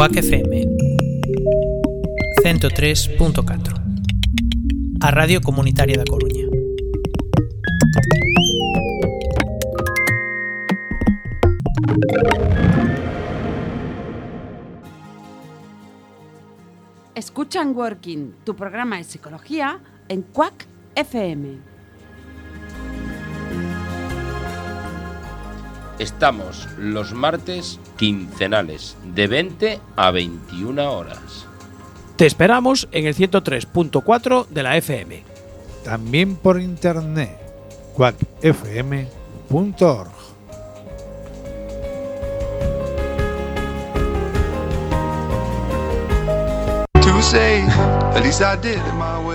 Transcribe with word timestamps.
Cuac 0.00 0.16
FM 0.16 0.64
103.4 2.42 4.96
A 4.98 5.10
Radio 5.10 5.42
Comunitaria 5.42 5.98
da 5.98 6.04
Coruña. 6.08 6.46
Escuchan 17.14 17.76
Working, 17.76 18.32
tu 18.46 18.56
programa 18.56 18.96
de 18.96 19.04
psicología 19.04 19.80
en 20.08 20.22
Quack 20.22 20.66
FM. 20.94 21.69
Estamos 26.00 26.66
los 26.78 27.12
martes 27.12 27.78
quincenales 27.98 28.96
de 29.14 29.26
20 29.26 29.80
a 29.96 30.10
21 30.10 30.90
horas. 30.90 31.46
Te 32.16 32.24
esperamos 32.24 32.88
en 32.90 33.06
el 33.06 33.14
103.4 33.14 34.46
de 34.48 34.62
la 34.62 34.78
FM. 34.78 35.22
También 35.84 36.36
por 36.36 36.58
internet, 36.58 37.38
quackfm.org. 37.92 39.10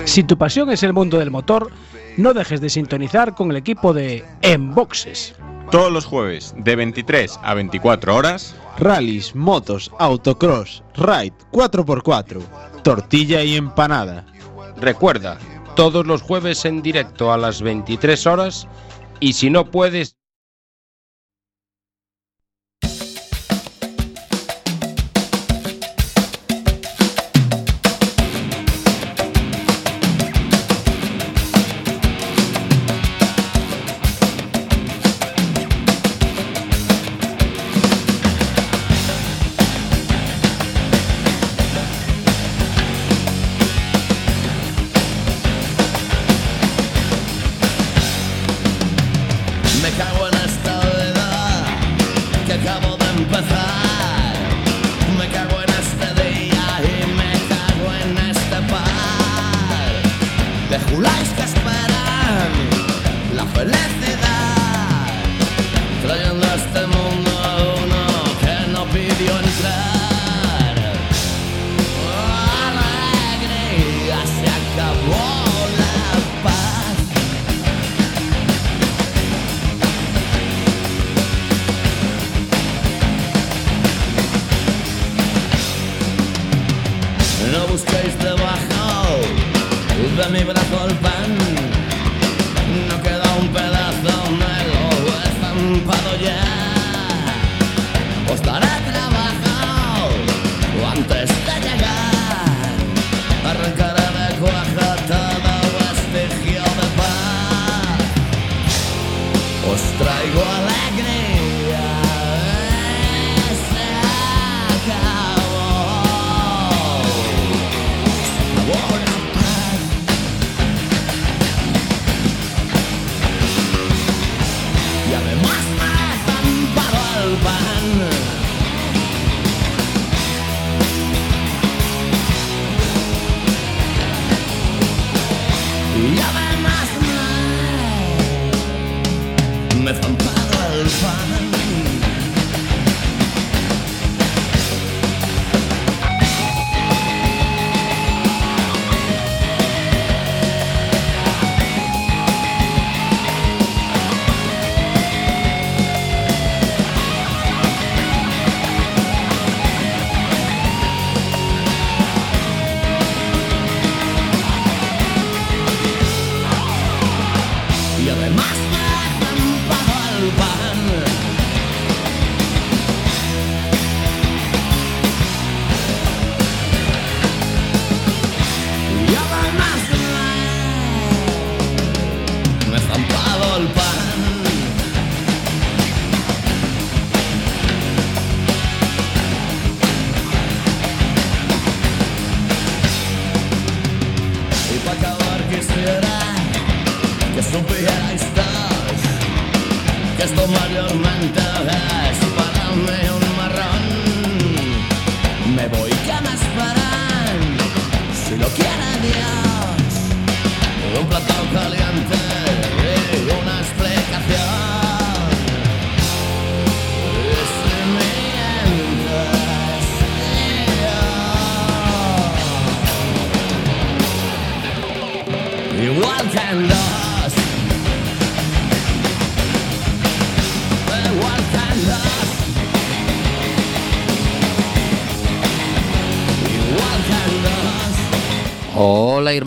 Si 0.05 0.23
tu 0.23 0.35
pasión 0.35 0.71
es 0.71 0.81
el 0.81 0.93
mundo 0.93 1.20
del 1.20 1.29
motor, 1.29 1.70
no 2.17 2.34
dejes 2.34 2.59
de 2.59 2.71
sintonizar 2.71 3.35
con 3.35 3.51
el 3.51 3.57
equipo 3.57 3.93
de 3.93 4.25
Enboxes. 4.41 5.35
Todos 5.71 5.91
los 5.91 6.05
jueves 6.05 6.53
de 6.57 6.75
23 6.75 7.39
a 7.41 7.53
24 7.53 8.15
horas, 8.15 8.55
rallies, 8.77 9.35
motos, 9.35 9.91
autocross, 9.97 10.83
ride 10.95 11.33
4x4, 11.51 12.41
tortilla 12.84 13.43
y 13.43 13.55
empanada. 13.55 14.25
Recuerda, 14.77 15.40
todos 15.75 16.05
los 16.05 16.21
jueves 16.21 16.65
en 16.65 16.81
directo 16.81 17.34
a 17.34 17.37
las 17.37 17.62
23 17.62 18.27
horas 18.27 18.67
y 19.20 19.34
si 19.34 19.49
no 19.49 19.71
puedes... 19.71 20.15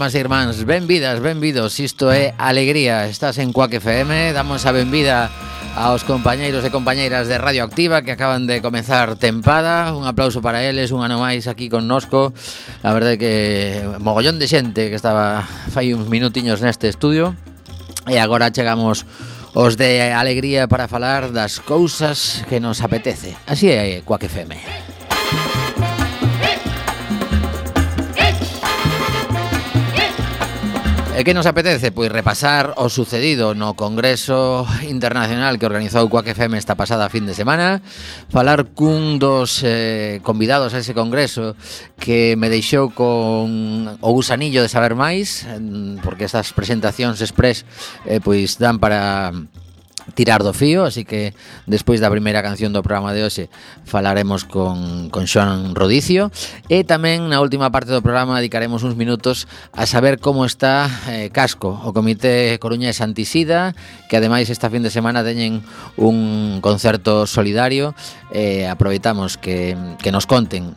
irmás 0.08 0.14
e 0.14 0.20
irmáns, 0.25 0.64
benvidas, 0.64 1.20
benvidos, 1.20 1.81
isto 1.81 2.08
é 2.08 2.32
Alegría, 2.38 3.05
estás 3.08 3.37
en 3.37 3.52
Cuac 3.52 3.75
FM, 3.75 4.32
damos 4.32 4.64
a 4.64 4.72
benvida 4.72 5.28
aos 5.76 6.00
compañeiros 6.08 6.64
e 6.64 6.72
compañeiras 6.72 7.28
de 7.28 7.37
Radio 7.37 7.60
Activa 7.69 8.00
que 8.00 8.16
acaban 8.16 8.49
de 8.49 8.64
comezar 8.64 9.20
tempada, 9.20 9.93
un 9.93 10.08
aplauso 10.08 10.40
para 10.40 10.64
eles, 10.64 10.96
un 10.96 11.05
ano 11.05 11.20
máis 11.20 11.44
aquí 11.44 11.69
con 11.69 11.84
nosco, 11.84 12.32
a 12.81 12.90
verdade 12.96 13.20
que 13.20 13.84
mogollón 14.00 14.40
de 14.40 14.49
xente 14.49 14.88
que 14.88 14.96
estaba 14.96 15.44
fai 15.44 15.93
uns 15.93 16.08
minutiños 16.08 16.64
neste 16.64 16.88
estudio, 16.88 17.37
e 18.08 18.16
agora 18.16 18.49
chegamos 18.49 19.04
os 19.52 19.76
de 19.76 20.08
Alegría 20.16 20.72
para 20.72 20.88
falar 20.88 21.37
das 21.37 21.61
cousas 21.61 22.49
que 22.49 22.64
nos 22.64 22.81
apetece, 22.81 23.37
así 23.44 23.69
é 23.69 24.00
Cuac 24.08 24.25
FM. 24.25 24.88
Eh, 31.18 31.22
e 31.22 31.24
que 31.26 31.34
nos 31.34 31.50
apetece? 31.50 31.90
Pois 31.90 32.14
repasar 32.14 32.78
o 32.78 32.86
sucedido 32.86 33.50
no 33.50 33.74
Congreso 33.74 34.62
Internacional 34.86 35.58
que 35.58 35.66
organizou 35.66 36.06
Coac 36.06 36.30
FM 36.30 36.54
esta 36.54 36.78
pasada 36.78 37.10
fin 37.10 37.26
de 37.26 37.34
semana 37.34 37.82
Falar 38.30 38.70
cun 38.70 39.18
dos 39.18 39.66
eh, 39.66 40.22
convidados 40.22 40.78
a 40.78 40.78
ese 40.78 40.94
congreso 40.94 41.58
que 41.98 42.38
me 42.38 42.46
deixou 42.46 42.94
con 42.94 43.98
o 43.98 44.10
gusanillo 44.14 44.62
de 44.62 44.70
saber 44.70 44.94
máis 44.94 45.42
mm, 45.42 46.06
Porque 46.06 46.22
estas 46.22 46.54
presentacións 46.54 47.18
express 47.18 47.66
eh, 48.06 48.22
pois 48.22 48.54
dan 48.62 48.78
para 48.78 49.34
tirar 50.14 50.42
do 50.42 50.52
fío, 50.52 50.84
así 50.84 51.04
que 51.04 51.34
despois 51.66 52.00
da 52.00 52.12
primeira 52.12 52.42
canción 52.42 52.72
do 52.72 52.82
programa 52.82 53.12
de 53.12 53.24
hoxe 53.24 53.52
falaremos 53.84 54.44
con, 54.44 55.10
con 55.10 55.26
Xoan 55.26 55.74
Rodicio. 55.74 56.30
E 56.70 56.82
tamén 56.84 57.28
na 57.28 57.42
última 57.42 57.68
parte 57.68 57.92
do 57.92 58.04
programa 58.04 58.38
dedicaremos 58.40 58.82
uns 58.82 58.96
minutos 58.96 59.46
a 59.74 59.84
saber 59.84 60.18
como 60.18 60.44
está 60.46 60.88
eh, 61.10 61.30
Casco, 61.30 61.74
o 61.74 61.92
Comité 61.92 62.56
Coruña 62.62 62.88
de 62.88 62.96
Santisida, 62.96 63.74
que 64.08 64.16
ademais 64.16 64.48
esta 64.48 64.70
fin 64.72 64.82
de 64.82 64.92
semana 64.92 65.26
teñen 65.26 65.60
un 65.98 66.58
concerto 66.62 67.26
solidario 67.26 67.92
e 68.30 68.64
eh, 68.64 68.70
aproveitamos 68.70 69.36
que, 69.36 69.76
que 70.02 70.12
nos 70.12 70.26
conten 70.26 70.76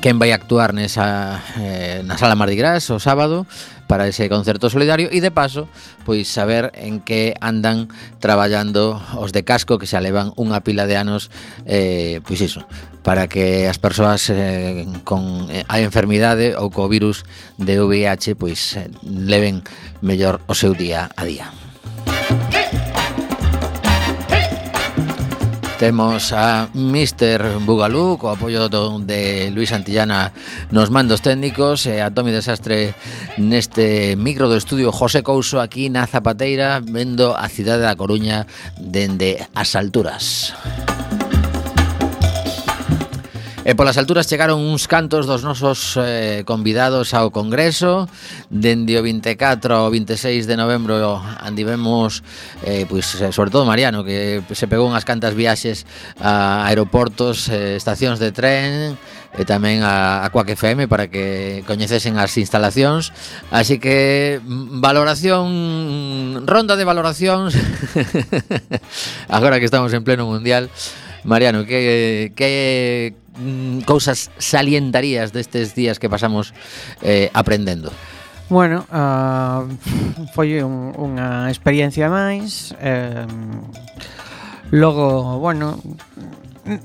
quen 0.00 0.16
vai 0.16 0.32
actuar 0.32 0.72
nesa, 0.72 1.44
eh, 1.60 2.00
na 2.08 2.16
Sala 2.16 2.34
Mardi 2.34 2.56
Gras 2.56 2.88
o 2.88 2.96
sábado 2.96 3.44
para 3.90 4.06
ese 4.06 4.30
concerto 4.30 4.70
solidario 4.70 5.10
e 5.10 5.18
de 5.18 5.34
paso, 5.34 5.66
pois 6.06 6.30
saber 6.30 6.70
en 6.78 7.02
que 7.02 7.34
andan 7.42 7.90
traballando 8.22 9.02
os 9.18 9.34
de 9.34 9.42
casco 9.42 9.82
que 9.82 9.90
se 9.90 9.98
alevan 9.98 10.30
unha 10.38 10.62
pila 10.62 10.86
de 10.86 10.94
anos 10.94 11.26
eh, 11.66 12.22
pois 12.22 12.38
iso, 12.38 12.62
para 13.02 13.26
que 13.26 13.66
as 13.66 13.82
persoas 13.82 14.30
eh, 14.30 14.86
con 15.02 15.50
eh, 15.50 15.66
a 15.66 15.82
enfermidade 15.82 16.54
ou 16.54 16.70
co 16.70 16.86
virus 16.86 17.26
de 17.58 17.82
VIH 17.82 18.38
pois 18.38 18.78
eh, 18.78 18.86
leven 19.02 19.66
mellor 20.06 20.38
o 20.46 20.54
seu 20.54 20.70
día 20.78 21.10
a 21.18 21.26
día. 21.26 21.50
Temos 25.80 26.34
a 26.36 26.68
Mr. 26.74 27.64
Bugalú 27.64 28.20
co 28.20 28.28
apoio 28.28 28.68
do, 28.68 29.00
de 29.00 29.48
Luis 29.48 29.72
Santillana 29.72 30.28
nos 30.68 30.92
mandos 30.92 31.24
técnicos 31.24 31.88
e 31.88 32.04
a 32.04 32.12
Tomi 32.12 32.36
Desastre 32.36 32.92
neste 33.40 34.12
micro 34.12 34.44
do 34.44 34.60
estudio 34.60 34.92
José 34.92 35.24
Couso 35.24 35.56
aquí 35.56 35.88
na 35.88 36.04
Zapateira 36.04 36.84
vendo 36.84 37.32
a 37.32 37.48
cidade 37.48 37.88
da 37.88 37.96
Coruña 37.96 38.44
dende 38.76 39.40
as 39.56 39.72
alturas. 39.72 40.52
Música 40.68 41.09
E 43.60 43.76
polas 43.76 44.00
alturas 44.00 44.24
chegaron 44.24 44.56
uns 44.56 44.88
cantos 44.88 45.28
dos 45.28 45.44
nosos 45.44 45.92
eh, 46.00 46.48
convidados 46.48 47.12
ao 47.12 47.28
Congreso. 47.28 48.08
Dende 48.48 48.96
o 48.96 49.04
24 49.04 49.84
ao 49.84 49.92
26 49.92 50.48
de 50.48 50.56
novembro 50.56 50.96
andivemos, 51.44 52.24
eh, 52.64 52.88
pois, 52.88 53.20
eh, 53.20 53.28
sobre 53.36 53.52
todo 53.52 53.68
Mariano 53.68 54.00
Que 54.00 54.40
se 54.56 54.64
pegou 54.64 54.88
unhas 54.88 55.04
cantas 55.04 55.36
viaxes 55.36 55.84
a 56.16 56.64
aeroportos, 56.72 57.52
eh, 57.52 57.76
estacións 57.76 58.16
de 58.16 58.32
tren 58.32 58.96
E 59.30 59.46
tamén 59.46 59.86
a, 59.86 60.26
a 60.26 60.32
Quack 60.34 60.58
FM 60.58 60.90
para 60.90 61.06
que 61.06 61.62
coñecesen 61.62 62.18
as 62.18 62.34
instalacións. 62.34 63.14
Así 63.54 63.78
que 63.78 64.40
mm, 64.42 64.82
valoración, 64.82 66.48
ronda 66.50 66.74
de 66.74 66.82
valoracións. 66.82 67.54
Agora 69.30 69.62
que 69.62 69.70
estamos 69.70 69.94
en 69.94 70.02
pleno 70.02 70.26
mundial 70.26 70.66
Mariano, 71.24 71.64
que, 71.64 72.32
que 72.34 73.14
mm, 73.38 73.80
cousas 73.88 74.30
salientarías 74.38 75.32
destes 75.32 75.74
días 75.74 75.98
que 75.98 76.08
pasamos 76.08 76.54
eh, 77.02 77.30
aprendendo? 77.34 77.92
Bueno, 78.50 78.82
uh, 78.90 79.62
foi 80.34 80.58
un, 80.58 80.90
unha 80.98 81.46
experiencia 81.46 82.10
máis 82.10 82.74
eh, 82.82 83.22
Logo, 84.70 85.38
bueno, 85.38 85.82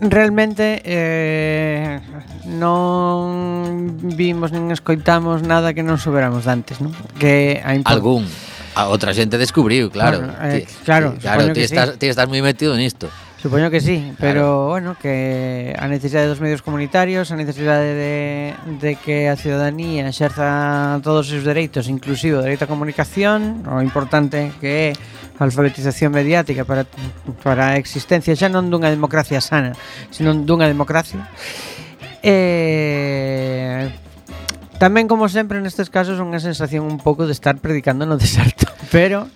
realmente 0.01 0.81
eh, 0.83 2.01
non 2.49 3.93
vimos 4.17 4.49
nin 4.49 4.73
escoitamos 4.73 5.45
nada 5.45 5.77
que 5.77 5.85
non 5.85 6.01
soberamos 6.01 6.49
dantes, 6.49 6.81
non? 6.81 6.89
Que 7.21 7.61
a 7.61 7.77
Algún, 7.85 8.25
a 8.73 8.89
outra 8.89 9.13
xente 9.13 9.37
descubriu, 9.37 9.93
claro. 9.93 10.25
Bueno, 10.25 10.33
eh, 10.49 10.65
claro, 10.81 11.13
ti, 11.13 11.29
claro, 11.29 11.53
ti 11.53 11.61
estás, 11.61 11.93
sí. 11.93 11.97
ti 12.01 12.05
estás 12.09 12.25
moi 12.25 12.41
metido 12.41 12.73
nisto. 12.73 13.05
Supoño 13.45 13.69
que 13.69 13.79
sí, 13.79 14.11
pero 14.19 14.41
claro. 14.41 14.67
bueno, 14.69 14.97
que 14.99 15.75
a 15.77 15.85
necesidade 15.85 16.25
dos 16.25 16.41
medios 16.41 16.65
comunitarios, 16.65 17.29
a 17.29 17.37
necesidade 17.37 17.93
de, 17.93 18.57
de 18.81 18.97
que 18.97 19.29
a 19.29 19.37
ciudadanía 19.37 20.09
exerza 20.09 20.97
todos 21.05 21.29
os 21.29 21.29
seus 21.29 21.45
dereitos, 21.45 21.85
inclusive 21.85 22.33
o 22.33 22.41
dereito 22.41 22.65
á 22.65 22.67
comunicación, 22.67 23.61
o 23.69 23.85
importante 23.85 24.49
que 24.57 24.89
é 24.89 24.97
a 25.37 25.45
alfabetización 25.45 26.09
mediática 26.09 26.65
para, 26.65 26.89
para 27.45 27.69
a 27.69 27.77
existencia 27.77 28.33
xa 28.33 28.49
non 28.49 28.73
dunha 28.73 28.89
democracia 28.89 29.37
sana, 29.37 29.77
senón 30.09 30.49
dunha 30.49 30.65
democracia. 30.65 31.29
Eh, 32.25 33.93
tamén, 34.81 35.05
como 35.05 35.29
sempre, 35.29 35.61
nestes 35.61 35.93
casos, 35.93 36.17
unha 36.17 36.41
sensación 36.41 36.89
un 36.89 36.97
pouco 36.97 37.29
de 37.29 37.37
estar 37.37 37.61
predicando 37.61 38.09
no 38.09 38.17
deserto, 38.25 38.65
pero... 38.89 39.29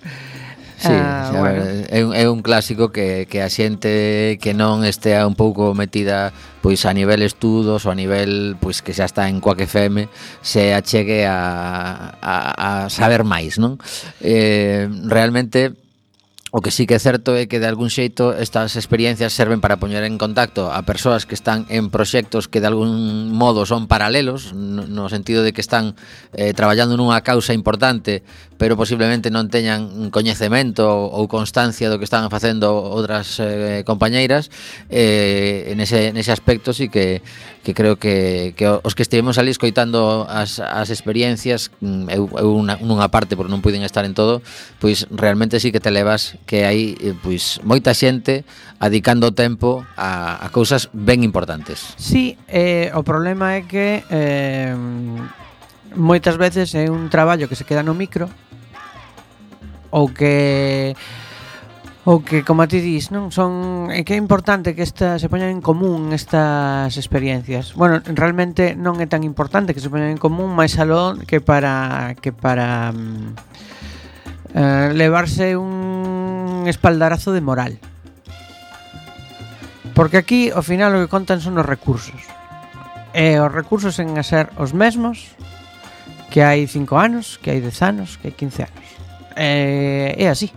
Sí, 0.80 0.88
ah, 0.88 1.28
xa, 1.30 1.40
bueno. 1.40 1.62
é, 1.92 2.00
un, 2.04 2.14
é 2.16 2.24
un 2.24 2.40
clásico 2.40 2.88
que, 2.88 3.28
que 3.28 3.44
a 3.44 3.52
xente 3.52 4.40
que 4.40 4.56
non 4.56 4.80
estea 4.88 5.28
un 5.28 5.36
pouco 5.36 5.76
metida 5.76 6.32
pois 6.64 6.88
a 6.88 6.96
nivel 6.96 7.20
estudos 7.20 7.84
ou 7.84 7.92
a 7.92 7.96
nivel 7.96 8.56
pois 8.56 8.80
que 8.80 8.96
xa 8.96 9.04
está 9.04 9.28
en 9.28 9.44
Coac 9.44 9.60
FM 9.60 10.08
se 10.40 10.72
achegue 10.72 11.28
a, 11.28 12.16
a, 12.16 12.34
a 12.56 12.70
saber 12.88 13.28
máis, 13.28 13.60
non? 13.60 13.76
Eh, 14.24 14.88
realmente 15.04 15.76
O 16.52 16.60
que 16.60 16.74
sí 16.74 16.82
que 16.82 16.98
é 16.98 16.98
certo 16.98 17.38
é 17.38 17.46
que 17.46 17.62
de 17.62 17.70
algún 17.70 17.94
xeito 17.94 18.34
estas 18.34 18.74
experiencias 18.74 19.30
serven 19.30 19.62
para 19.62 19.78
poñer 19.78 20.02
en 20.02 20.18
contacto 20.18 20.74
a 20.74 20.82
persoas 20.82 21.22
que 21.22 21.38
están 21.38 21.62
en 21.70 21.94
proxectos 21.94 22.50
que 22.50 22.58
de 22.58 22.66
algún 22.66 23.30
modo 23.30 23.70
son 23.70 23.86
paralelos, 23.86 24.50
no 24.50 25.06
sentido 25.06 25.46
de 25.46 25.54
que 25.54 25.62
están 25.62 25.94
eh, 26.34 26.50
traballando 26.50 26.98
nunha 26.98 27.22
causa 27.22 27.54
importante, 27.54 28.26
pero 28.58 28.74
posiblemente 28.74 29.30
non 29.30 29.46
teñan 29.46 30.10
coñecemento 30.10 30.90
ou 30.90 31.30
constancia 31.30 31.86
do 31.86 32.02
que 32.02 32.06
están 32.10 32.26
facendo 32.34 32.74
outras 32.74 33.38
eh, 33.38 33.86
compañeiras, 33.86 34.50
eh, 34.90 35.70
en, 35.70 35.78
ese, 35.78 36.10
en 36.10 36.18
ese 36.18 36.34
aspecto 36.34 36.74
sí 36.74 36.90
que 36.90 37.22
que 37.62 37.74
creo 37.74 37.96
que, 37.96 38.54
que 38.56 38.66
os 38.66 38.94
que 38.94 39.02
estivemos 39.02 39.36
ali 39.36 39.50
escoitando 39.50 40.26
as, 40.28 40.60
as 40.60 40.88
experiencias 40.88 41.70
mm, 41.80 42.08
eu, 42.08 42.24
eu 42.40 42.56
unha, 42.56 42.80
nunha 42.80 43.12
parte 43.12 43.36
porque 43.36 43.52
non 43.52 43.60
puiden 43.60 43.84
estar 43.84 44.08
en 44.08 44.16
todo 44.16 44.40
pois 44.80 45.04
realmente 45.12 45.60
sí 45.60 45.68
que 45.68 45.80
te 45.80 45.92
levas 45.92 46.40
que 46.48 46.64
hai 46.64 46.96
eh, 46.96 47.12
pois 47.20 47.60
moita 47.60 47.92
xente 47.92 48.48
adicando 48.80 49.36
tempo 49.36 49.84
a, 49.92 50.40
a 50.40 50.48
cousas 50.48 50.88
ben 50.96 51.20
importantes. 51.20 51.92
Sí, 52.00 52.40
eh, 52.48 52.88
o 52.96 53.04
problema 53.04 53.60
é 53.60 53.68
que 53.68 54.00
eh, 54.08 54.72
moitas 55.92 56.40
veces 56.40 56.72
é 56.72 56.88
un 56.88 57.12
traballo 57.12 57.44
que 57.44 57.60
se 57.60 57.68
queda 57.68 57.84
no 57.84 57.92
micro 57.92 58.32
ou 59.92 60.08
que 60.08 60.96
Ou 62.10 62.26
que, 62.26 62.42
como 62.42 62.66
ti 62.66 62.82
dis, 62.82 63.14
non 63.14 63.30
son 63.30 63.86
é 63.94 64.02
que 64.02 64.18
é 64.18 64.18
importante 64.18 64.74
que 64.74 64.82
esta 64.82 65.22
se 65.22 65.30
poñan 65.30 65.54
en 65.54 65.62
común 65.62 66.10
estas 66.10 66.98
experiencias. 66.98 67.78
Bueno, 67.78 68.02
realmente 68.02 68.74
non 68.74 68.98
é 68.98 69.06
tan 69.06 69.22
importante 69.22 69.70
que 69.70 69.78
se 69.78 69.86
poñan 69.86 70.10
en 70.10 70.18
común, 70.18 70.50
máis 70.50 70.74
aló 70.74 71.14
que 71.22 71.38
para 71.38 72.18
que 72.18 72.34
para 72.34 72.90
um, 72.90 73.38
eh, 74.58 74.90
levarse 74.90 75.54
un 75.54 76.66
espaldarazo 76.66 77.30
de 77.30 77.46
moral. 77.46 77.78
Porque 79.94 80.18
aquí, 80.18 80.50
ao 80.50 80.66
final, 80.66 80.98
o 80.98 81.06
que 81.06 81.12
contan 81.14 81.38
son 81.38 81.62
os 81.62 81.66
recursos. 81.70 82.26
E 83.14 83.38
os 83.38 83.54
recursos 83.54 84.02
en 84.02 84.18
a 84.18 84.26
ser 84.26 84.50
os 84.58 84.74
mesmos 84.74 85.38
que 86.26 86.42
hai 86.42 86.66
5 86.66 86.90
anos, 86.98 87.38
que 87.38 87.54
hai 87.54 87.62
10 87.62 87.86
anos, 87.86 88.18
que 88.18 88.34
hai 88.34 88.34
15 88.34 88.66
anos. 88.66 88.86
E 89.38 90.18
é 90.18 90.26
así. 90.26 90.50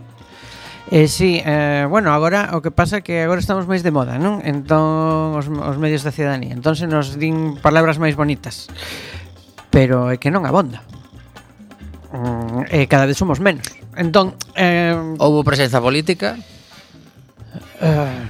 Eh, 0.90 1.08
sí, 1.08 1.40
eh, 1.44 1.86
bueno, 1.88 2.12
agora 2.12 2.50
o 2.52 2.60
que 2.60 2.68
pasa 2.68 3.00
é 3.00 3.02
que 3.02 3.24
agora 3.24 3.40
estamos 3.40 3.64
máis 3.64 3.80
de 3.80 3.88
moda, 3.88 4.20
non? 4.20 4.44
Entón, 4.44 5.32
os, 5.32 5.48
os 5.48 5.76
medios 5.80 6.04
da 6.04 6.12
cidadanía. 6.12 6.52
Entón 6.52 6.76
se 6.76 6.84
nos 6.84 7.16
din 7.16 7.56
palabras 7.56 7.96
máis 7.96 8.12
bonitas. 8.12 8.68
Pero 9.72 10.12
é 10.12 10.20
que 10.20 10.28
non 10.28 10.44
abonda. 10.44 10.84
Mm, 12.12 12.68
eh, 12.68 12.86
cada 12.86 13.08
vez 13.08 13.16
somos 13.16 13.40
menos. 13.40 13.64
Entón, 13.96 14.36
eh, 14.54 14.92
houbo 15.18 15.40
presenza 15.40 15.80
política? 15.80 16.36
Eh, 17.80 18.22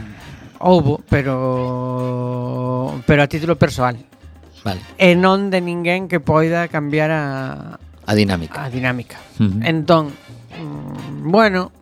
houbo, 0.62 1.02
pero 1.10 3.02
pero 3.04 3.20
a 3.20 3.28
título 3.28 3.58
persoal. 3.58 3.98
Vale. 4.62 4.80
E 4.96 5.18
non 5.18 5.50
de 5.50 5.58
ninguén 5.58 6.06
que 6.06 6.22
poida 6.22 6.70
cambiar 6.70 7.10
a 7.10 7.22
a 8.06 8.12
dinámica. 8.14 8.64
A 8.64 8.70
dinámica. 8.70 9.18
Uh 9.42 9.50
-huh. 9.50 9.68
Entón, 9.68 10.14
mm, 10.54 11.28
bueno, 11.28 11.74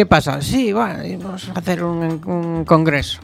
Que 0.00 0.06
pasa? 0.06 0.40
Sí, 0.40 0.72
bueno, 0.72 0.96
a 0.96 1.54
facer 1.60 1.84
un, 1.84 2.22
un 2.24 2.64
congreso 2.64 3.20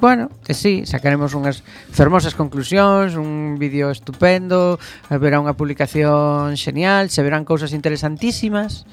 bueno, 0.00 0.30
que 0.42 0.54
sí, 0.54 0.86
sacaremos 0.86 1.36
unhas 1.36 1.60
fermosas 1.92 2.32
conclusións, 2.32 3.12
un 3.20 3.60
vídeo 3.60 3.92
estupendo, 3.92 4.80
haberá 5.12 5.36
unha 5.36 5.52
publicación 5.52 6.56
xenial, 6.56 7.12
se 7.12 7.20
verán 7.20 7.44
cousas 7.44 7.76
interesantísimas, 7.76 8.88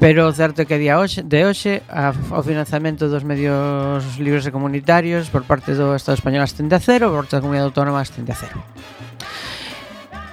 pero 0.00 0.24
o 0.24 0.32
certo 0.32 0.64
é 0.64 0.68
que 0.68 0.80
día 0.80 0.96
hoxe, 0.96 1.20
de 1.20 1.44
hoxe 1.44 1.84
a, 1.92 2.16
o 2.32 2.40
financiamento 2.40 3.12
dos 3.12 3.20
medios 3.20 4.16
libres 4.16 4.48
e 4.48 4.52
comunitarios 4.56 5.28
por 5.28 5.44
parte 5.44 5.76
do 5.76 5.92
Estado 5.92 6.16
español 6.16 6.40
ascende 6.40 6.76
a 6.76 6.80
cero, 6.80 7.12
por 7.12 7.28
parte 7.28 7.36
da 7.36 7.44
Comunidade 7.44 7.68
Autónoma 7.68 8.00
ascende 8.00 8.32
a 8.32 8.40
cero. 8.40 8.56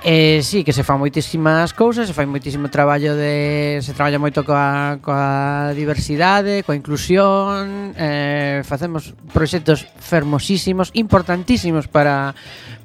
Eh, 0.09 0.39
sí, 0.41 0.63
que 0.63 0.71
se 0.71 0.87
fan 0.87 1.03
moitísimas 1.03 1.75
cousas, 1.75 2.07
se 2.07 2.15
fai 2.15 2.23
moitísimo 2.23 2.71
traballo 2.71 3.11
de 3.19 3.83
se 3.83 3.91
traballa 3.91 4.15
moito 4.15 4.39
coa, 4.47 5.03
coa 5.03 5.75
diversidade, 5.75 6.63
coa 6.63 6.79
inclusión, 6.79 7.91
eh, 7.91 8.63
facemos 8.63 9.11
proxectos 9.35 9.83
fermosísimos, 9.99 10.95
importantísimos 10.95 11.91
para 11.91 12.31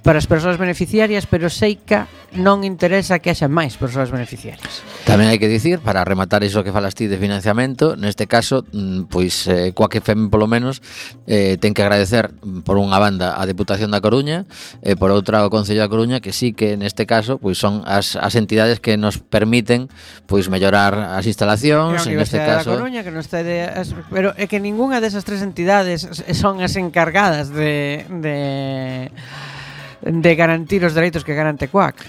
para 0.03 0.19
as 0.19 0.27
persoas 0.27 0.59
beneficiarias, 0.59 1.31
pero 1.31 1.47
sei 1.47 1.79
que 1.79 2.03
non 2.35 2.67
interesa 2.67 3.23
que 3.23 3.31
haxa 3.31 3.47
máis 3.47 3.79
persoas 3.79 4.11
beneficiarias. 4.11 4.83
Tamén 5.07 5.31
hai 5.31 5.39
que 5.39 5.47
dicir, 5.47 5.79
para 5.79 6.03
rematar 6.03 6.43
iso 6.43 6.67
que 6.67 6.75
falas 6.75 6.99
ti 6.99 7.07
de 7.07 7.23
financiamento, 7.23 7.95
neste 7.95 8.27
caso, 8.27 8.67
mm, 8.75 9.07
pois 9.07 9.47
eh, 9.47 9.71
coa 9.71 9.87
que 9.87 10.03
FEM 10.03 10.27
polo 10.27 10.51
menos 10.51 10.83
eh, 11.31 11.55
ten 11.63 11.71
que 11.71 11.87
agradecer 11.87 12.35
mm, 12.35 12.67
por 12.67 12.83
unha 12.83 12.99
banda 12.99 13.39
a 13.39 13.47
Deputación 13.47 13.95
da 13.95 14.03
Coruña 14.03 14.49
e 14.83 14.93
eh, 14.93 14.97
por 14.99 15.15
outra 15.15 15.47
o 15.47 15.53
Concello 15.55 15.87
da 15.87 15.93
Coruña 15.93 16.19
que 16.19 16.35
sí 16.35 16.51
que 16.51 16.75
neste 16.75 17.07
caso 17.07 17.39
pois 17.39 17.61
son 17.61 17.87
as, 17.87 18.19
as 18.19 18.35
entidades 18.35 18.83
que 18.83 18.99
nos 18.99 19.23
permiten 19.23 19.87
pois 20.27 20.51
mellorar 20.51 21.15
as 21.15 21.31
instalacións, 21.31 22.11
en 22.11 22.19
este 22.19 22.43
caso. 22.43 22.75
Da 22.75 22.81
Coruña 22.81 23.07
que 23.07 23.15
non 23.15 23.23
está 23.23 23.47
de... 23.47 23.71
as, 23.71 23.95
pero 24.11 24.35
é 24.35 24.51
que 24.51 24.59
ningunha 24.59 24.99
desas 24.99 25.23
tres 25.23 25.47
entidades 25.47 26.11
son 26.35 26.59
as 26.59 26.75
encargadas 26.75 27.55
de 27.55 28.03
de 28.09 29.13
de 30.03 30.33
garantir 30.35 30.85
os 30.85 30.95
dereitos 30.95 31.25
que 31.25 31.35
garante 31.35 31.71
Cuac. 31.71 32.03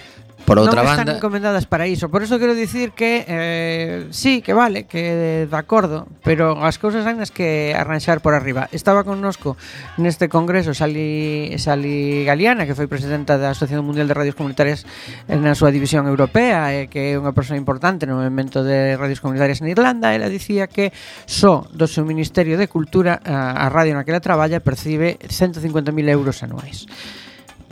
Por 0.45 0.59
outra 0.59 0.83
non 0.83 0.91
banda, 0.91 1.07
están 1.07 1.15
encomendadas 1.15 1.63
para 1.71 1.87
iso. 1.87 2.11
Por 2.11 2.19
eso 2.19 2.35
quero 2.35 2.51
dicir 2.51 2.91
que 2.91 3.23
eh, 3.27 4.07
sí, 4.11 4.43
que 4.43 4.51
vale, 4.51 4.83
que 4.91 5.47
de 5.47 5.55
acordo, 5.55 6.03
pero 6.19 6.59
as 6.59 6.75
cousas 6.75 7.07
hai 7.07 7.15
nas 7.15 7.31
que 7.31 7.71
arranxar 7.71 8.19
por 8.19 8.35
arriba. 8.35 8.67
Estaba 8.75 9.07
connosco 9.07 9.55
neste 9.95 10.27
congreso 10.27 10.75
Sali, 10.75 11.55
Sali 11.55 12.27
Galiana, 12.27 12.67
que 12.67 12.75
foi 12.75 12.91
presidenta 12.91 13.39
da 13.39 13.55
Asociación 13.55 13.87
Mundial 13.87 14.11
de 14.11 14.15
Radios 14.19 14.35
Comunitarias 14.35 14.83
na 15.31 15.55
súa 15.55 15.71
división 15.71 16.11
europea, 16.11 16.75
e 16.75 16.91
que 16.91 17.15
é 17.15 17.19
unha 17.19 17.31
persoa 17.31 17.55
importante 17.55 18.03
no 18.03 18.19
movimento 18.19 18.67
de 18.67 18.99
radios 18.99 19.23
comunitarias 19.23 19.63
en 19.63 19.71
Irlanda. 19.71 20.11
Ela 20.11 20.27
dicía 20.27 20.67
que 20.67 20.91
só 21.23 21.63
do 21.71 21.87
seu 21.87 22.03
Ministerio 22.03 22.59
de 22.59 22.67
Cultura 22.67 23.15
a, 23.23 23.63
a 23.63 23.71
radio 23.71 23.95
na 23.95 24.03
que 24.03 24.11
ela 24.11 24.19
traballa 24.19 24.59
percibe 24.59 25.15
150.000 25.23 25.63
euros 26.11 26.43
anuais. 26.43 26.83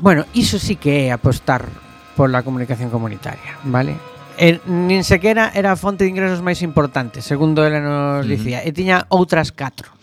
Bueno, 0.02 0.26
iso 0.34 0.58
sí 0.58 0.82
que 0.82 1.06
é 1.06 1.14
apostar 1.14 1.70
pola 2.18 2.42
comunicación 2.42 2.90
comunitaria, 2.90 3.62
vale? 3.70 3.94
E, 4.34 4.58
nin 4.66 5.06
sequera 5.06 5.54
era 5.54 5.70
a 5.70 5.78
fonte 5.78 6.02
de 6.02 6.10
ingresos 6.10 6.42
máis 6.42 6.66
importante, 6.66 7.22
segundo 7.22 7.62
ela 7.62 7.78
nos 7.78 8.26
dicía, 8.26 8.60
uh 8.60 8.66
-huh. 8.66 8.74
e 8.74 8.74
tiña 8.74 9.06
outras 9.14 9.54
catro. 9.54 9.94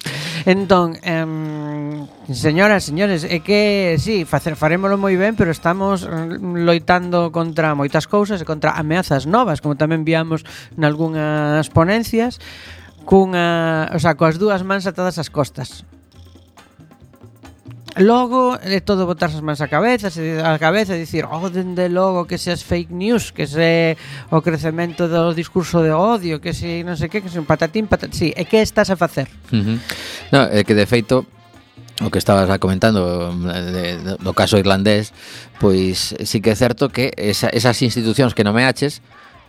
Entón, 0.47 0.95
em, 1.03 2.07
señoras, 2.31 2.87
señores, 2.87 3.27
é 3.27 3.43
que 3.43 3.99
sí, 3.99 4.23
facer 4.23 4.55
farémolo 4.55 4.95
moi 4.95 5.19
ben, 5.19 5.35
pero 5.35 5.51
estamos 5.51 6.07
mm, 6.07 6.63
loitando 6.63 7.35
contra 7.35 7.75
moitas 7.75 8.07
cousas 8.07 8.39
e 8.39 8.47
contra 8.47 8.79
ameazas 8.79 9.27
novas, 9.27 9.59
como 9.59 9.75
tamén 9.75 10.07
viamos 10.07 10.47
nalgúnas 10.79 11.67
ponencias, 11.75 12.39
cunha, 13.03 13.91
o 13.91 13.99
sea, 13.99 14.15
coas 14.15 14.39
dúas 14.39 14.63
mans 14.63 14.87
atadas 14.87 15.19
ás 15.19 15.27
costas 15.27 15.83
Logo 17.99 18.55
é 18.63 18.79
todo 18.81 19.07
botarse 19.11 19.37
as 19.37 19.45
mans 19.45 19.59
á 19.59 19.67
cabeza, 19.67 20.11
se 20.11 20.39
a 20.39 20.55
cabeza 20.59 20.95
e 20.95 21.03
dicir, 21.03 21.27
"Oh, 21.27 21.51
dende 21.51 21.91
logo 21.91 22.31
que 22.31 22.39
seas 22.39 22.63
fake 22.63 22.95
news, 22.95 23.35
que 23.35 23.47
se 23.47 23.99
o 24.31 24.39
crecemento 24.39 25.11
do 25.11 25.35
discurso 25.35 25.83
de 25.83 25.91
odio, 25.91 26.39
que 26.39 26.55
se 26.55 26.87
non 26.87 26.95
sei 26.95 27.11
que, 27.11 27.19
que 27.19 27.31
se 27.31 27.43
un 27.43 27.47
patatín, 27.47 27.91
patatín, 27.91 28.15
sí, 28.15 28.29
e 28.31 28.47
que 28.47 28.63
estás 28.63 28.89
a 28.89 28.97
facer?" 28.97 29.27
Uh 29.51 29.59
-huh. 29.59 29.79
No, 30.31 30.41
é 30.47 30.63
que 30.63 30.79
de 30.79 30.87
feito 30.87 31.27
o 31.99 32.11
que 32.11 32.23
estabas 32.23 32.47
comentando 32.63 33.35
de, 33.35 33.99
de, 33.99 34.15
do 34.23 34.33
caso 34.35 34.55
irlandés, 34.55 35.11
pois 35.59 36.15
sí 36.23 36.39
que 36.39 36.55
é 36.55 36.57
certo 36.57 36.95
que 36.95 37.11
esa, 37.19 37.51
esas 37.51 37.83
institucións 37.83 38.35
que 38.39 38.47
non 38.47 38.55
me 38.55 38.63
haches 38.63 39.03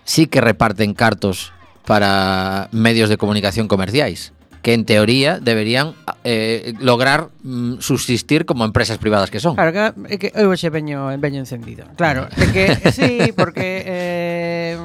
sí 0.09 0.25
que 0.25 0.41
reparten 0.41 0.97
cartos 0.97 1.53
para 1.85 2.69
medios 2.73 3.09
de 3.09 3.17
comunicación 3.21 3.69
comerciais 3.69 4.33
que 4.61 4.73
en 4.73 4.85
teoría 4.85 5.39
deberían 5.39 5.95
eh, 6.23 6.73
lograr 6.79 7.29
mm, 7.43 7.79
subsistir 7.79 8.45
como 8.45 8.65
empresas 8.65 8.97
privadas 8.97 9.31
que 9.31 9.39
son. 9.39 9.55
Claro, 9.55 9.71
que, 9.71 10.13
eh, 10.13 10.17
que 10.19 10.29
eu 10.35 10.51
xe 10.55 10.69
veño, 10.69 11.07
veño 11.15 11.39
encendido. 11.39 11.87
Claro, 11.95 12.27
é 12.35 12.45
que 12.51 12.65
sí, 12.97 13.31
porque 13.31 13.83
eh, 13.87 14.75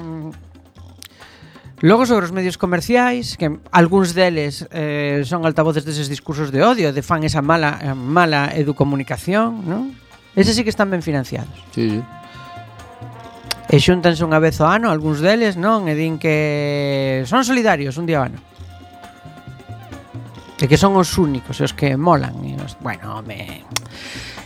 Logo 1.84 2.06
sobre 2.06 2.24
os 2.24 2.32
medios 2.32 2.56
comerciais, 2.56 3.36
que 3.36 3.60
algúns 3.68 4.16
deles 4.16 4.64
eh, 4.72 5.20
son 5.28 5.44
altavoces 5.44 5.84
deses 5.84 6.08
discursos 6.08 6.48
de 6.48 6.64
odio, 6.64 6.96
de 6.96 7.02
fan 7.04 7.28
esa 7.28 7.44
mala 7.44 7.76
eh, 7.76 7.92
mala 7.92 8.56
educomunicación, 8.56 9.68
non? 9.68 9.92
Ese 10.32 10.56
sí 10.56 10.64
que 10.64 10.72
están 10.72 10.88
ben 10.88 11.04
financiados. 11.04 11.52
Sí, 11.76 11.98
sí. 11.98 12.00
E 13.68 13.76
xúntanse 13.82 14.24
unha 14.24 14.40
vez 14.40 14.64
ao 14.64 14.72
ano, 14.72 14.88
algúns 14.88 15.20
deles, 15.20 15.60
non? 15.60 15.84
E 15.84 15.92
din 15.92 16.16
que 16.16 17.26
son 17.28 17.44
solidarios 17.44 18.00
un 18.00 18.08
día 18.08 18.22
ao 18.22 18.32
ano. 18.32 18.40
E 20.60 20.70
que 20.70 20.78
son 20.78 20.94
os 20.94 21.18
únicos, 21.18 21.58
os 21.58 21.74
que 21.74 21.98
molan. 21.98 22.38
E 22.46 22.54
os, 22.62 22.78
bueno, 22.78 23.22
me... 23.26 23.66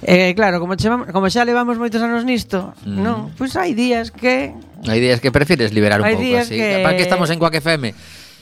Eh, 0.01 0.33
claro, 0.33 0.63
como, 0.63 0.79
chevamos, 0.79 1.13
como 1.13 1.29
xa 1.29 1.45
levamos 1.45 1.77
moitos 1.77 2.01
anos 2.01 2.25
nisto, 2.25 2.73
mm. 2.87 3.01
non? 3.03 3.19
Pois 3.37 3.53
hai 3.61 3.77
días 3.77 4.09
que... 4.09 4.57
Hai 4.89 4.99
días 5.05 5.21
que 5.21 5.29
prefires 5.29 5.75
liberar 5.77 6.01
un 6.01 6.09
pouco, 6.09 6.41
así. 6.41 6.57
Que... 6.57 6.81
Para 6.81 6.97
que 6.97 7.05
estamos 7.05 7.29
en 7.29 7.37
Coaque 7.37 7.61
FM 7.61 7.93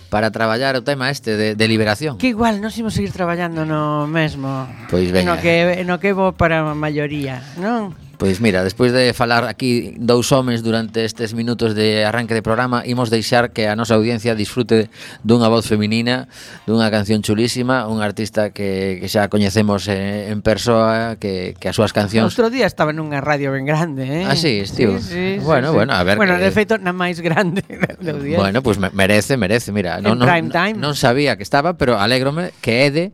para 0.08 0.30
traballar 0.30 0.78
o 0.78 0.82
tema 0.86 1.10
este 1.10 1.34
de, 1.34 1.58
de 1.58 1.66
liberación. 1.66 2.18
Que 2.18 2.30
igual 2.30 2.62
nos 2.62 2.78
imos 2.78 2.94
seguir 2.94 3.10
traballando 3.10 3.66
no 3.66 4.06
mesmo. 4.06 4.70
Pois 4.86 5.10
veña. 5.10 5.34
No 5.34 5.42
que, 5.42 5.82
no 5.82 5.98
que 5.98 6.14
vou 6.14 6.32
para 6.38 6.62
a 6.62 6.74
maioría, 6.78 7.42
non? 7.58 7.90
Pois 8.16 8.40
mira, 8.40 8.64
despois 8.64 8.92
de 8.96 9.12
falar 9.12 9.44
aquí 9.44 9.92
dous 10.00 10.32
homes 10.32 10.64
durante 10.64 11.04
estes 11.04 11.36
minutos 11.36 11.76
de 11.76 12.04
arranque 12.04 12.32
de 12.32 12.40
programa, 12.40 12.80
imos 12.88 13.12
deixar 13.12 13.52
que 13.52 13.68
a 13.68 13.76
nosa 13.76 13.92
audiencia 13.92 14.32
disfrute 14.32 14.88
dunha 15.20 15.52
voz 15.52 15.68
feminina, 15.68 16.24
dunha 16.64 16.88
canción 16.88 17.20
chulísima, 17.20 17.84
un 17.84 18.00
artista 18.00 18.56
que, 18.56 18.96
que 19.04 19.08
xa 19.12 19.28
coñecemos 19.28 19.84
en, 19.92 20.32
en 20.32 20.40
persoa, 20.40 21.20
que, 21.20 21.60
que 21.60 21.68
as 21.68 21.76
súas 21.76 21.92
cancións... 21.92 22.32
Outro 22.32 22.48
día 22.48 22.64
estaba 22.64 22.96
nunha 22.96 23.20
radio 23.20 23.52
ben 23.52 23.68
grande, 23.68 24.08
eh? 24.08 24.24
Ah, 24.24 24.32
sí, 24.32 24.64
estivo. 24.64 24.96
Sí, 24.96 25.36
sí, 25.36 25.44
bueno, 25.44 25.70
sí, 25.70 25.76
bueno, 25.76 25.92
a 25.92 26.00
ver... 26.00 26.16
Bueno, 26.16 26.40
que... 26.40 26.48
de 26.48 26.50
feito, 26.56 26.80
na 26.80 26.96
máis 26.96 27.20
grande 27.20 27.60
de 28.00 28.10
audiencia. 28.16 28.40
Bueno, 28.40 28.64
pois 28.64 28.80
pues 28.80 28.96
merece, 28.96 29.36
merece, 29.36 29.76
mira. 29.76 30.00
En 30.00 30.08
non, 30.08 30.16
non, 30.16 30.48
time. 30.48 30.80
non 30.80 30.96
sabía 30.96 31.36
que 31.36 31.44
estaba, 31.44 31.76
pero 31.76 32.00
alégrome 32.00 32.56
que 32.64 32.88
é 32.88 32.88
de 32.88 33.04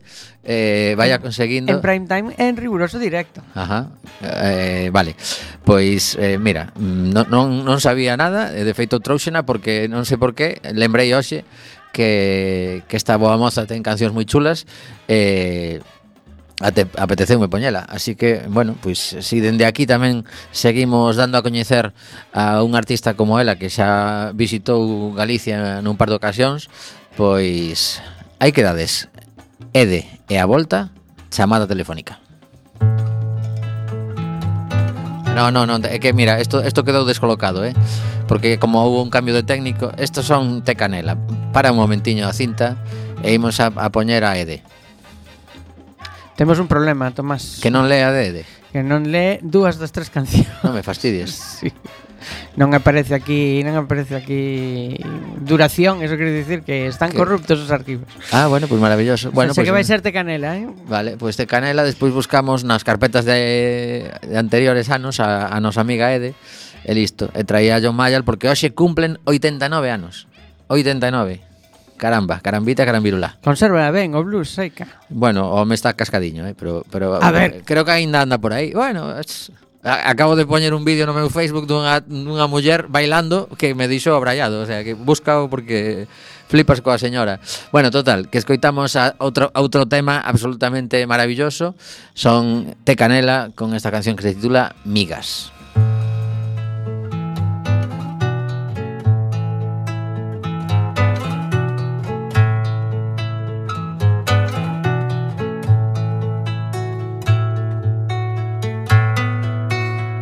eh, 0.43 0.95
vaya 0.97 1.19
conseguindo. 1.19 1.71
En 1.71 1.81
prime 1.81 2.07
time 2.07 2.35
en 2.37 2.57
riguroso 2.57 2.99
directo. 2.99 3.41
Ajá, 3.55 3.89
eh, 4.21 4.89
vale. 4.91 5.15
Pois, 5.63 6.17
eh, 6.19 6.37
mira, 6.37 6.71
mm, 6.75 7.09
non, 7.11 7.25
non, 7.29 7.45
non 7.63 7.79
sabía 7.79 8.19
nada 8.19 8.51
eh, 8.51 8.67
De 8.67 8.73
feito 8.75 8.99
trouxena 8.99 9.47
porque 9.47 9.87
non 9.87 10.03
sei 10.03 10.19
por 10.19 10.35
qué, 10.35 10.59
Lembrei 10.75 11.15
hoxe 11.15 11.47
que, 11.95 12.83
que 12.91 12.97
esta 12.97 13.15
boa 13.15 13.39
moza 13.39 13.63
ten 13.63 13.81
cancións 13.85 14.11
moi 14.11 14.27
chulas 14.27 14.67
E... 15.07 15.79
Eh, 15.79 15.91
Ate, 16.61 16.85
apeteceume 16.95 17.49
poñela. 17.49 17.83
Así 17.89 18.15
que, 18.15 18.45
bueno, 18.47 18.77
pois 18.79 19.17
si 19.19 19.41
dende 19.41 19.65
aquí 19.65 19.89
tamén 19.89 20.23
Seguimos 20.53 21.17
dando 21.17 21.35
a 21.35 21.43
coñecer 21.43 21.91
A 22.31 22.61
un 22.63 22.77
artista 22.77 23.17
como 23.17 23.41
ela 23.41 23.57
Que 23.57 23.73
xa 23.73 24.31
visitou 24.37 25.11
Galicia 25.11 25.81
nun 25.81 25.97
par 25.97 26.13
de 26.13 26.15
ocasións 26.15 26.69
Pois, 27.15 28.01
aí 28.39 28.51
quedades. 28.51 29.07
Ede, 29.73 30.09
e 30.33 30.41
a 30.41 30.49
volta 30.49 30.89
chamada 31.29 31.69
telefónica. 31.69 32.17
No, 35.37 35.53
no, 35.53 35.69
no, 35.69 35.77
é 35.85 36.01
que 36.01 36.09
mira, 36.13 36.41
isto, 36.41 36.65
isto 36.65 36.81
quedou 36.81 37.05
descolocado, 37.05 37.61
eh? 37.61 37.73
Porque 38.25 38.57
como 38.57 38.81
houve 38.81 39.05
un 39.05 39.13
cambio 39.13 39.37
de 39.37 39.45
técnico, 39.45 39.93
estos 39.97 40.25
son 40.25 40.65
te 40.65 40.73
canela. 40.73 41.17
Para 41.53 41.69
un 41.69 41.77
momentiño 41.77 42.25
a 42.25 42.33
cinta 42.33 42.81
e 43.21 43.33
imos 43.33 43.61
a, 43.61 43.69
a 43.77 43.93
poñer 43.93 44.25
a 44.25 44.33
Ede. 44.41 44.65
Temos 46.33 46.57
un 46.57 46.65
problema, 46.65 47.13
Tomás. 47.13 47.61
Que 47.61 47.69
non 47.69 47.85
lea 47.85 48.09
de 48.09 48.21
Ede. 48.33 48.43
Que 48.73 48.81
non 48.81 49.05
lee 49.05 49.37
dúas 49.45 49.77
das 49.77 49.93
tres 49.93 50.09
cancións. 50.09 50.49
Non 50.65 50.73
me 50.73 50.81
fastidies. 50.81 51.29
sí 51.61 51.69
non 52.55 52.73
aparece 52.73 53.13
aquí, 53.17 53.61
non 53.65 53.75
aparece 53.75 54.17
aquí 54.17 54.97
duración, 55.41 56.01
eso 56.01 56.15
quer 56.15 56.31
dicir 56.31 56.61
que 56.61 56.87
están 56.87 57.11
que... 57.11 57.17
corruptos 57.17 57.59
os 57.59 57.71
arquivos. 57.71 58.07
Ah, 58.31 58.47
bueno, 58.47 58.67
pois 58.67 58.77
pues 58.77 58.81
maravilloso. 58.81 59.31
Bueno, 59.31 59.51
Pensé 59.51 59.61
pues, 59.61 59.67
que 59.67 59.75
vai 59.75 59.85
ser 59.85 60.01
Tecanela, 60.01 60.57
eh? 60.57 60.67
Vale, 60.85 61.17
pois 61.19 61.35
pues 61.35 61.37
Tecanela 61.37 61.83
despois 61.83 62.13
buscamos 62.13 62.63
nas 62.63 62.83
carpetas 62.83 63.25
de, 63.25 64.11
de 64.21 64.35
anteriores 64.37 64.89
anos 64.89 65.19
a, 65.19 65.49
a 65.49 65.57
nosa 65.59 65.81
amiga 65.81 66.13
Ede 66.13 66.35
e 66.83 66.91
listo. 66.93 67.31
E 67.31 67.47
traía 67.47 67.79
a 67.79 67.81
John 67.81 67.95
Mayall 67.95 68.27
porque 68.27 68.51
hoxe 68.51 68.75
cumplen 68.75 69.17
89 69.23 69.89
anos. 69.89 70.27
89. 70.67 71.53
Caramba, 71.97 72.41
carambita, 72.41 72.83
carambirula. 72.85 73.39
Conserva 73.43 73.87
ben, 73.91 74.11
o 74.15 74.23
blues 74.23 74.51
seica. 74.51 74.99
Bueno, 75.07 75.47
o 75.47 75.63
me 75.63 75.75
está 75.75 75.93
cascadiño, 75.93 76.47
eh, 76.47 76.55
pero 76.57 76.83
pero 76.91 77.15
a 77.15 77.31
ver. 77.31 77.63
creo 77.63 77.85
que 77.85 77.91
aínda 77.91 78.21
anda 78.21 78.37
por 78.37 78.51
aí. 78.51 78.73
Bueno, 78.73 79.17
es... 79.17 79.51
Acabo 79.83 80.35
de 80.35 80.47
poñer 80.47 80.73
un 80.73 80.87
vídeo 80.87 81.03
no 81.03 81.11
meu 81.11 81.27
Facebook 81.27 81.67
dunha, 81.67 81.99
dunha 81.99 82.47
muller 82.47 82.87
bailando 82.87 83.51
que 83.59 83.75
me 83.75 83.91
dixo 83.91 84.15
abrallado, 84.15 84.63
o 84.63 84.65
sea, 84.65 84.79
que 84.79 84.95
buscao 84.95 85.51
porque 85.51 86.07
flipas 86.47 86.79
coa 86.79 86.95
señora. 86.95 87.43
Bueno, 87.75 87.91
total, 87.91 88.31
que 88.31 88.39
escoitamos 88.39 88.95
a 88.95 89.15
outro, 89.19 89.51
outro 89.51 89.83
tema 89.87 90.23
absolutamente 90.23 91.03
maravilloso, 91.03 91.75
son 92.15 92.73
Tecanela 92.87 93.51
con 93.55 93.75
esta 93.75 93.91
canción 93.91 94.15
que 94.15 94.23
se 94.23 94.35
titula 94.35 94.75
Migas. 94.87 95.52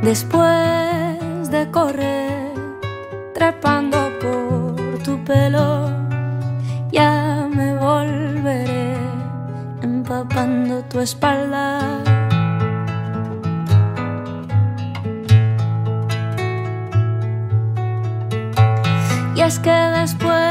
Después 0.01 1.51
de 1.51 1.69
correr, 1.69 2.53
trepando 3.35 3.97
por 4.19 4.97
tu 5.03 5.23
pelo, 5.23 5.91
ya 6.91 7.47
me 7.47 7.75
volveré 7.75 8.95
empapando 9.83 10.81
tu 10.85 11.01
espalda. 11.01 12.01
Y 19.35 19.41
es 19.41 19.59
que 19.59 19.71
después 19.71 20.50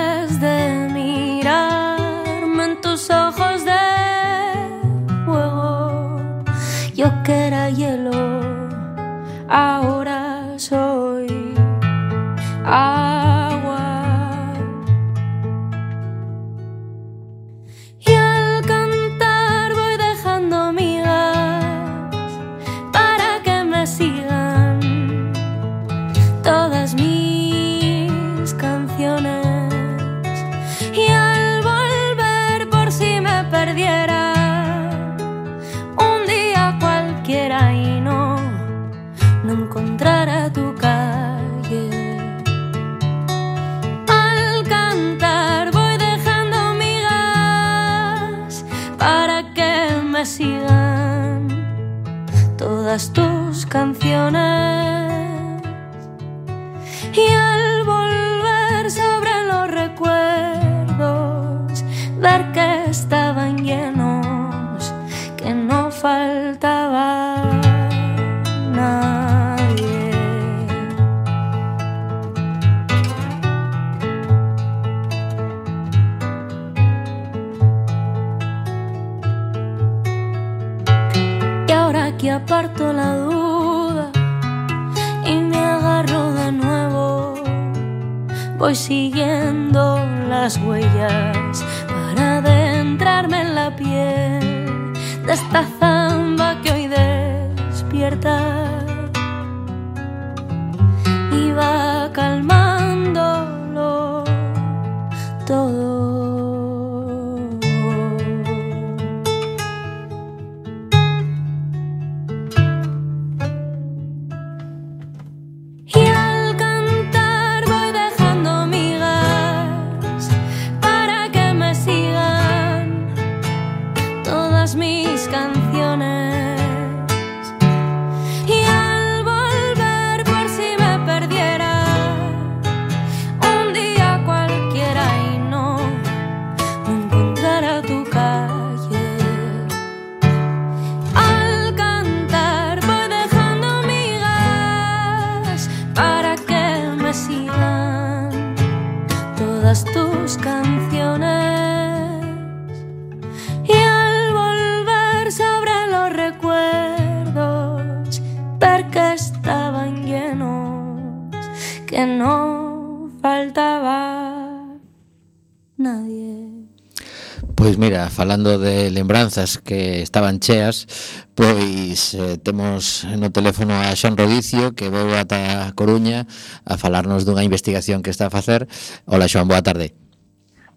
lembranzas 169.00 169.56
que 169.56 170.04
estaban 170.04 170.44
cheas, 170.44 170.84
pois 171.32 172.12
eh, 172.12 172.36
temos 172.36 173.08
no 173.16 173.32
teléfono 173.32 173.72
a 173.72 173.96
Xan 173.96 174.20
Rodicio 174.20 174.76
que 174.76 174.92
veu 174.92 175.08
ata 175.16 175.64
a 175.64 175.72
Coruña 175.72 176.28
a 176.68 176.76
falarnos 176.76 177.24
dunha 177.24 177.46
investigación 177.46 178.04
que 178.04 178.12
está 178.12 178.28
a 178.28 178.34
facer. 178.34 178.68
Ola 179.08 179.24
Xoan, 179.24 179.48
boa 179.48 179.64
tarde. 179.64 180.09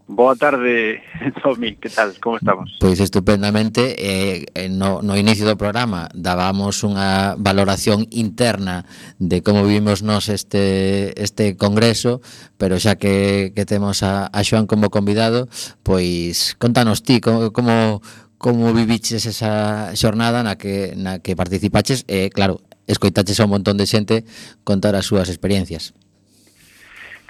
Boa 0.06 0.36
tarde, 0.36 1.00
Tommy, 1.42 1.76
que 1.76 1.88
tal, 1.88 2.12
como 2.20 2.36
estamos? 2.36 2.76
Pois 2.78 3.00
estupendamente, 3.00 3.96
eh, 3.96 4.44
eh, 4.54 4.68
no, 4.68 5.00
no 5.00 5.16
inicio 5.16 5.48
do 5.48 5.56
programa 5.56 6.12
dábamos 6.12 6.84
unha 6.84 7.40
valoración 7.40 8.04
interna 8.12 8.84
de 9.16 9.40
como 9.40 9.64
vivimos 9.64 10.04
nos 10.04 10.28
este, 10.28 11.16
este 11.16 11.56
congreso, 11.56 12.20
pero 12.60 12.76
xa 12.76 13.00
que, 13.00 13.56
que 13.56 13.64
temos 13.64 14.04
a, 14.04 14.28
a 14.28 14.44
Xoan 14.44 14.68
como 14.68 14.92
convidado, 14.92 15.48
pois 15.80 16.52
contanos 16.60 17.00
ti 17.00 17.24
como, 17.24 17.48
como, 17.56 18.04
como 18.36 18.76
viviches 18.76 19.24
esa 19.24 19.96
xornada 19.96 20.44
na 20.44 20.60
que, 20.60 20.92
na 21.00 21.24
que 21.24 21.32
participaches 21.32 22.04
e, 22.12 22.28
eh, 22.28 22.30
claro, 22.30 22.60
escoitaches 22.84 23.40
a 23.40 23.48
un 23.48 23.56
montón 23.56 23.80
de 23.80 23.88
xente 23.88 24.28
contar 24.68 25.00
as 25.00 25.08
súas 25.08 25.32
experiencias. 25.32 25.96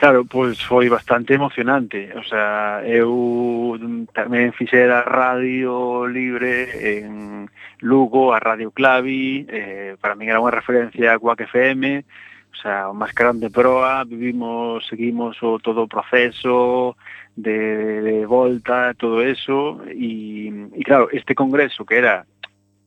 Claro, 0.04 0.26
pois 0.26 0.60
foi 0.60 0.90
bastante 0.90 1.32
emocionante, 1.32 2.12
o 2.14 2.22
sea, 2.28 2.84
eu 2.84 3.72
tamén 4.12 4.52
fixera 4.52 5.00
radio 5.00 6.04
libre 6.04 6.68
en 7.00 7.48
Lugo, 7.80 8.36
a 8.36 8.38
Radio 8.38 8.68
Clavi, 8.68 9.48
eh, 9.48 9.96
para 9.96 10.12
min 10.12 10.28
era 10.28 10.44
unha 10.44 10.52
referencia 10.52 11.16
a 11.16 11.16
Quack 11.16 11.48
FM, 11.48 12.04
o 12.04 12.56
sea, 12.60 12.92
o 12.92 12.94
máis 12.94 13.16
grande 13.16 13.48
proa, 13.48 14.04
vivimos, 14.04 14.84
seguimos 14.92 15.40
o 15.40 15.56
todo 15.56 15.88
o 15.88 15.88
proceso 15.88 17.00
de, 17.32 18.04
de 18.04 18.16
volta, 18.28 18.92
todo 19.00 19.24
eso, 19.24 19.80
e, 19.88 20.52
e 20.52 20.84
claro, 20.84 21.08
este 21.16 21.32
congreso 21.32 21.88
que 21.88 22.04
era 22.04 22.28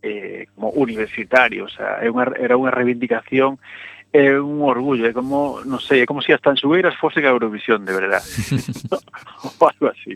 eh, 0.05 0.45
como 0.53 0.69
universitario, 0.77 1.65
o 1.65 1.71
sea, 1.73 1.97
era 1.97 2.13
unha, 2.13 2.29
era 2.37 2.61
unha 2.61 2.69
reivindicación 2.69 3.57
é 4.13 4.39
un 4.39 4.63
orgullo, 4.63 5.05
é 5.05 5.13
como, 5.13 5.61
non 5.67 5.79
sei, 5.79 6.03
é 6.03 6.05
como 6.05 6.23
se 6.23 6.31
as 6.31 6.41
tanxugueiras 6.41 6.95
fose 6.95 7.19
a 7.21 7.33
Eurovisión, 7.33 7.83
de 7.83 7.93
verdade. 7.93 8.25
o 9.59 9.63
algo 9.67 9.87
así. 9.91 10.15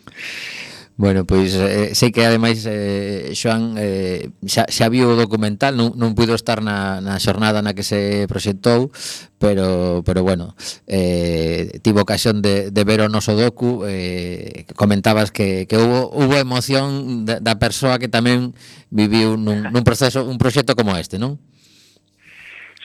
Bueno, 1.01 1.25
pois 1.25 1.55
eh, 1.55 1.95
sei 1.95 2.13
que 2.13 2.21
ademais 2.21 2.61
eh, 2.69 3.33
Xoan 3.33 3.73
eh, 3.81 4.29
xa, 4.45 4.69
xa 4.69 4.85
viu 4.85 5.09
o 5.09 5.17
documental 5.17 5.73
non, 5.73 5.97
non 5.97 6.13
puido 6.13 6.37
estar 6.37 6.61
na, 6.61 7.01
na 7.01 7.17
xornada 7.17 7.65
na 7.65 7.73
que 7.73 7.81
se 7.81 8.29
proxectou 8.29 8.93
pero, 9.41 10.05
pero 10.05 10.21
bueno 10.21 10.53
eh, 10.85 11.81
tivo 11.81 12.05
ocasión 12.05 12.45
de, 12.45 12.69
de 12.69 12.83
ver 12.85 13.01
o 13.01 13.09
noso 13.09 13.33
docu 13.33 13.81
eh, 13.89 14.69
comentabas 14.77 15.33
que, 15.33 15.65
que 15.65 15.81
hubo, 15.81 16.11
hubo 16.13 16.37
emoción 16.37 17.25
da, 17.25 17.41
da 17.41 17.57
persoa 17.57 17.97
que 17.97 18.11
tamén 18.11 18.53
viviu 18.93 19.41
nun, 19.41 19.73
nun 19.73 19.81
proceso 19.81 20.21
un 20.21 20.37
proxecto 20.37 20.77
como 20.77 20.93
este, 21.01 21.17
non? 21.17 21.41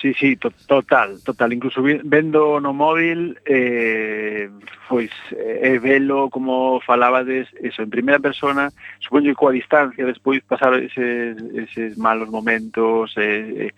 Sí, 0.01 0.13
sí, 0.13 0.37
to 0.37 0.51
total, 0.67 1.23
total. 1.25 1.55
Incluso 1.55 1.83
vendo 1.83 2.61
no 2.61 2.75
móvil, 2.75 3.39
eh, 3.47 4.51
pois 4.89 5.11
eh, 5.33 5.79
velo, 5.83 6.29
como 6.29 6.81
falabades, 6.81 7.49
eso, 7.63 7.83
en 7.83 7.91
primeira 7.91 8.19
persona, 8.19 8.71
supoño 8.99 9.33
que 9.33 9.41
coa 9.41 9.53
distancia, 9.53 10.05
despois 10.05 10.45
pasar 10.45 10.77
eses, 10.77 11.41
eses 11.57 11.97
malos 11.97 12.29
momentos, 12.29 13.17
eh, 13.17 13.73
eh 13.73 13.75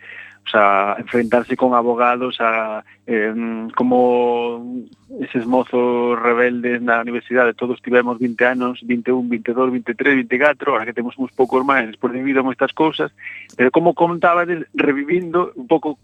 o 0.49 0.51
sea, 0.51 0.97
enfrentarse 0.99 1.57
con 1.57 1.75
abogados 1.75 2.39
a 2.41 2.83
eh, 3.07 3.35
como 3.77 4.87
eses 5.21 5.45
mozos 5.45 6.19
rebeldes 6.21 6.81
na 6.81 7.01
universidade, 7.05 7.53
todos 7.53 7.83
tivemos 7.83 8.19
20 8.19 8.45
anos, 8.45 8.81
21, 8.83 9.29
22, 9.29 9.73
23, 9.73 10.15
24, 10.25 10.73
ahora 10.73 10.87
que 10.87 10.97
temos 10.97 11.17
uns 11.19 11.33
poucos 11.33 11.61
máis, 11.65 11.93
por 12.01 12.17
debido 12.17 12.41
a 12.41 12.49
moitas 12.49 12.73
cousas, 12.73 13.13
pero 13.61 13.69
como 13.69 13.93
contabades, 13.93 14.65
revivindo 14.73 15.53
un 15.53 15.69
pouco 15.69 16.01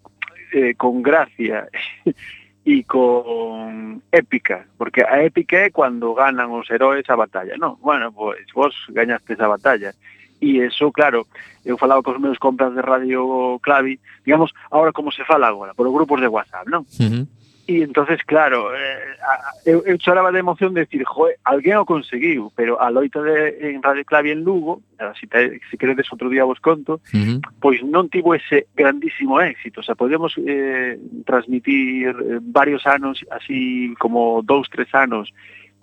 eh, 0.53 0.77
con 0.77 1.01
gracia 1.01 1.65
e 2.69 2.85
con 2.85 4.05
épica, 4.13 4.69
porque 4.77 5.05
a 5.05 5.25
épica 5.25 5.65
é 5.65 5.73
cando 5.73 6.13
ganan 6.13 6.53
os 6.53 6.69
heróis 6.69 7.09
a 7.09 7.17
batalla, 7.17 7.57
non? 7.57 7.81
Bueno, 7.81 8.13
pois 8.13 8.45
vos 8.53 8.77
gañaste 8.93 9.41
esa 9.41 9.49
batalla, 9.49 9.97
e 10.45 10.61
eso, 10.61 10.93
claro, 10.93 11.25
eu 11.65 11.81
falaba 11.81 12.05
cos 12.05 12.21
meus 12.21 12.37
compras 12.37 12.75
de 12.77 12.83
radio 12.85 13.57
clavi, 13.65 13.97
digamos, 14.25 14.53
ahora 14.71 14.93
como 14.93 15.09
se 15.11 15.25
fala 15.25 15.49
agora, 15.49 15.73
por 15.73 15.89
os 15.89 15.95
grupos 15.95 16.21
de 16.21 16.29
WhatsApp, 16.29 16.69
non? 16.69 16.85
Uh 17.01 17.09
-huh. 17.09 17.25
E 17.67 17.81
entonces 17.81 18.21
claro, 18.25 18.69
eh, 18.77 19.17
eu, 19.65 19.81
eu 19.87 19.97
choraba 19.97 20.31
de 20.31 20.39
emoción 20.39 20.75
de 20.75 20.85
decir, 20.85 21.03
joe, 21.05 21.33
alguén 21.49 21.81
o 21.81 21.89
conseguiu, 21.89 22.53
pero 22.53 22.77
a 22.77 22.93
loita 22.93 23.25
de, 23.25 23.73
en 23.73 23.81
Radio 23.81 24.05
Clavi 24.05 24.37
en 24.37 24.45
Lugo, 24.45 24.85
si, 25.19 25.25
te, 25.27 25.65
si 25.73 25.81
queredes 25.81 26.13
outro 26.13 26.29
día 26.29 26.45
vos 26.45 26.61
conto, 26.61 27.01
uh 27.01 27.17
-huh. 27.17 27.41
pois 27.65 27.81
non 27.81 28.13
tivo 28.13 28.37
ese 28.37 28.69
grandísimo 28.77 29.41
éxito. 29.41 29.81
O 29.81 29.85
sea, 29.85 29.97
podemos 29.97 30.37
eh, 30.45 31.01
transmitir 31.25 32.13
eh, 32.13 32.37
varios 32.45 32.85
anos, 32.85 33.25
así 33.33 33.97
como 33.97 34.45
dous, 34.45 34.69
tres 34.69 34.93
anos, 34.93 35.33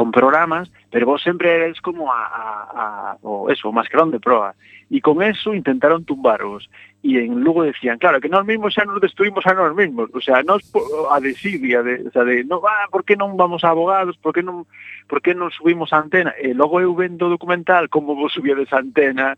con 0.02 0.10
programas, 0.10 0.72
pero 0.90 1.06
vos 1.06 1.22
sempre 1.22 1.54
eres 1.54 1.80
como 1.80 2.12
a, 2.12 2.26
a, 2.26 3.12
a 3.12 3.18
o 3.22 3.52
eso, 3.52 3.70
o 3.70 3.72
mascarón 3.72 4.10
de 4.10 4.20
proa. 4.20 4.58
E 4.90 4.98
con 4.98 5.22
eso 5.22 5.54
intentaron 5.54 6.10
tumbaros. 6.10 6.66
E 7.06 7.22
en 7.22 7.46
Lugo 7.46 7.62
decían, 7.62 8.02
claro, 8.02 8.18
que 8.18 8.26
nós 8.26 8.42
mesmos 8.42 8.74
xa 8.74 8.82
nos 8.82 8.98
destruimos 8.98 9.46
a 9.46 9.54
nós 9.54 9.78
mesmos. 9.78 10.10
O 10.10 10.18
sea, 10.18 10.42
nós 10.42 10.66
a 11.14 11.22
desidia, 11.22 11.86
de, 11.86 12.10
o 12.10 12.12
sea, 12.12 12.26
de, 12.26 12.42
no, 12.50 12.66
ah, 12.66 12.90
por 12.90 13.06
que 13.06 13.14
non 13.14 13.38
vamos 13.38 13.62
a 13.62 13.70
abogados, 13.70 14.18
por 14.18 14.34
que 14.34 14.42
non, 14.42 14.66
por 15.06 15.22
que 15.22 15.38
non 15.38 15.54
subimos 15.54 15.94
a 15.94 16.02
antena? 16.02 16.34
E 16.34 16.58
logo 16.58 16.82
eu 16.82 16.98
vendo 16.98 17.30
o 17.30 17.34
documental 17.38 17.86
como 17.94 18.18
vos 18.18 18.34
subíades 18.34 18.74
a 18.74 18.82
antena, 18.82 19.38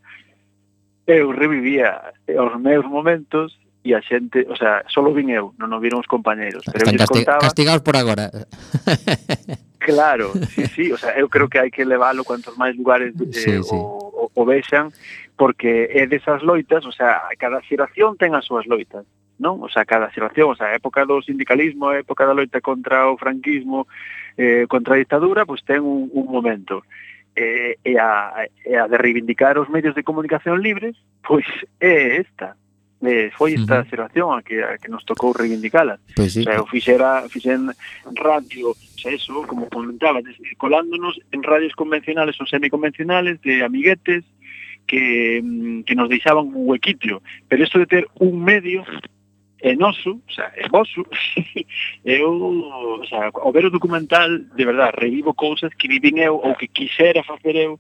eu 1.04 1.36
revivía 1.36 2.16
eh, 2.24 2.40
os 2.40 2.56
meus 2.56 2.88
momentos 2.88 3.60
e 3.84 3.92
a 3.92 4.00
xente, 4.00 4.48
o 4.48 4.56
sea, 4.56 4.88
só 4.88 5.04
vin 5.12 5.28
eu, 5.28 5.52
non 5.60 5.76
o 5.76 5.84
viron 5.84 6.00
os 6.00 6.08
compañeiros. 6.08 6.64
Pero 6.72 6.88
Están 6.88 7.04
casti 7.04 7.20
contaba... 7.28 7.44
castigados 7.44 7.84
por 7.84 8.00
agora. 8.00 8.32
Claro, 9.84 10.32
sí, 10.56 10.66
sí, 10.68 10.92
o 10.92 10.98
sea, 10.98 11.12
eu 11.20 11.28
creo 11.28 11.50
que 11.52 11.60
hai 11.60 11.68
que 11.68 11.84
leválo 11.84 12.24
cuantos 12.24 12.56
máis 12.56 12.72
lugares 12.80 13.12
eh, 13.20 13.28
sí, 13.36 13.52
sí. 13.60 13.76
O, 13.76 14.32
o, 14.32 14.32
o 14.32 14.42
vexan, 14.48 14.96
porque 15.36 15.92
é 15.92 16.08
desas 16.08 16.40
loitas, 16.42 16.88
o 16.88 16.94
sea, 16.96 17.28
cada 17.36 17.60
xeración 17.68 18.16
ten 18.16 18.32
as 18.32 18.48
súas 18.48 18.64
loitas, 18.64 19.04
non? 19.44 19.60
O 19.60 19.68
sea, 19.68 19.84
cada 19.84 20.08
xeración, 20.16 20.48
o 20.48 20.56
sea, 20.56 20.72
a 20.72 20.78
época 20.80 21.04
do 21.04 21.20
sindicalismo, 21.20 21.92
a 21.92 22.00
época 22.00 22.24
da 22.24 22.32
loita 22.32 22.64
contra 22.64 23.12
o 23.12 23.20
franquismo, 23.20 23.92
eh, 24.40 24.64
contra 24.72 24.96
a 24.96 25.02
dictadura, 25.04 25.44
pois 25.44 25.60
pues 25.60 25.68
ten 25.68 25.84
un, 25.84 26.08
un 26.16 26.32
momento. 26.32 26.88
Eh, 27.36 27.76
e, 27.84 27.98
a, 27.98 28.46
e 28.64 28.78
a 28.78 28.88
de 28.88 28.96
reivindicar 28.96 29.60
os 29.60 29.68
medios 29.68 29.98
de 30.00 30.06
comunicación 30.08 30.64
libres, 30.64 30.96
pois 31.28 31.46
é 31.84 32.24
esta, 32.24 32.56
eh, 33.04 33.30
foi 33.36 33.54
esta 33.54 33.84
uh 33.84 33.90
xeración 33.90 34.32
a 34.32 34.42
que, 34.42 34.64
a 34.64 34.80
que 34.80 34.88
nos 34.88 35.04
tocou 35.04 35.36
reivindicala. 35.36 36.00
Pois 36.16 36.34
pues 36.34 36.34
sí. 36.34 36.40
Eh, 36.40 36.44
o 36.44 36.46
sea, 36.46 36.56
eu 36.60 36.66
fixera, 36.66 37.10
fixen 37.28 37.72
radio, 38.16 38.72
xa 38.96 39.12
eso, 39.12 39.44
como 39.44 39.68
comentaba, 39.70 40.24
colándonos 40.58 41.20
en 41.32 41.44
radios 41.44 41.76
convencionales 41.76 42.40
ou 42.40 42.48
semiconvencionales 42.48 43.42
de 43.44 43.64
amiguetes 43.64 44.24
que, 44.88 45.42
mm, 45.44 45.84
que 45.84 45.96
nos 45.96 46.10
deixaban 46.10 46.48
un 46.48 46.64
huequitio. 46.68 47.22
Pero 47.48 47.64
isto 47.64 47.80
de 47.80 47.88
ter 47.88 48.08
un 48.20 48.44
medio 48.44 48.84
é 49.64 49.76
noso, 49.76 50.20
o 50.20 50.32
sea, 50.32 50.52
é 50.56 50.68
oso, 50.72 51.08
eu, 52.04 52.32
o 53.00 53.06
sea, 53.08 53.32
ao 53.32 53.52
ver 53.52 53.66
o 53.66 53.72
documental, 53.72 54.28
de 54.56 54.66
verdad, 54.66 54.92
revivo 54.92 55.34
cousas 55.34 55.72
que 55.76 55.88
vivín 55.88 56.20
eu 56.20 56.36
ou 56.36 56.56
que 56.56 56.68
quixera 56.68 57.24
facer 57.24 57.56
eu 57.56 57.80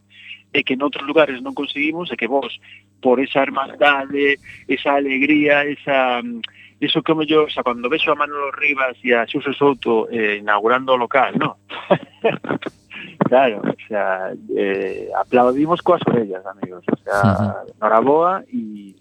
e 0.54 0.64
que 0.64 0.76
en 0.76 0.84
outros 0.84 1.04
lugares 1.04 1.44
non 1.44 1.52
conseguimos 1.52 2.08
e 2.08 2.16
que 2.16 2.30
vos 2.30 2.56
por 3.04 3.20
esa 3.20 3.44
hermandade, 3.44 4.40
esa 4.68 4.96
alegría, 4.96 5.64
esa 5.64 6.24
mm, 6.24 6.42
iso 6.80 7.04
que 7.04 7.14
me 7.14 7.26
yo, 7.26 7.44
o 7.44 7.50
sea, 7.50 7.64
cando 7.64 7.90
vexo 7.90 8.12
a 8.12 8.16
Manolo 8.16 8.52
Rivas 8.52 8.96
e 9.04 9.14
a 9.14 9.28
Xuxo 9.28 9.52
Souto 9.54 10.08
eh, 10.10 10.40
inaugurando 10.40 10.94
o 10.94 10.98
local, 10.98 11.36
no? 11.38 11.60
claro, 13.30 13.62
o 13.62 13.88
sea, 13.88 14.32
eh, 14.56 15.12
aplaudimos 15.20 15.82
coas 15.82 16.02
orellas, 16.08 16.46
amigos, 16.48 16.84
o 16.88 16.98
sea, 17.04 17.20
uh 17.20 17.36
-huh. 17.36 17.74
noraboa 17.84 18.44
e 18.48 18.96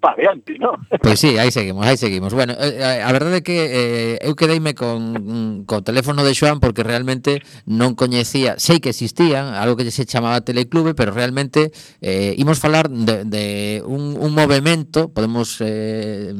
pa 0.00 0.12
adiante, 0.12 0.58
¿no? 0.58 0.78
Pois 0.88 1.00
pues 1.02 1.20
sí, 1.20 1.38
aí 1.38 1.50
seguimos, 1.50 1.86
aí 1.86 1.96
seguimos. 1.96 2.34
Bueno, 2.34 2.54
eh, 2.58 2.78
eh, 2.78 3.02
a 3.02 3.10
verdade 3.12 3.38
é 3.38 3.42
que 3.42 3.58
eh, 3.58 4.18
eu 4.22 4.34
quedeime 4.38 4.74
con, 4.74 5.64
co 5.66 5.82
teléfono 5.82 6.22
de 6.22 6.34
Xoan 6.34 6.60
porque 6.60 6.82
realmente 6.82 7.42
non 7.66 7.94
coñecía, 7.98 8.58
sei 8.58 8.78
que 8.78 8.90
existían, 8.94 9.54
algo 9.54 9.74
que 9.78 9.88
se 9.90 10.04
chamaba 10.04 10.44
Teleclube, 10.44 10.94
pero 10.94 11.10
realmente 11.10 11.72
eh, 12.02 12.34
imos 12.38 12.60
falar 12.60 12.90
de, 12.90 13.24
de 13.24 13.44
un, 13.86 14.14
un 14.18 14.32
movimento, 14.34 15.10
podemos 15.10 15.58
eh, 15.60 16.34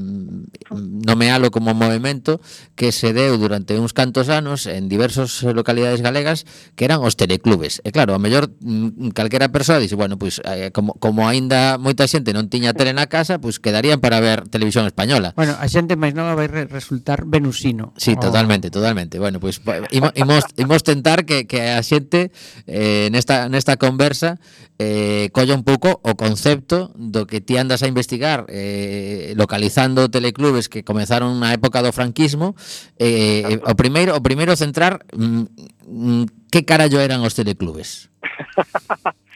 nomealo 0.70 1.50
como 1.50 1.74
movimento, 1.74 2.40
que 2.74 2.92
se 2.92 3.12
deu 3.12 3.38
durante 3.38 3.78
uns 3.78 3.92
cantos 3.94 4.28
anos 4.28 4.66
en 4.66 4.88
diversas 4.88 5.42
localidades 5.42 6.02
galegas 6.02 6.44
que 6.76 6.84
eran 6.84 7.00
os 7.00 7.16
teleclubes. 7.16 7.80
E 7.82 7.90
claro, 7.90 8.14
a 8.14 8.20
mellor 8.20 8.52
mm, 8.60 9.16
calquera 9.16 9.50
persoa 9.50 9.80
dice, 9.80 9.96
bueno, 9.96 10.18
pois 10.18 10.40
pues, 10.44 10.52
eh, 10.52 10.70
como, 10.70 10.94
como 11.00 11.26
aínda 11.26 11.80
moita 11.80 12.04
xente 12.04 12.36
non 12.36 12.52
tiña 12.52 12.76
tele 12.76 12.92
na 12.92 13.08
casa, 13.08 13.40
pois 13.40 13.47
pues 13.48 13.60
quedarían 13.60 13.98
para 14.00 14.20
ver 14.20 14.46
televisión 14.50 14.84
española. 14.84 15.32
Bueno, 15.34 15.56
a 15.56 15.64
xente 15.72 15.96
máis 15.96 16.12
nova 16.12 16.36
vai 16.36 16.52
re 16.52 16.68
resultar 16.68 17.24
venusino. 17.24 17.96
Sí, 17.96 18.12
o... 18.12 18.20
totalmente, 18.20 18.68
totalmente. 18.68 19.16
Bueno, 19.16 19.40
pois 19.40 19.56
pues, 19.56 19.88
imos, 19.88 20.44
imos 20.60 20.84
tentar 20.84 21.24
que, 21.24 21.48
que 21.48 21.72
a 21.72 21.80
xente 21.80 22.28
eh, 22.68 23.08
nesta, 23.08 23.48
nesta 23.48 23.80
conversa 23.80 24.36
eh, 24.76 25.32
colla 25.32 25.56
un 25.56 25.64
pouco 25.64 25.96
o 26.04 26.12
concepto 26.12 26.92
do 26.92 27.24
que 27.24 27.40
ti 27.40 27.56
andas 27.56 27.80
a 27.80 27.88
investigar 27.88 28.44
eh, 28.52 29.32
localizando 29.32 30.12
teleclubes 30.12 30.68
que 30.68 30.84
comenzaron 30.84 31.40
na 31.40 31.56
época 31.56 31.80
do 31.80 31.88
franquismo 31.88 32.52
eh, 33.00 33.48
eh, 33.48 33.64
o 33.64 33.72
primeiro 33.80 34.12
o 34.12 34.20
primeiro 34.20 34.60
centrar 34.60 35.08
mm, 35.16 35.48
mm, 35.88 36.24
que 36.52 36.68
carallo 36.68 37.00
eran 37.00 37.24
os 37.24 37.32
teleclubes. 37.32 38.12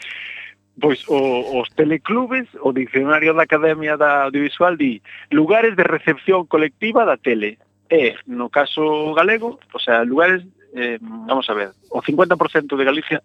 Pois 0.83 1.07
o, 1.07 1.63
os 1.63 1.71
teleclubes, 1.79 2.51
o 2.59 2.75
Diccionario 2.75 3.31
da 3.39 3.47
Academia 3.47 3.95
da 3.95 4.27
Audiovisual 4.27 4.75
di 4.75 4.99
lugares 5.31 5.79
de 5.79 5.87
recepción 5.87 6.51
colectiva 6.51 7.07
da 7.07 7.15
tele. 7.15 7.63
E, 7.87 8.19
no 8.27 8.51
caso 8.51 9.15
galego, 9.15 9.63
o 9.71 9.79
sea, 9.79 10.03
lugares, 10.03 10.43
eh, 10.75 10.99
vamos 11.01 11.47
a 11.47 11.55
ver, 11.55 11.71
o 11.87 12.03
50% 12.03 12.75
de 12.75 12.83
Galicia 12.85 13.23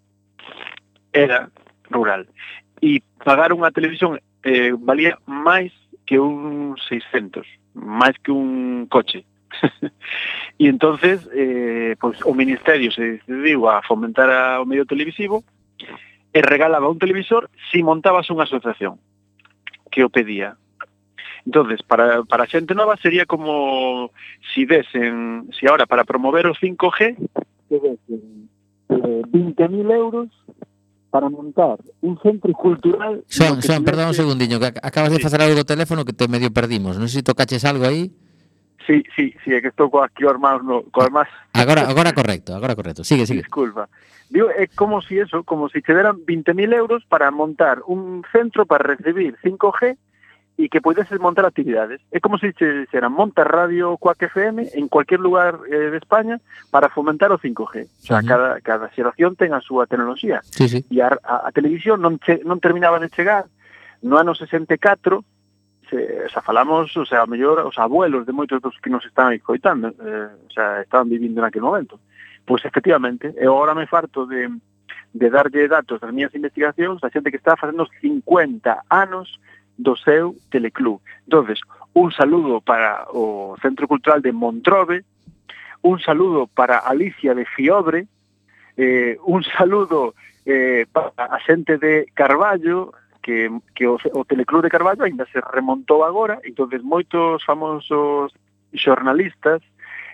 era 1.10 1.50
rural. 1.90 2.30
E 2.78 3.02
pagar 3.26 3.50
unha 3.58 3.74
televisión 3.74 4.22
eh, 4.46 4.78
valía 4.78 5.18
máis 5.26 5.74
que 6.06 6.22
un 6.22 6.78
600, 6.78 7.42
máis 7.74 8.14
que 8.22 8.30
un 8.30 8.86
coche. 8.86 9.26
e 10.62 10.70
entonces 10.70 11.26
eh, 11.34 11.98
pois, 11.98 12.22
o 12.22 12.38
Ministerio 12.38 12.94
se 12.94 13.18
decidiu 13.18 13.66
a 13.66 13.82
fomentar 13.82 14.30
a, 14.30 14.62
o 14.62 14.66
medio 14.70 14.86
televisivo 14.86 15.42
e 16.34 16.40
regalaba 16.42 16.90
un 16.90 17.00
televisor 17.00 17.50
si 17.72 17.84
montabas 17.84 18.30
unha 18.30 18.46
asociación 18.46 19.00
que 19.90 20.04
o 20.04 20.12
pedía. 20.12 20.60
Entonces, 21.48 21.80
para, 21.82 22.28
para 22.28 22.44
a 22.44 22.52
xente 22.52 22.76
nova 22.76 23.00
sería 23.00 23.24
como 23.24 24.12
si 24.52 24.68
desen, 24.68 25.48
si 25.56 25.64
ahora 25.64 25.88
para 25.88 26.04
promover 26.04 26.48
o 26.48 26.54
5G, 26.54 27.16
que 27.72 27.78
desen 27.80 28.52
eh, 28.92 29.24
20.000 29.32 29.92
euros 29.96 30.28
para 31.10 31.30
montar 31.30 31.80
un 32.02 32.20
centro 32.20 32.52
cultural... 32.52 33.24
Son, 33.28 33.62
son, 33.64 33.84
perdón 33.84 34.12
un 34.12 34.14
segundiño, 34.14 34.60
que 34.60 34.68
acabas 34.68 35.10
sí. 35.10 35.18
de 35.18 35.24
facer 35.24 35.42
algo 35.42 35.56
do 35.56 35.64
teléfono 35.64 36.04
que 36.04 36.12
te 36.14 36.28
medio 36.28 36.52
perdimos. 36.52 37.00
Non 37.00 37.08
sei 37.08 37.24
se 37.24 37.28
tocaches 37.32 37.64
algo 37.64 37.88
aí. 37.88 38.12
Sí, 38.88 39.04
sí, 39.18 39.36
sí, 39.44 39.52
é 39.52 39.60
que 39.60 39.68
estou 39.68 39.92
co 39.92 40.00
aquí 40.00 40.24
armados 40.24 40.64
no, 40.64 40.88
co 40.96 41.04
armas. 41.04 41.28
Agora, 41.52 41.84
agora 41.92 42.16
correcto, 42.16 42.56
agora 42.56 42.72
correcto. 42.74 43.04
Sigue, 43.04 43.28
sigue. 43.28 43.44
Disculpa. 43.44 43.92
Digo, 44.32 44.48
é 44.50 44.68
como 44.72 45.04
si 45.04 45.20
eso, 45.20 45.44
como 45.44 45.68
si 45.68 45.84
te 45.84 45.94
deran 45.94 46.24
20.000 46.24 46.74
euros 46.74 47.04
para 47.04 47.30
montar 47.30 47.84
un 47.86 48.24
centro 48.32 48.66
para 48.66 48.96
recibir 48.96 49.36
5G 49.44 50.00
e 50.58 50.70
que 50.72 50.80
puedes 50.80 51.06
montar 51.20 51.44
actividades. 51.44 52.00
É 52.16 52.24
como 52.24 52.40
se 52.40 52.56
te 52.56 52.88
dixeran, 52.88 53.12
monta 53.12 53.44
Radio 53.44 54.00
Quack 54.00 54.32
FM 54.32 54.72
en 54.74 54.88
cualquier 54.88 55.20
lugar 55.20 55.60
eh, 55.68 55.92
de 55.92 55.98
España 56.00 56.40
para 56.72 56.88
fomentar 56.88 57.36
o 57.36 57.38
5G. 57.38 57.92
O 57.92 58.04
sea, 58.08 58.24
cada, 58.24 58.64
cada 58.64 58.88
xeración 58.96 59.36
ten 59.36 59.52
a 59.52 59.60
súa 59.60 59.84
tecnoloxía. 59.84 60.40
Sí, 60.48 60.72
sí. 60.72 60.80
E 60.88 61.04
a, 61.04 61.12
a, 61.12 61.46
a 61.46 61.50
televisión 61.52 62.00
non, 62.00 62.24
che, 62.24 62.40
non 62.48 62.64
terminaba 62.64 63.04
de 63.04 63.12
chegar 63.12 63.52
no 64.00 64.16
ano 64.16 64.32
64 64.32 65.28
se, 65.90 66.30
xa 66.30 66.42
falamos, 66.42 66.96
o 66.98 67.06
sea, 67.06 67.26
mellor 67.26 67.60
os 67.66 67.78
abuelos 67.78 68.26
de 68.26 68.34
moitos 68.34 68.62
dos 68.62 68.76
que 68.80 68.90
nos 68.90 69.06
están 69.06 69.38
coitando, 69.40 69.94
eh, 70.00 70.30
o 70.48 70.52
sea, 70.52 70.82
estaban 70.82 71.10
vivindo 71.10 71.42
naquele 71.42 71.66
momento. 71.66 72.00
Pois 72.46 72.64
efectivamente, 72.64 73.34
e 73.36 73.44
agora 73.44 73.76
me 73.76 73.88
farto 73.88 74.26
de, 74.26 74.48
de 75.14 75.28
darlle 75.30 75.68
datos 75.68 76.00
das 76.00 76.14
miñas 76.14 76.36
investigacións 76.36 77.04
a 77.04 77.12
xente 77.12 77.32
que 77.32 77.42
está 77.42 77.56
facendo 77.56 77.88
50 78.00 78.88
anos 78.90 79.40
do 79.78 79.96
seu 79.96 80.36
teleclub. 80.50 81.02
Entonces, 81.26 81.60
un 81.94 82.12
saludo 82.12 82.62
para 82.62 83.06
o 83.14 83.56
Centro 83.62 83.88
Cultural 83.88 84.22
de 84.22 84.32
Montrove, 84.32 85.04
un 85.82 86.00
saludo 86.00 86.48
para 86.48 86.80
Alicia 86.80 87.34
de 87.34 87.46
Fiobre, 87.46 88.08
eh, 88.78 89.18
un 89.26 89.44
saludo 89.44 90.14
eh, 90.46 90.86
para 90.92 91.12
a 91.18 91.40
xente 91.42 91.78
de 91.78 92.08
Carballo, 92.14 92.94
que, 93.28 93.52
que 93.76 93.86
o, 93.86 94.00
o 94.14 94.24
Teleclub 94.24 94.64
de 94.64 94.70
Carballo 94.70 95.04
ainda 95.04 95.28
se 95.28 95.42
remontou 95.42 96.06
agora, 96.06 96.40
entonces 96.48 96.80
moitos 96.82 97.44
famosos 97.44 98.32
xornalistas 98.72 99.60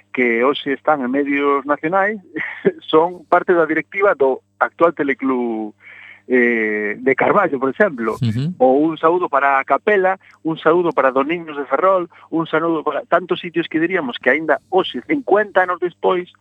que 0.09 0.41
hoxe 0.41 0.73
están 0.73 1.05
en 1.05 1.13
medios 1.13 1.61
nacionais 1.61 2.17
son 2.89 3.21
parte 3.29 3.53
da 3.53 3.69
directiva 3.69 4.17
do 4.17 4.41
actual 4.57 4.97
Teleclub 4.97 5.77
eh, 6.25 6.97
de 6.97 7.13
Carballo, 7.13 7.61
por 7.61 7.69
exemplo, 7.69 8.17
uh 8.17 8.33
-huh. 8.33 8.49
ou 8.57 8.81
un 8.81 8.97
saúdo 8.97 9.29
para 9.29 9.61
a 9.61 9.63
Capela, 9.63 10.17
un 10.41 10.57
saúdo 10.57 10.89
para 10.89 11.13
Doniños 11.13 11.53
de 11.53 11.69
Ferrol, 11.69 12.09
un 12.33 12.49
saúdo 12.49 12.81
para 12.81 13.05
tantos 13.05 13.45
sitios 13.45 13.69
que 13.69 13.77
diríamos 13.77 14.17
que 14.17 14.33
aínda 14.33 14.57
hoxe, 14.73 15.05
50 15.05 15.53
anos 15.61 15.77
despois, 15.77 16.33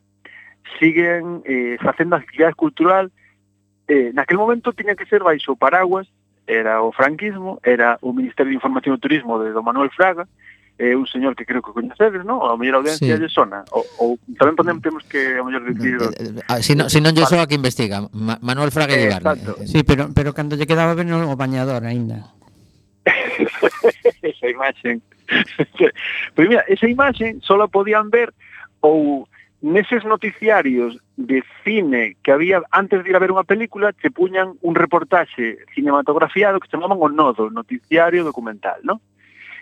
siguen 0.80 1.44
eh, 1.44 1.76
facendo 1.84 2.16
actividade 2.16 2.56
cultural 2.56 3.12
eh, 3.92 4.08
naquel 4.16 4.40
momento 4.40 4.72
tiña 4.72 4.96
que 4.96 5.04
ser 5.04 5.20
baixo 5.20 5.52
paraguas 5.52 6.08
era 6.46 6.82
o 6.82 6.92
franquismo, 6.92 7.60
era 7.62 7.98
o 8.02 8.12
Ministerio 8.12 8.50
de 8.50 8.58
Información 8.58 8.96
e 8.96 9.02
Turismo 9.02 9.38
de 9.38 9.52
Don 9.54 9.64
Manuel 9.64 9.90
Fraga, 9.94 10.26
é 10.78 10.96
un 10.96 11.06
señor 11.06 11.36
que 11.36 11.44
creo 11.44 11.62
que 11.62 11.70
coñecedes, 11.70 12.24
non? 12.24 12.42
A 12.42 12.56
mellor 12.58 12.82
audiencia 12.82 13.14
sí. 13.14 13.20
lle 13.20 13.30
sona. 13.30 13.62
O, 13.70 13.84
ou 14.02 14.08
tamén 14.40 14.58
podemos 14.58 14.82
temos 14.82 15.04
que 15.06 15.38
a 15.38 15.42
mellor 15.44 15.62
dicir... 15.68 16.00
Ah, 16.48 16.58
si, 16.58 16.74
no, 16.74 16.90
si 16.90 16.98
non 16.98 17.14
lle 17.14 17.28
soa 17.28 17.46
que 17.46 17.54
investiga. 17.54 18.02
Ma, 18.10 18.40
Manuel 18.42 18.74
Fraga 18.74 18.96
eh, 18.96 19.12
Exacto. 19.12 19.62
Sí, 19.62 19.86
pero, 19.86 20.10
pero 20.10 20.34
cando 20.34 20.58
lle 20.58 20.66
quedaba 20.66 20.98
ben 20.98 21.12
o 21.12 21.38
bañador 21.38 21.86
aínda. 21.86 22.34
esa 24.26 24.46
imaxen. 24.48 24.98
pois 26.34 26.46
mira, 26.48 26.64
esa 26.66 26.88
imaxen 26.88 27.38
só 27.46 27.54
podían 27.68 28.10
ver 28.10 28.34
ou 28.82 29.30
neses 29.62 30.04
noticiarios 30.04 30.98
de 31.16 31.42
cine 31.64 32.16
que 32.22 32.32
había 32.32 32.62
antes 32.70 33.02
de 33.02 33.10
ir 33.10 33.16
a 33.16 33.22
ver 33.22 33.30
unha 33.30 33.46
película 33.46 33.94
che 33.94 34.10
puñan 34.10 34.58
un 34.58 34.74
reportaxe 34.74 35.62
cinematografiado 35.70 36.58
que 36.58 36.66
chamaban 36.66 36.98
o 36.98 37.06
nodo, 37.06 37.46
noticiario 37.48 38.26
documental, 38.26 38.82
¿no? 38.82 38.98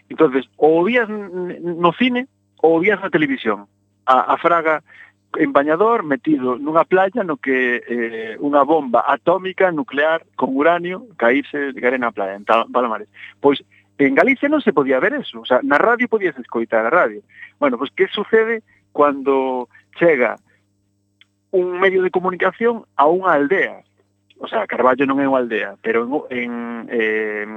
Entonces, 0.09 0.49
o 0.57 0.83
vías 0.83 1.07
no 1.07 1.93
cine 1.93 2.27
ou 2.65 2.81
vías 2.81 2.99
na 3.05 3.13
televisión. 3.13 3.69
A, 4.09 4.33
a 4.33 4.41
Fraga 4.41 4.81
en 5.37 5.53
bañador 5.53 6.03
metido 6.03 6.57
nunha 6.57 6.89
playa 6.89 7.23
no 7.23 7.37
que 7.37 7.85
eh, 7.85 8.35
unha 8.41 8.65
bomba 8.65 9.05
atómica 9.07 9.71
nuclear 9.71 10.25
con 10.35 10.57
uranio 10.57 11.07
caírse 11.21 11.77
de 11.77 11.81
arena 11.85 12.09
na 12.09 12.17
playa 12.17 12.35
en 12.35 12.49
Palomares. 12.49 13.07
Pois 13.39 13.63
en 14.01 14.17
Galicia 14.17 14.49
non 14.49 14.65
se 14.65 14.73
podía 14.73 14.97
ver 14.97 15.13
eso, 15.13 15.45
o 15.45 15.47
sea, 15.47 15.61
na 15.61 15.77
radio 15.77 16.09
podías 16.09 16.35
escoitar 16.41 16.89
a 16.89 16.91
radio. 16.91 17.21
Bueno, 17.61 17.77
pois 17.77 17.93
que 17.93 18.09
sucede? 18.09 18.65
cando 18.93 19.69
chega 19.99 20.37
un 21.51 21.81
medio 21.81 22.03
de 22.03 22.11
comunicación 22.11 22.87
a 22.97 23.11
unha 23.11 23.35
aldea. 23.35 23.83
O 24.41 24.49
sea, 24.49 24.71
Carballo 24.71 25.05
non 25.05 25.21
é 25.21 25.27
unha 25.27 25.43
aldea, 25.43 25.77
pero 25.83 26.07
en, 26.31 26.89
en, 26.89 26.89
en, 26.89 27.51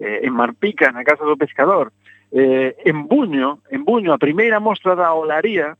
eh, 0.00 0.26
en 0.26 0.32
Marpica, 0.32 0.90
na 0.90 1.06
Casa 1.06 1.22
do 1.22 1.38
Pescador, 1.38 1.92
eh, 2.32 2.74
en 2.84 3.06
Buño, 3.06 3.60
en 3.70 3.84
Buño, 3.84 4.12
a 4.12 4.18
primeira 4.18 4.58
mostra 4.58 4.96
da 4.96 5.14
Olaría 5.14 5.76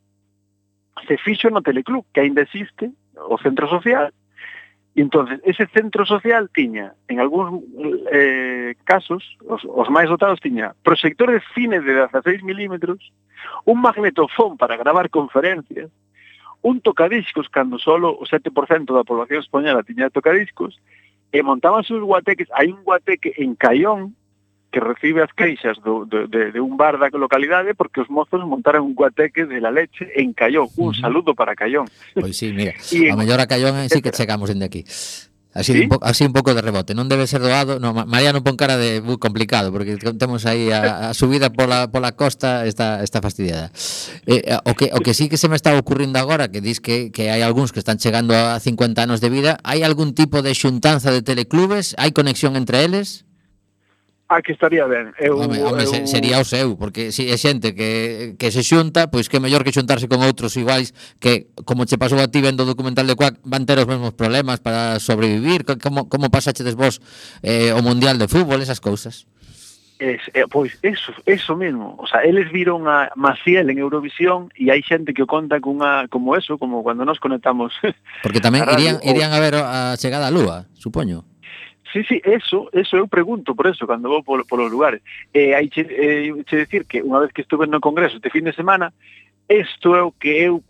se 1.09 1.19
fixo 1.19 1.51
no 1.51 1.61
Teleclub, 1.61 2.07
que 2.13 2.21
ainda 2.21 2.43
existe, 2.43 2.93
o 3.17 3.37
centro 3.39 3.69
social, 3.69 4.13
E 4.97 5.05
ese 5.45 5.69
centro 5.77 6.09
social 6.09 6.49
tiña, 6.49 6.97
en 7.05 7.21
algúns 7.21 7.61
eh, 8.09 8.73
casos, 8.89 9.37
os, 9.45 9.61
os 9.69 9.89
máis 9.93 10.09
dotados 10.09 10.41
tiña 10.41 10.73
proxector 10.81 11.29
de 11.29 11.45
cine 11.53 11.85
de 11.85 12.09
16 12.09 12.41
milímetros, 12.41 13.13
un 13.69 13.85
magnetofón 13.85 14.57
para 14.57 14.81
gravar 14.81 15.13
conferencias, 15.13 15.93
un 16.65 16.81
tocadiscos 16.81 17.53
cando 17.53 17.77
solo 17.77 18.17
o 18.17 18.25
7% 18.25 18.49
da 18.97 19.05
población 19.05 19.45
española 19.45 19.85
tiña 19.85 20.09
tocadiscos, 20.09 20.81
e 21.29 21.45
montaban 21.45 21.85
sus 21.85 22.01
guateques, 22.01 22.49
hai 22.57 22.73
un 22.73 22.81
guateque 22.81 23.37
en 23.37 23.53
Caión, 23.53 24.17
que 24.71 24.81
recibe 24.81 25.23
as 25.23 25.33
queixas 25.33 25.79
do, 25.81 26.05
de, 26.05 26.27
de, 26.27 26.53
de 26.53 26.61
un 26.61 26.77
bar 26.77 26.99
da 26.99 27.09
localidade 27.13 27.75
porque 27.75 28.01
os 28.01 28.11
mozos 28.11 28.45
montaron 28.45 28.85
un 28.85 28.95
guateque 28.95 29.47
de 29.47 29.61
la 29.61 29.71
leche 29.71 30.11
en 30.15 30.33
Cayón. 30.33 30.69
Un 30.77 30.95
saludo 30.95 31.35
para 31.35 31.55
Cayón. 31.55 31.87
Pois 32.15 32.33
pues 32.33 32.37
sí, 32.37 32.53
mira, 32.53 32.75
y 32.93 33.09
a 33.09 33.17
mellor 33.17 33.41
a 33.41 33.47
Callón 33.47 33.89
sí 33.89 34.03
que 34.03 34.11
chegamos 34.11 34.49
dende 34.49 34.67
aquí. 34.67 34.85
Así, 35.57 35.73
¿Sí? 35.73 35.81
un 35.81 35.89
po, 35.89 35.99
así 36.03 36.25
un 36.25 36.35
pouco 36.35 36.53
de 36.53 36.61
rebote, 36.61 36.93
non 36.93 37.09
debe 37.09 37.25
ser 37.25 37.41
doado, 37.41 37.81
no, 37.81 37.97
Mariano 37.97 38.45
pon 38.45 38.61
cara 38.61 38.77
de 38.77 39.01
muy 39.01 39.17
complicado, 39.17 39.73
porque 39.73 39.97
temos 39.97 40.45
aí 40.45 40.69
a, 40.69 41.09
a 41.09 41.17
subida 41.17 41.49
pola, 41.49 41.89
pola 41.89 42.13
costa 42.13 42.69
está, 42.69 43.01
está 43.01 43.25
fastidiada. 43.25 43.73
Eh, 44.29 44.45
o, 44.69 44.77
que, 44.77 44.93
o 44.93 45.01
que 45.01 45.17
sí 45.17 45.33
que 45.33 45.41
se 45.41 45.49
me 45.49 45.57
está 45.57 45.73
ocurrindo 45.73 46.21
agora, 46.21 46.53
que 46.53 46.61
dis 46.61 46.85
que, 46.85 47.09
que 47.09 47.33
hai 47.33 47.41
algúns 47.41 47.73
que 47.73 47.81
están 47.81 47.97
chegando 47.97 48.37
a 48.37 48.61
50 48.61 49.01
anos 49.01 49.25
de 49.25 49.33
vida, 49.33 49.57
hai 49.65 49.81
algún 49.81 50.13
tipo 50.13 50.45
de 50.45 50.53
xuntanza 50.53 51.09
de 51.09 51.25
teleclubes? 51.25 51.97
Hai 51.97 52.13
conexión 52.13 52.53
entre 52.61 52.85
eles? 52.85 53.26
a 54.29 54.43
que 54.43 54.53
estaría 54.53 54.87
ben. 54.87 55.15
Eu, 55.19 55.39
home, 55.39 55.63
home, 55.63 55.85
eu... 55.85 56.07
Sería 56.07 56.43
o 56.43 56.47
seu, 56.47 56.75
porque 56.75 57.15
si 57.15 57.31
é 57.31 57.39
xente 57.39 57.75
que, 57.75 58.35
que 58.35 58.51
se 58.51 58.67
xunta, 58.67 59.07
pois 59.07 59.31
que 59.31 59.39
mellor 59.39 59.63
que 59.63 59.71
xuntarse 59.71 60.11
con 60.11 60.23
outros 60.27 60.59
iguais 60.59 60.91
que, 61.23 61.55
como 61.63 61.87
che 61.87 61.95
pasou 61.95 62.19
a 62.19 62.27
ti 62.27 62.43
vendo 62.43 62.67
o 62.67 62.71
documental 62.71 63.07
de 63.07 63.15
Cuac, 63.15 63.39
van 63.47 63.63
ter 63.63 63.79
os 63.79 63.87
mesmos 63.87 64.19
problemas 64.19 64.59
para 64.59 64.99
sobrevivir, 64.99 65.63
como, 65.79 66.11
como 66.11 66.31
pasaxedes 66.31 66.75
vos 66.75 66.99
eh, 67.47 67.71
o 67.71 67.81
Mundial 67.87 68.19
de 68.19 68.27
Fútbol, 68.27 68.63
esas 68.63 68.83
cousas. 68.83 69.31
Es, 69.99 70.21
eh, 70.35 70.45
pois 70.51 70.77
eso, 70.83 71.15
eso 71.25 71.57
mesmo, 71.57 71.97
o 71.97 72.07
sea, 72.07 72.21
eles 72.21 72.53
viron 72.53 72.87
a 72.87 73.09
Maciel 73.17 73.71
en 73.71 73.79
Eurovisión 73.79 74.53
e 74.53 74.69
hai 74.69 74.85
xente 74.85 75.17
que 75.17 75.25
o 75.25 75.31
conta 75.31 75.57
cunha 75.57 76.05
como 76.13 76.37
eso, 76.37 76.61
como 76.61 76.85
cando 76.85 77.09
nos 77.09 77.17
conectamos. 77.17 77.73
Porque 78.27 78.43
tamén 78.43 78.67
a 78.67 78.77
radio, 78.77 78.77
irían, 78.77 78.97
irían 79.01 79.33
a 79.33 79.41
ver 79.41 79.57
a 79.57 79.97
chegada 79.97 80.29
á 80.29 80.35
lúa, 80.35 80.69
supoño. 80.77 81.25
Sí, 81.97 82.05
sí, 82.05 82.21
eso, 82.25 82.69
eso 82.73 82.99
eu 82.99 83.09
pregunto 83.09 83.55
por 83.55 83.67
eso 83.67 83.87
cando 83.87 84.11
vou 84.11 84.23
polo, 84.23 84.45
polos 84.45 84.71
lugares. 84.71 85.01
E 85.33 85.49
eh, 85.49 85.55
hai 85.55 85.71
che, 85.71 85.81
eh, 85.81 86.45
che 86.45 86.57
decir 86.57 86.85
que 86.85 87.01
unha 87.01 87.25
vez 87.25 87.33
que 87.33 87.41
estuve 87.41 87.65
no 87.65 87.81
congreso 87.81 88.21
este 88.21 88.29
fin 88.29 88.45
de 88.45 88.53
semana, 88.53 88.93
isto 89.49 89.97
é 89.97 90.05
o 90.05 90.13
que 90.13 90.29
eu 90.29 90.61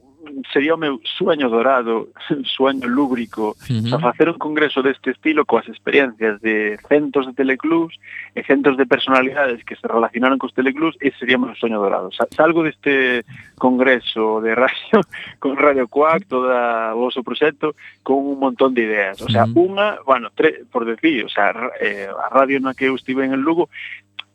sería 0.52 0.74
o 0.74 0.80
meu 0.80 1.00
sueño 1.04 1.48
dorado, 1.48 2.08
sueño 2.44 2.86
lúbrico, 2.88 3.56
uh 3.56 3.72
-huh. 3.72 4.00
facer 4.00 4.28
un 4.28 4.38
congreso 4.38 4.82
deste 4.82 5.10
estilo 5.10 5.44
coas 5.44 5.68
experiencias 5.68 6.40
de 6.40 6.78
centos 6.88 7.26
de 7.26 7.32
teleclubs 7.34 7.94
e 8.34 8.42
centos 8.44 8.76
de 8.76 8.86
personalidades 8.86 9.64
que 9.64 9.76
se 9.76 9.86
relacionaron 9.86 10.38
cos 10.38 10.54
teleclubs, 10.54 10.96
ese 11.00 11.18
sería 11.18 11.36
o 11.36 11.42
meu 11.42 11.54
sueño 11.56 11.80
dorado. 11.80 12.10
Salgo 12.12 12.62
deste 12.62 13.24
congreso 13.56 14.40
de 14.40 14.54
radio 14.54 14.98
con 15.42 15.56
Radio 15.56 15.88
Cuac, 15.88 16.26
toda 16.28 16.94
o 16.94 17.08
vosso 17.08 17.22
proxecto, 17.22 17.74
con 18.02 18.18
un 18.18 18.38
montón 18.38 18.74
de 18.74 18.82
ideas. 18.82 19.20
O 19.22 19.28
sea, 19.28 19.44
uh 19.44 19.52
-huh. 19.52 19.66
unha, 19.66 19.88
bueno, 20.04 20.30
tre, 20.34 20.64
por 20.70 20.84
decir, 20.84 21.24
o 21.24 21.30
sea, 21.30 21.52
eh, 21.80 22.08
a 22.08 22.28
radio 22.30 22.60
na 22.60 22.74
que 22.74 22.86
eu 22.88 22.94
estive 22.94 23.24
en 23.24 23.36
Lugo 23.40 23.68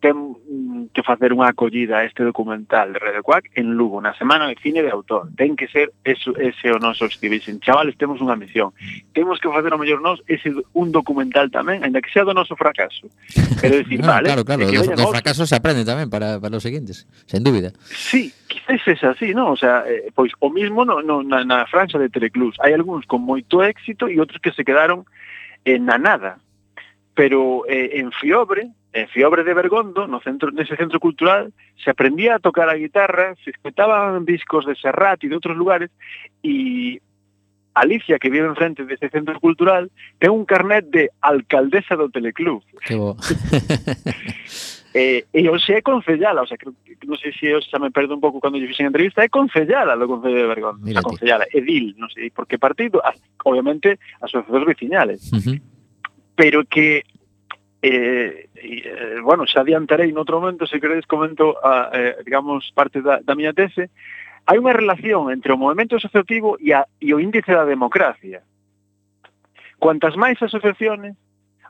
ten 0.02 0.90
que 0.92 1.06
facer 1.06 1.30
unha 1.30 1.54
acollida 1.54 2.02
a 2.02 2.04
este 2.04 2.26
documental 2.26 2.92
de 2.92 3.00
Radio 3.00 3.22
Cuac 3.22 3.54
en 3.54 3.78
Lugo, 3.78 4.02
na 4.02 4.18
Semana 4.18 4.50
de 4.50 4.58
Cine 4.58 4.82
de 4.82 4.90
Autor. 4.90 5.30
Ten 5.38 5.54
que 5.54 5.70
ser 5.70 5.94
eso, 6.04 6.34
ese 6.42 6.74
o 6.74 6.82
noso 6.82 7.06
Stevenson. 7.06 7.62
Chavales, 7.62 7.96
temos 8.02 8.18
unha 8.18 8.34
misión. 8.34 8.74
Temos 9.14 9.38
que 9.38 9.48
facer 9.48 9.70
o 9.70 9.78
mellor 9.78 10.02
nos 10.02 10.20
ese 10.26 10.52
un 10.74 10.90
documental 10.90 11.54
tamén, 11.54 11.86
ainda 11.86 12.02
que 12.02 12.10
sea 12.10 12.26
do 12.26 12.34
noso 12.34 12.58
fracaso. 12.58 13.08
Pero 13.62 13.78
decir, 13.78 14.02
no, 14.02 14.10
vale, 14.12 14.34
ah, 14.34 14.42
claro, 14.42 14.44
claro, 14.44 14.66
do, 14.66 14.98
do 14.98 15.14
fracaso 15.14 15.46
se 15.46 15.54
aprende 15.54 15.86
tamén 15.86 16.10
para, 16.10 16.42
para 16.42 16.58
os 16.58 16.66
seguintes, 16.66 17.06
sen 17.30 17.46
dúbida. 17.46 17.70
Sí, 17.86 18.34
quizás 18.50 18.82
es 18.90 19.02
así, 19.06 19.38
¿no? 19.38 19.54
O 19.54 19.58
sea, 19.58 19.86
eh, 19.86 20.10
pois 20.18 20.34
o 20.42 20.50
mismo 20.50 20.82
no, 20.82 21.06
no, 21.06 21.22
na, 21.22 21.46
na 21.46 21.70
França 21.70 22.02
de 22.02 22.10
Teleclus. 22.10 22.58
Hai 22.58 22.74
algúns 22.74 23.06
con 23.06 23.22
moito 23.22 23.62
éxito 23.62 24.10
e 24.10 24.18
outros 24.18 24.42
que 24.42 24.50
se 24.50 24.66
quedaron 24.66 25.06
eh, 25.62 25.78
na 25.78 26.02
nada. 26.02 26.42
Pero 27.14 27.70
eh, 27.70 28.02
en 28.02 28.10
Fiobre, 28.10 28.74
en 28.94 29.08
Fiobre 29.08 29.44
de 29.44 29.54
Bergondo, 29.56 30.08
no 30.08 30.20
centro, 30.20 30.52
nese 30.52 30.76
centro 30.76 31.00
cultural, 31.00 31.54
se 31.80 31.90
aprendía 31.92 32.36
a 32.36 32.44
tocar 32.44 32.68
a 32.68 32.76
guitarra, 32.76 33.36
se 33.44 33.52
escutaban 33.56 34.26
discos 34.28 34.66
de 34.68 34.76
Serrat 34.76 35.24
e 35.24 35.32
de 35.32 35.36
outros 35.40 35.56
lugares, 35.56 35.90
e 36.44 37.00
Alicia, 37.72 38.20
que 38.20 38.28
vive 38.28 38.52
enfrente 38.52 38.84
dese 38.84 39.08
centro 39.08 39.40
cultural, 39.40 39.88
ten 40.20 40.36
un 40.36 40.44
carnet 40.44 40.92
de 40.92 41.08
alcaldesa 41.24 41.96
do 41.96 42.12
Teleclub. 42.12 42.60
Que 42.84 43.00
bo. 43.00 43.16
Eh, 44.94 45.24
e 45.32 45.48
hoxe 45.48 45.80
é 45.80 45.82
concellala, 45.82 46.44
o 46.44 46.48
sea, 46.48 46.60
creo 46.60 46.76
non 47.08 47.16
sei 47.16 47.32
se 47.32 47.48
xa 47.64 47.80
me 47.80 47.96
perdo 47.96 48.12
un 48.12 48.20
pouco 48.20 48.44
cando 48.44 48.60
lle 48.60 48.68
fixen 48.68 48.92
entrevista, 48.92 49.24
é 49.24 49.32
concellala 49.32 49.96
do 49.96 50.04
Concello 50.04 50.36
de 50.44 50.52
Bergón, 50.52 50.84
ti. 50.84 50.92
concellala, 51.00 51.48
edil, 51.48 51.96
non 51.96 52.12
sei 52.12 52.28
por 52.28 52.44
que 52.44 52.60
partido, 52.60 53.00
as- 53.00 53.16
obviamente 53.48 54.04
asociacións 54.20 54.68
veciñales, 54.68 55.32
Ujú. 55.32 55.64
pero 56.36 56.68
que 56.68 57.08
E, 57.82 58.50
e, 58.54 59.22
bueno, 59.26 59.50
xa 59.50 59.66
adiantarei 59.66 60.14
noutro 60.14 60.38
momento, 60.38 60.70
se 60.70 60.78
queredes 60.78 61.10
comento, 61.10 61.58
a, 61.66 61.90
eh, 61.90 62.22
digamos, 62.22 62.70
parte 62.78 63.02
da, 63.02 63.26
da 63.26 63.34
miña 63.34 63.58
tese, 63.58 63.90
hai 64.46 64.62
unha 64.62 64.74
relación 64.74 65.34
entre 65.34 65.50
o 65.54 65.58
movimento 65.58 65.98
asociativo 65.98 66.62
e, 66.62 66.78
a, 66.78 66.86
e 67.02 67.10
o 67.10 67.18
índice 67.18 67.50
da 67.50 67.66
democracia. 67.66 68.46
Cuantas 69.82 70.14
máis 70.14 70.38
asociaciones, 70.38 71.18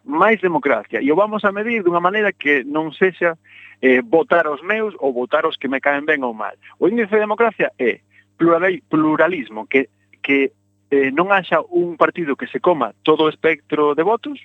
máis 0.04 0.44
democracia. 0.44 1.00
E 1.00 1.08
o 1.12 1.16
vamos 1.16 1.48
a 1.48 1.56
medir 1.56 1.80
dunha 1.80 2.04
maneira 2.04 2.36
que 2.36 2.68
non 2.68 2.92
sexa 2.92 3.40
eh, 3.80 4.04
votar 4.04 4.52
os 4.52 4.60
meus 4.62 4.92
ou 5.00 5.16
votar 5.16 5.48
os 5.48 5.56
que 5.56 5.72
me 5.72 5.80
caen 5.80 6.04
ben 6.04 6.28
ou 6.28 6.36
mal. 6.36 6.56
O 6.76 6.92
índice 6.92 7.16
de 7.16 7.24
democracia 7.24 7.72
é 7.80 8.04
pluralismo, 8.36 9.64
que, 9.70 9.88
que 10.20 10.52
eh, 10.92 11.08
non 11.14 11.32
haxa 11.32 11.62
un 11.72 11.96
partido 11.96 12.36
que 12.36 12.50
se 12.50 12.60
coma 12.60 12.92
todo 13.06 13.30
o 13.30 13.32
espectro 13.32 13.94
de 13.96 14.04
votos, 14.04 14.42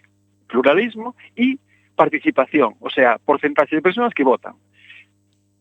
pluralismo 0.46 1.14
e 1.36 1.58
participación, 1.96 2.76
o 2.80 2.90
sea, 2.90 3.18
porcentaxe 3.18 3.76
de 3.76 3.82
persoas 3.82 4.12
que 4.14 4.24
votan. 4.24 4.54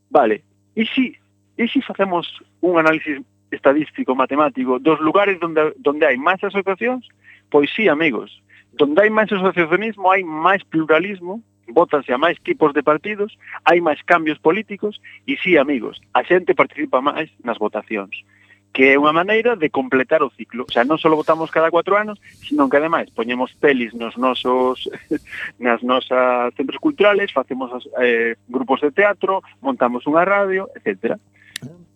Vale, 0.10 0.44
e 0.76 0.86
si, 0.86 1.16
e 1.58 1.68
si 1.68 1.82
facemos 1.82 2.28
un 2.62 2.78
análisis 2.78 3.22
estadístico, 3.52 4.16
matemático, 4.16 4.80
dos 4.80 5.00
lugares 5.00 5.40
donde, 5.40 5.74
donde 5.80 6.06
hai 6.06 6.18
máis 6.18 6.44
asociacións, 6.44 7.08
pois 7.50 7.72
sí, 7.72 7.88
amigos, 7.88 8.44
donde 8.76 9.02
hai 9.02 9.10
máis 9.10 9.32
asociacionismo 9.32 10.12
hai 10.12 10.24
máis 10.24 10.62
pluralismo, 10.68 11.40
votanse 11.72 12.14
a 12.14 12.20
máis 12.20 12.38
tipos 12.44 12.76
de 12.76 12.84
partidos, 12.84 13.34
hai 13.66 13.80
máis 13.82 14.04
cambios 14.04 14.38
políticos, 14.38 15.02
e 15.26 15.40
sí, 15.40 15.58
amigos, 15.58 15.98
a 16.14 16.22
xente 16.28 16.54
participa 16.54 17.02
máis 17.02 17.32
nas 17.42 17.58
votacións 17.58 18.14
que 18.76 18.92
é 18.92 19.00
unha 19.00 19.16
maneira 19.16 19.56
de 19.56 19.72
completar 19.72 20.20
o 20.20 20.28
ciclo. 20.36 20.68
O 20.68 20.72
sea, 20.76 20.84
non 20.84 21.00
só 21.00 21.08
votamos 21.08 21.48
cada 21.48 21.72
cuatro 21.72 21.96
anos, 21.96 22.20
sino 22.44 22.68
que 22.68 22.76
ademais 22.76 23.08
poñemos 23.08 23.56
pelis 23.56 23.96
nos 23.96 24.20
nosos 24.20 24.92
nas 25.64 25.80
nosas 25.80 26.52
centros 26.60 26.84
culturales, 26.84 27.32
facemos 27.32 27.72
eh, 28.04 28.36
grupos 28.52 28.84
de 28.84 28.92
teatro, 28.92 29.40
montamos 29.64 30.04
unha 30.04 30.28
radio, 30.28 30.68
etcétera. 30.76 31.16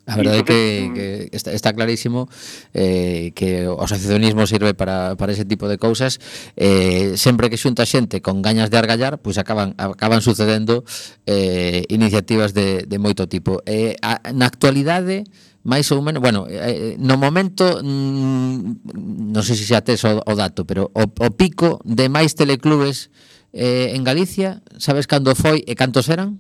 A 0.10 0.16
verdade 0.16 0.42
é 0.42 0.48
que, 0.48 0.62
que 0.96 1.06
está, 1.36 1.52
está 1.52 1.70
clarísimo 1.76 2.32
eh, 2.74 3.30
que 3.36 3.68
o 3.68 3.78
asociacionismo 3.84 4.48
sirve 4.48 4.74
para, 4.74 5.14
para 5.20 5.36
ese 5.36 5.46
tipo 5.46 5.68
de 5.68 5.78
cousas 5.78 6.18
eh, 6.58 7.14
sempre 7.14 7.52
que 7.52 7.62
xunta 7.62 7.86
xente 7.86 8.18
con 8.24 8.42
gañas 8.42 8.74
de 8.74 8.82
argallar 8.82 9.22
pois 9.22 9.38
pues 9.38 9.44
acaban 9.44 9.78
acaban 9.78 10.26
sucedendo 10.26 10.82
eh, 11.30 11.86
iniciativas 11.94 12.58
de, 12.58 12.90
de 12.90 12.98
moito 12.98 13.30
tipo 13.30 13.62
eh, 13.70 14.02
a, 14.02 14.18
na 14.34 14.50
actualidade 14.50 15.30
eh, 15.30 15.49
máis 15.64 15.92
ou 15.92 16.00
menos, 16.00 16.24
bueno, 16.24 16.48
eh, 16.48 16.60
eh, 16.60 16.96
no 17.00 17.20
momento 17.20 17.84
mm, 17.84 19.36
non 19.36 19.44
sei 19.44 19.56
se 19.60 19.68
xa 19.68 19.84
tes 19.84 20.04
o, 20.08 20.24
o 20.24 20.34
dato, 20.36 20.64
pero 20.64 20.88
o, 20.96 21.04
o 21.04 21.30
pico 21.36 21.84
de 21.84 22.08
máis 22.08 22.36
teleclubes 22.36 23.12
eh, 23.52 23.92
en 23.96 24.08
Galicia, 24.08 24.64
sabes 24.80 25.08
cando 25.10 25.36
foi 25.36 25.64
e 25.68 25.76
cantos 25.76 26.08
eran? 26.08 26.40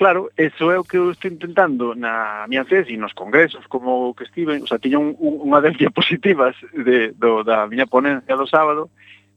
Claro, 0.00 0.32
eso 0.36 0.72
é 0.72 0.80
o 0.80 0.84
que 0.84 0.96
eu 0.96 1.12
estou 1.12 1.28
intentando 1.28 1.92
na 1.92 2.48
miña 2.48 2.64
tese 2.64 2.92
e 2.92 2.96
nos 2.96 3.12
congresos 3.12 3.68
como 3.68 4.16
que 4.16 4.24
estive, 4.24 4.56
o 4.56 4.68
sea, 4.68 4.80
tiña 4.80 4.96
un, 4.96 5.12
un, 5.20 5.44
unha 5.48 5.60
das 5.60 5.76
diapositivas 5.80 6.56
de, 6.72 7.12
do, 7.16 7.44
da 7.44 7.68
miña 7.68 7.84
ponencia 7.84 8.36
do 8.36 8.48
sábado, 8.48 8.88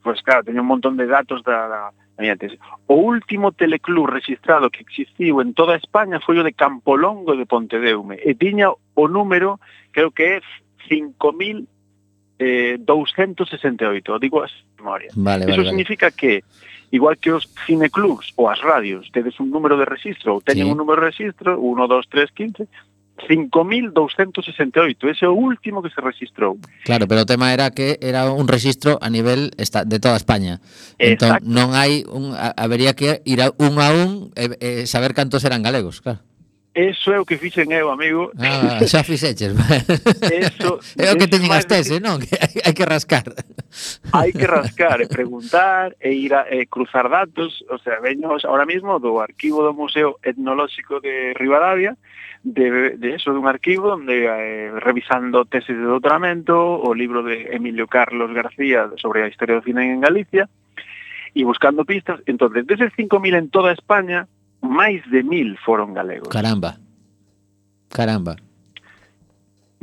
pois 0.04 0.20
pues, 0.20 0.24
claro, 0.24 0.48
teño 0.48 0.64
un 0.64 0.72
montón 0.72 0.96
de 0.96 1.08
datos 1.08 1.44
da, 1.44 1.68
da 1.68 1.82
Mirantes. 2.18 2.54
O 2.88 2.96
último 2.96 3.52
teleclub 3.52 4.06
registrado 4.06 4.70
que 4.70 4.86
existiu 4.86 5.42
en 5.42 5.54
toda 5.54 5.76
España 5.76 6.20
foi 6.22 6.38
o 6.38 6.44
de 6.46 6.54
Campolongo 6.54 7.36
de 7.36 7.46
Pontedeume 7.50 8.22
e 8.22 8.36
tiña 8.38 8.70
o 8.70 9.08
número, 9.10 9.60
creo 9.90 10.14
que 10.14 10.38
é 10.38 10.42
5.268, 10.86 12.38
eh, 12.40 12.78
digo 14.22 14.42
as 14.46 14.54
memorias. 14.78 15.14
Vale, 15.18 15.46
Eso 15.50 15.58
vale, 15.58 15.70
significa 15.70 16.14
vale. 16.14 16.18
que 16.18 16.44
igual 16.94 17.18
que 17.18 17.32
os 17.34 17.50
cineclubs 17.66 18.30
ou 18.38 18.46
as 18.48 18.62
radios 18.62 19.10
tedes 19.10 19.40
un 19.42 19.50
número 19.50 19.74
de 19.82 19.86
registro 19.90 20.38
ou 20.38 20.42
teñen 20.46 20.70
sí. 20.70 20.72
un 20.72 20.78
número 20.78 21.02
de 21.02 21.10
registro, 21.10 21.58
1, 21.58 21.88
2, 21.90 22.06
3, 22.06 22.30
15, 22.30 22.70
5.268, 23.30 25.08
ese 25.08 25.26
é 25.26 25.30
o 25.30 25.38
último 25.38 25.82
que 25.82 25.90
se 25.90 26.02
registrou. 26.02 26.58
Claro, 26.84 27.08
pero 27.08 27.22
o 27.22 27.30
tema 27.30 27.54
era 27.54 27.72
que 27.72 27.98
era 28.02 28.32
un 28.32 28.48
registro 28.48 28.98
a 29.02 29.10
nivel 29.10 29.52
esta, 29.58 29.86
de 29.86 30.00
toda 30.00 30.18
España. 30.18 30.60
Entón, 30.98 31.38
Exacto. 31.38 31.46
Entón 31.46 31.54
non 31.54 31.78
hai 31.78 32.04
un 32.10 32.34
habería 32.36 32.98
que 32.98 33.22
ir 33.24 33.40
a 33.40 33.54
un 33.56 33.78
a 33.80 33.94
un 33.94 34.34
e, 34.36 34.58
e 34.60 34.70
saber 34.90 35.14
cantos 35.14 35.46
eran 35.46 35.62
galegos, 35.62 36.02
claro. 36.02 36.20
Eso 36.74 37.14
é 37.14 37.20
o 37.22 37.26
que 37.26 37.38
fixen 37.38 37.70
eu, 37.70 37.94
amigo. 37.94 38.34
Ah, 38.42 38.82
xa 38.82 39.06
fixeches. 39.10 39.54
eso, 40.26 40.82
é 40.98 41.14
o 41.14 41.18
que 41.22 41.30
teñen 41.30 41.54
as 41.54 41.70
tese, 41.70 42.02
non? 42.02 42.18
Que 42.26 42.34
hai, 42.42 42.54
hai 42.66 42.74
que 42.74 42.82
rascar. 42.82 43.30
Hai 44.10 44.34
que 44.34 44.50
rascar 44.50 44.98
e 44.98 45.06
preguntar 45.06 45.94
e 46.02 46.18
ir 46.18 46.34
a 46.34 46.50
e 46.50 46.66
cruzar 46.66 47.14
datos. 47.14 47.62
O 47.70 47.78
sea, 47.78 48.02
veño 48.02 48.34
ahora 48.34 48.66
mismo 48.66 48.98
do 48.98 49.22
arquivo 49.22 49.62
do 49.62 49.78
Museo 49.78 50.18
Etnolóxico 50.26 50.98
de 50.98 51.38
Rivadavia, 51.38 51.94
de, 52.42 52.98
de 52.98 53.10
eso, 53.22 53.38
dun 53.38 53.46
arquivo 53.46 53.94
onde 53.94 54.26
eh, 54.26 54.74
revisando 54.82 55.46
teses 55.46 55.78
de 55.78 55.86
doutoramento, 55.86 56.58
o 56.58 56.90
libro 56.98 57.22
de 57.22 57.54
Emilio 57.54 57.86
Carlos 57.86 58.34
García 58.34 58.90
sobre 58.98 59.22
a 59.22 59.30
historia 59.30 59.62
do 59.62 59.66
cine 59.66 59.94
en 59.94 60.02
Galicia, 60.02 60.50
e 61.38 61.46
buscando 61.46 61.86
pistas. 61.86 62.18
Entonces, 62.26 62.66
deses 62.66 62.90
5.000 62.98 63.38
en 63.38 63.48
toda 63.54 63.70
España, 63.70 64.26
máis 64.64 65.04
de 65.12 65.22
mil 65.22 65.60
foron 65.62 65.92
galegos. 65.94 66.32
Caramba, 66.32 66.80
caramba. 67.92 68.40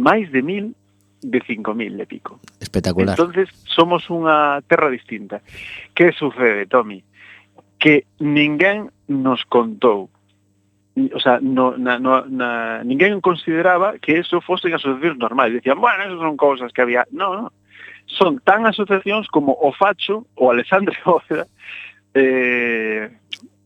Máis 0.00 0.32
de 0.32 0.40
mil 0.40 0.74
de 1.20 1.40
5.000 1.42 2.00
e 2.00 2.06
pico. 2.06 2.40
Espectacular. 2.60 3.12
Entonces 3.12 3.52
somos 3.68 4.08
unha 4.08 4.64
terra 4.64 4.88
distinta. 4.88 5.44
Que 5.92 6.16
sucede, 6.16 6.64
Tommy? 6.64 7.04
Que 7.76 8.08
ninguén 8.24 8.88
nos 9.04 9.44
contou 9.44 10.08
o 11.14 11.20
sea, 11.20 11.38
no, 11.40 11.76
na, 11.78 11.98
no, 11.98 12.26
na, 12.26 12.82
ninguén 12.84 13.20
consideraba 13.20 13.96
que 13.98 14.18
eso 14.18 14.40
fosen 14.40 14.74
asociacións 14.74 15.16
normais. 15.16 15.54
Decían, 15.54 15.80
bueno, 15.80 16.02
eso 16.04 16.18
son 16.18 16.36
cousas 16.36 16.72
que 16.72 16.82
había... 16.82 17.06
No, 17.10 17.32
no. 17.34 17.52
Son 18.06 18.40
tan 18.42 18.66
asociacións 18.66 19.28
como 19.30 19.54
o 19.54 19.72
Facho, 19.72 20.26
o 20.34 20.50
Alexandre 20.50 20.98
Óveda, 21.06 21.46
eh, 22.12 23.08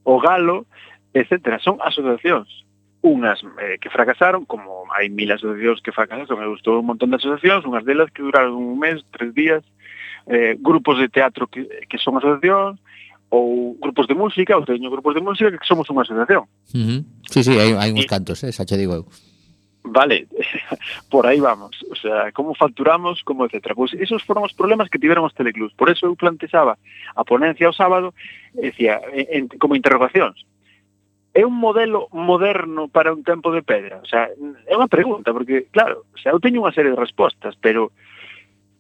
o 0.05 0.21
Galo, 0.21 0.67
etcétera. 1.15 1.59
Son 1.63 1.79
asociacións 1.81 2.67
unhas 3.05 3.39
eh, 3.61 3.77
que 3.79 3.93
fracasaron, 3.93 4.49
como 4.49 4.89
hai 4.97 5.13
mil 5.13 5.29
asociacións 5.29 5.85
que 5.85 5.93
fracasaron, 5.93 6.41
me 6.41 6.49
gustou 6.49 6.81
un 6.81 6.89
montón 6.89 7.13
de 7.13 7.21
asociacións, 7.21 7.69
unhas 7.69 7.85
delas 7.85 8.09
que 8.09 8.25
duraron 8.25 8.57
un 8.57 8.81
mes, 8.81 9.05
tres 9.13 9.37
días, 9.37 9.61
eh, 10.25 10.57
grupos 10.57 10.97
de 10.97 11.13
teatro 11.13 11.45
que, 11.45 11.69
que 11.85 12.01
son 12.01 12.17
asociacións, 12.17 12.81
ou 13.29 13.77
grupos 13.77 14.09
de 14.09 14.17
música, 14.17 14.57
ou 14.57 14.65
teño 14.65 14.89
grupos 14.89 15.13
de 15.13 15.21
música 15.21 15.53
que 15.53 15.69
somos 15.69 15.85
unha 15.93 16.01
asociación. 16.01 16.49
Uh 16.73 16.81
-huh. 16.81 17.01
Sí, 17.29 17.45
sí, 17.45 17.53
hai, 17.61 17.77
hai 17.77 17.93
uns 17.93 18.09
cantos, 18.09 18.41
eh, 18.41 18.53
xa 18.57 18.65
che 18.65 18.81
digo 18.81 18.97
eu. 18.97 19.05
Vale, 19.85 20.25
por 21.13 21.29
aí 21.29 21.45
vamos. 21.45 21.77
O 21.93 21.97
sea, 22.01 22.33
como 22.33 22.57
facturamos, 22.57 23.21
como 23.21 23.45
etcétera. 23.45 23.77
Pois 23.77 23.93
pues 23.93 24.01
esos 24.01 24.25
foron 24.25 24.49
os 24.49 24.57
problemas 24.57 24.89
que 24.89 24.97
tiveron 24.97 25.29
os 25.29 25.37
teleclubs. 25.37 25.77
Por 25.77 25.93
eso 25.93 26.09
eu 26.09 26.17
plantexaba 26.17 26.81
a 27.13 27.23
ponencia 27.29 27.69
o 27.69 27.77
sábado, 27.77 28.17
decía, 28.57 28.97
en, 29.13 29.29
en, 29.29 29.43
como 29.61 29.77
interrogacións 29.77 30.49
é 31.35 31.45
un 31.45 31.59
modelo 31.59 32.07
moderno 32.15 32.87
para 32.87 33.13
un 33.13 33.27
tempo 33.27 33.51
de 33.51 33.67
pedra? 33.67 33.99
O 33.99 34.07
sea, 34.07 34.31
é 34.31 34.75
unha 34.79 34.87
pregunta, 34.87 35.35
porque, 35.35 35.67
claro, 35.75 36.07
o 36.15 36.19
sea, 36.23 36.31
eu 36.31 36.39
teño 36.39 36.63
unha 36.63 36.71
serie 36.71 36.95
de 36.95 37.03
respostas, 37.03 37.59
pero, 37.59 37.91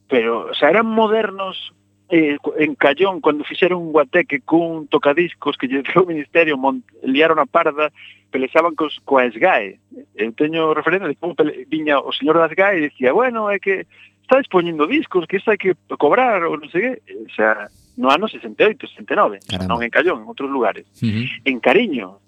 pero 0.07 0.49
o 0.49 0.55
sea, 0.55 0.71
eran 0.71 0.87
modernos 0.87 1.75
eh, 2.15 2.39
en 2.63 2.79
Callón, 2.79 3.19
cando 3.19 3.43
fixeron 3.43 3.83
un 3.83 3.91
guateque 3.91 4.47
cun 4.47 4.87
tocadiscos 4.87 5.59
que 5.59 5.67
lle 5.67 5.83
deu 5.83 6.07
o 6.07 6.11
Ministerio, 6.11 6.55
liaron 7.03 7.43
a 7.43 7.47
parda, 7.51 7.91
pelexaban 8.31 8.79
cos, 8.79 9.03
coa 9.03 9.27
SGAE. 9.27 9.83
Eu 10.15 10.31
teño 10.39 10.79
referencia 10.79 11.11
de 11.11 11.19
como 11.19 11.35
pele, 11.35 11.67
viña 11.67 11.99
o 11.99 12.15
señor 12.15 12.39
da 12.39 12.47
SGAE 12.47 12.79
e 12.79 12.87
dicía, 12.87 13.11
bueno, 13.11 13.51
é 13.51 13.59
que 13.59 13.91
estáis 14.23 14.47
poñendo 14.47 14.87
discos, 14.87 15.27
que 15.27 15.43
isto 15.43 15.51
hai 15.51 15.59
que 15.59 15.75
cobrar, 15.99 16.47
ou 16.47 16.55
non 16.55 16.71
sei 16.71 16.83
que. 16.83 16.93
O 17.27 17.33
sea, 17.35 17.67
no 17.99 18.11
ano 18.11 18.27
68, 18.27 18.91
69, 18.95 19.43
Caramba. 19.47 19.71
non 19.71 19.83
en 19.83 19.91
Callón, 19.91 20.23
en 20.23 20.31
outros 20.31 20.51
lugares. 20.51 20.87
Uh 21.03 21.11
-huh. 21.11 21.27
En 21.47 21.59
Cariño, 21.59 22.24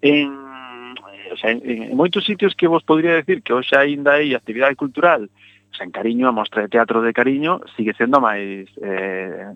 en, 0.00 0.30
o 1.32 1.36
sea, 1.36 1.50
en, 1.50 1.60
en 1.64 1.96
moitos 1.96 2.24
sitios 2.24 2.54
que 2.54 2.68
vos 2.68 2.82
podría 2.82 3.14
decir 3.14 3.42
que 3.42 3.52
hoxe 3.52 3.74
aínda 3.74 4.18
hai 4.18 4.34
actividade 4.34 4.76
cultural, 4.76 5.26
o 5.26 5.74
sea, 5.74 5.84
en 5.88 5.92
Cariño, 5.92 6.28
a 6.28 6.36
Mostra 6.36 6.62
de 6.62 6.72
Teatro 6.72 7.00
de 7.00 7.16
Cariño 7.16 7.60
sigue 7.76 7.96
sendo 7.96 8.20
máis 8.20 8.68
eh, 8.84 9.52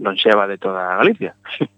lonxeva 0.00 0.48
de 0.48 0.56
toda 0.58 0.96
Galicia. 0.96 1.36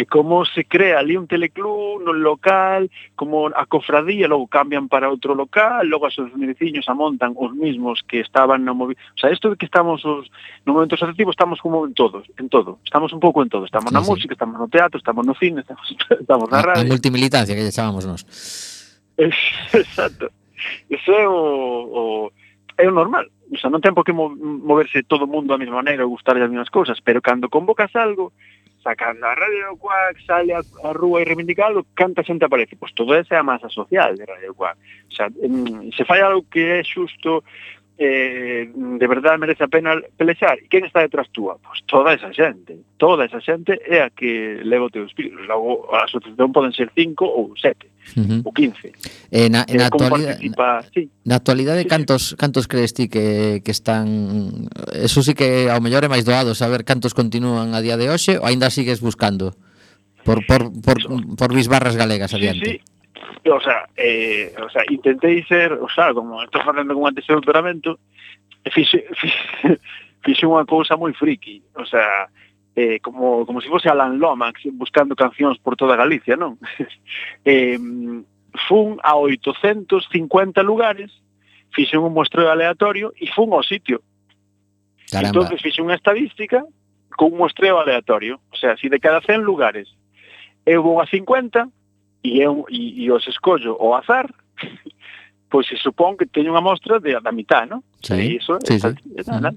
Eh, 0.00 0.02
e 0.02 0.06
como 0.06 0.44
se 0.44 0.64
crea 0.64 0.98
ali 0.98 1.16
un 1.16 1.26
teleclub 1.26 2.02
no 2.02 2.12
local, 2.12 2.90
como 3.16 3.48
a 3.48 3.66
cofradía 3.66 4.28
logo 4.28 4.48
cambian 4.48 4.88
para 4.88 5.10
outro 5.12 5.34
local, 5.34 5.84
logo 5.86 6.06
as 6.06 6.16
os 6.18 6.32
veciños 6.32 6.88
amontan 6.88 7.36
os 7.36 7.52
mismos 7.52 8.00
que 8.08 8.20
estaban 8.20 8.64
no 8.64 8.74
movi... 8.74 8.96
O 8.96 9.18
sea, 9.20 9.30
isto 9.30 9.50
de 9.50 9.56
que 9.56 9.66
estamos 9.66 10.04
os, 10.04 10.30
no 10.64 10.72
momento 10.72 10.96
asociativo 10.96 11.30
estamos 11.30 11.60
como 11.60 11.84
en 11.84 11.92
todos, 11.92 12.24
en 12.38 12.48
todo. 12.48 12.80
Estamos 12.84 13.12
un 13.12 13.20
pouco 13.20 13.42
en 13.42 13.48
todo, 13.52 13.64
estamos 13.68 13.92
sí, 13.92 13.94
na 13.94 14.02
sí. 14.02 14.10
música, 14.10 14.32
estamos 14.32 14.56
no 14.56 14.68
teatro, 14.68 14.98
estamos 14.98 15.26
no 15.26 15.34
cine, 15.34 15.60
estamos, 15.60 15.84
estamos 16.24 16.48
na 16.48 16.62
radio. 16.62 16.82
A, 16.82 16.86
a 16.88 16.92
multimilitancia 16.96 17.54
que 17.54 17.62
lle 17.62 17.72
chamamos 17.72 18.08
nós. 18.08 18.24
Exacto. 19.20 20.32
Eso 20.88 21.12
é 21.12 21.28
o, 21.28 21.36
o 21.36 22.02
é 22.80 22.88
o 22.88 22.92
normal. 22.92 23.28
O 23.52 23.58
sea, 23.58 23.68
non 23.68 23.82
ten 23.82 23.92
por 23.92 24.06
que 24.06 24.14
moverse 24.14 25.02
todo 25.04 25.26
o 25.26 25.30
mundo 25.30 25.50
da 25.52 25.60
mesma 25.60 25.82
maneira 25.82 26.06
ou 26.06 26.14
gustar 26.14 26.38
as 26.38 26.48
mesmas 26.48 26.70
cousas, 26.70 27.02
pero 27.02 27.20
cando 27.20 27.50
convocas 27.50 27.92
algo, 27.98 28.32
sacando 28.82 29.26
a 29.26 29.34
Radio 29.34 29.76
Cuac, 29.76 30.22
sale 30.24 30.52
a, 30.52 30.62
a 30.84 30.92
rúa 30.92 31.20
e 31.20 31.24
reivindicalo, 31.24 31.86
canta 31.94 32.22
xente 32.22 32.44
aparece? 32.44 32.76
Pois 32.76 32.92
todo 32.92 33.14
esa 33.14 33.34
é 33.34 33.38
a 33.38 33.42
masa 33.42 33.68
social 33.68 34.14
de 34.14 34.24
Radio 34.24 34.54
Cuac. 34.54 34.76
O 35.10 35.14
sea, 35.14 35.28
mm, 35.28 35.92
se 35.92 36.04
fai 36.04 36.20
algo 36.20 36.44
que 36.50 36.60
é 36.60 36.82
xusto 36.82 37.44
eh, 38.02 38.72
de 38.72 39.06
verdade 39.06 39.36
merece 39.36 39.62
a 39.62 39.68
pena 39.68 39.92
pelexar. 40.16 40.56
E 40.56 40.72
quen 40.72 40.88
está 40.88 41.04
detrás 41.04 41.28
túa? 41.36 41.60
Pois 41.60 41.84
toda 41.84 42.16
esa 42.16 42.32
xente. 42.32 42.80
Toda 42.96 43.28
esa 43.28 43.44
xente 43.44 43.76
é 43.84 44.00
a 44.00 44.08
que 44.08 44.56
leva 44.64 44.88
o 44.88 44.92
teu 44.92 45.04
espírito. 45.04 45.36
Logo, 45.44 45.84
a 45.92 46.08
asociación 46.08 46.48
poden 46.48 46.72
ser 46.72 46.88
cinco 46.96 47.28
ou 47.28 47.52
sete, 47.60 47.92
uh 48.16 48.24
-huh. 48.24 48.40
ou 48.48 48.56
quince. 48.56 48.96
Eh, 49.28 49.52
na, 49.52 49.68
na, 49.68 49.84
eh, 49.84 49.84
actualidade, 49.84 50.48
na, 50.48 50.80
sí. 50.88 51.12
na 51.28 51.36
actualidade, 51.36 51.84
cantos, 51.84 52.32
cantos 52.40 52.64
crees 52.64 52.96
ti 52.96 53.12
que, 53.12 53.60
que 53.60 53.72
están... 53.76 54.72
Eso 54.96 55.20
sí 55.20 55.36
que 55.36 55.68
ao 55.68 55.84
mellor 55.84 56.00
é 56.00 56.08
máis 56.08 56.24
doado 56.24 56.56
saber 56.56 56.88
cantos 56.88 57.12
continúan 57.12 57.76
a 57.76 57.84
día 57.84 58.00
de 58.00 58.08
hoxe 58.08 58.40
ou 58.40 58.48
aínda 58.48 58.72
sigues 58.72 59.04
buscando? 59.04 59.52
Por, 60.24 60.40
por, 60.48 60.72
por, 60.72 60.96
por, 61.04 61.20
por 61.36 61.50
bisbarras 61.52 62.00
galegas 62.00 62.32
adiante. 62.32 62.64
Sí, 62.64 62.76
sí 62.80 62.89
o 63.44 63.60
sea, 63.60 63.88
eh, 63.96 64.54
o 64.62 64.68
sea, 64.70 64.82
intentei 64.90 65.42
ser, 65.44 65.72
o 65.72 65.88
sea, 65.88 66.12
como 66.14 66.42
estou 66.42 66.62
facendo 66.62 66.94
con 66.94 67.06
antes 67.06 67.26
de 67.26 67.34
doutoramento, 67.34 67.98
fixe, 68.72 69.06
fixe, 69.16 69.80
fixe 70.24 70.44
unha 70.44 70.68
cousa 70.68 70.96
moi 70.96 71.12
friki, 71.16 71.62
o 71.76 71.84
sea, 71.84 72.28
eh, 72.76 73.00
como, 73.00 73.46
como 73.46 73.60
se 73.60 73.68
fose 73.68 73.88
Alan 73.88 74.18
Lomax 74.20 74.68
buscando 74.72 75.16
cancións 75.16 75.58
por 75.58 75.76
toda 75.76 75.96
Galicia, 75.96 76.36
non? 76.36 76.60
eh, 77.44 77.78
fun 78.68 78.98
a 79.02 79.16
850 79.16 80.62
lugares, 80.62 81.10
fixen 81.72 82.00
un 82.00 82.12
mostreo 82.12 82.50
aleatorio 82.50 83.12
e 83.16 83.30
fun 83.30 83.52
ao 83.52 83.62
sitio. 83.62 84.02
Caramba. 85.10 85.28
Entonces 85.28 85.62
fixe 85.62 85.82
unha 85.82 85.98
estadística 85.98 86.62
con 87.16 87.32
un 87.34 87.38
mostreo 87.42 87.78
aleatorio. 87.78 88.40
O 88.52 88.56
sea, 88.56 88.76
si 88.76 88.88
de 88.88 89.00
cada 89.00 89.20
100 89.20 89.42
lugares 89.42 89.88
eu 90.66 90.82
vou 90.82 91.00
a 91.00 91.06
50, 91.06 91.68
e, 92.22 92.40
eu, 92.40 92.64
e, 92.68 93.04
e 93.04 93.10
os 93.10 93.26
escollo 93.26 93.76
ao 93.80 93.96
azar, 93.96 94.28
pois 95.50 95.66
se 95.66 95.76
supón 95.76 96.16
que 96.16 96.26
teño 96.26 96.52
unha 96.52 96.62
mostra 96.62 97.00
de, 97.00 97.18
da 97.18 97.32
mitad, 97.32 97.66
non? 97.66 97.82
Sí, 98.00 98.14
e 98.14 98.24
iso 98.38 98.60
sí, 98.62 98.76
é, 98.76 98.78
sí. 98.78 98.90
É, 99.18 99.22
uh. 99.26 99.54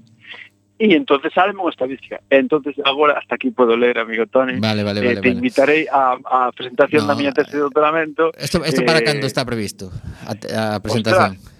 E 0.83 0.97
entonces 0.97 1.31
sale 1.31 1.53
unha 1.53 1.69
estadística. 1.69 2.19
Entonces 2.33 2.73
agora 2.83 3.15
hasta 3.15 3.37
aquí 3.37 3.53
podo 3.53 3.77
ler, 3.77 3.95
amigo 4.01 4.25
Tony. 4.25 4.57
Vale, 4.57 4.81
vale, 4.81 4.99
eh, 4.99 5.15
vale. 5.15 5.21
Te 5.21 5.29
vale. 5.29 5.37
invitarei 5.37 5.85
a, 5.85 6.17
a 6.17 6.51
presentación 6.51 7.05
no, 7.05 7.13
da 7.13 7.15
miña 7.15 7.31
tese 7.31 7.55
de 7.55 7.61
eh, 7.61 7.65
doutoramento. 7.69 8.33
Isto 8.35 8.59
eh, 8.65 8.81
para 8.81 9.05
cando 9.05 9.23
eh, 9.23 9.31
está 9.31 9.45
previsto? 9.45 9.93
A, 10.25 10.33
a 10.33 10.81
presentación. 10.81 11.37
Ostras, 11.37 11.52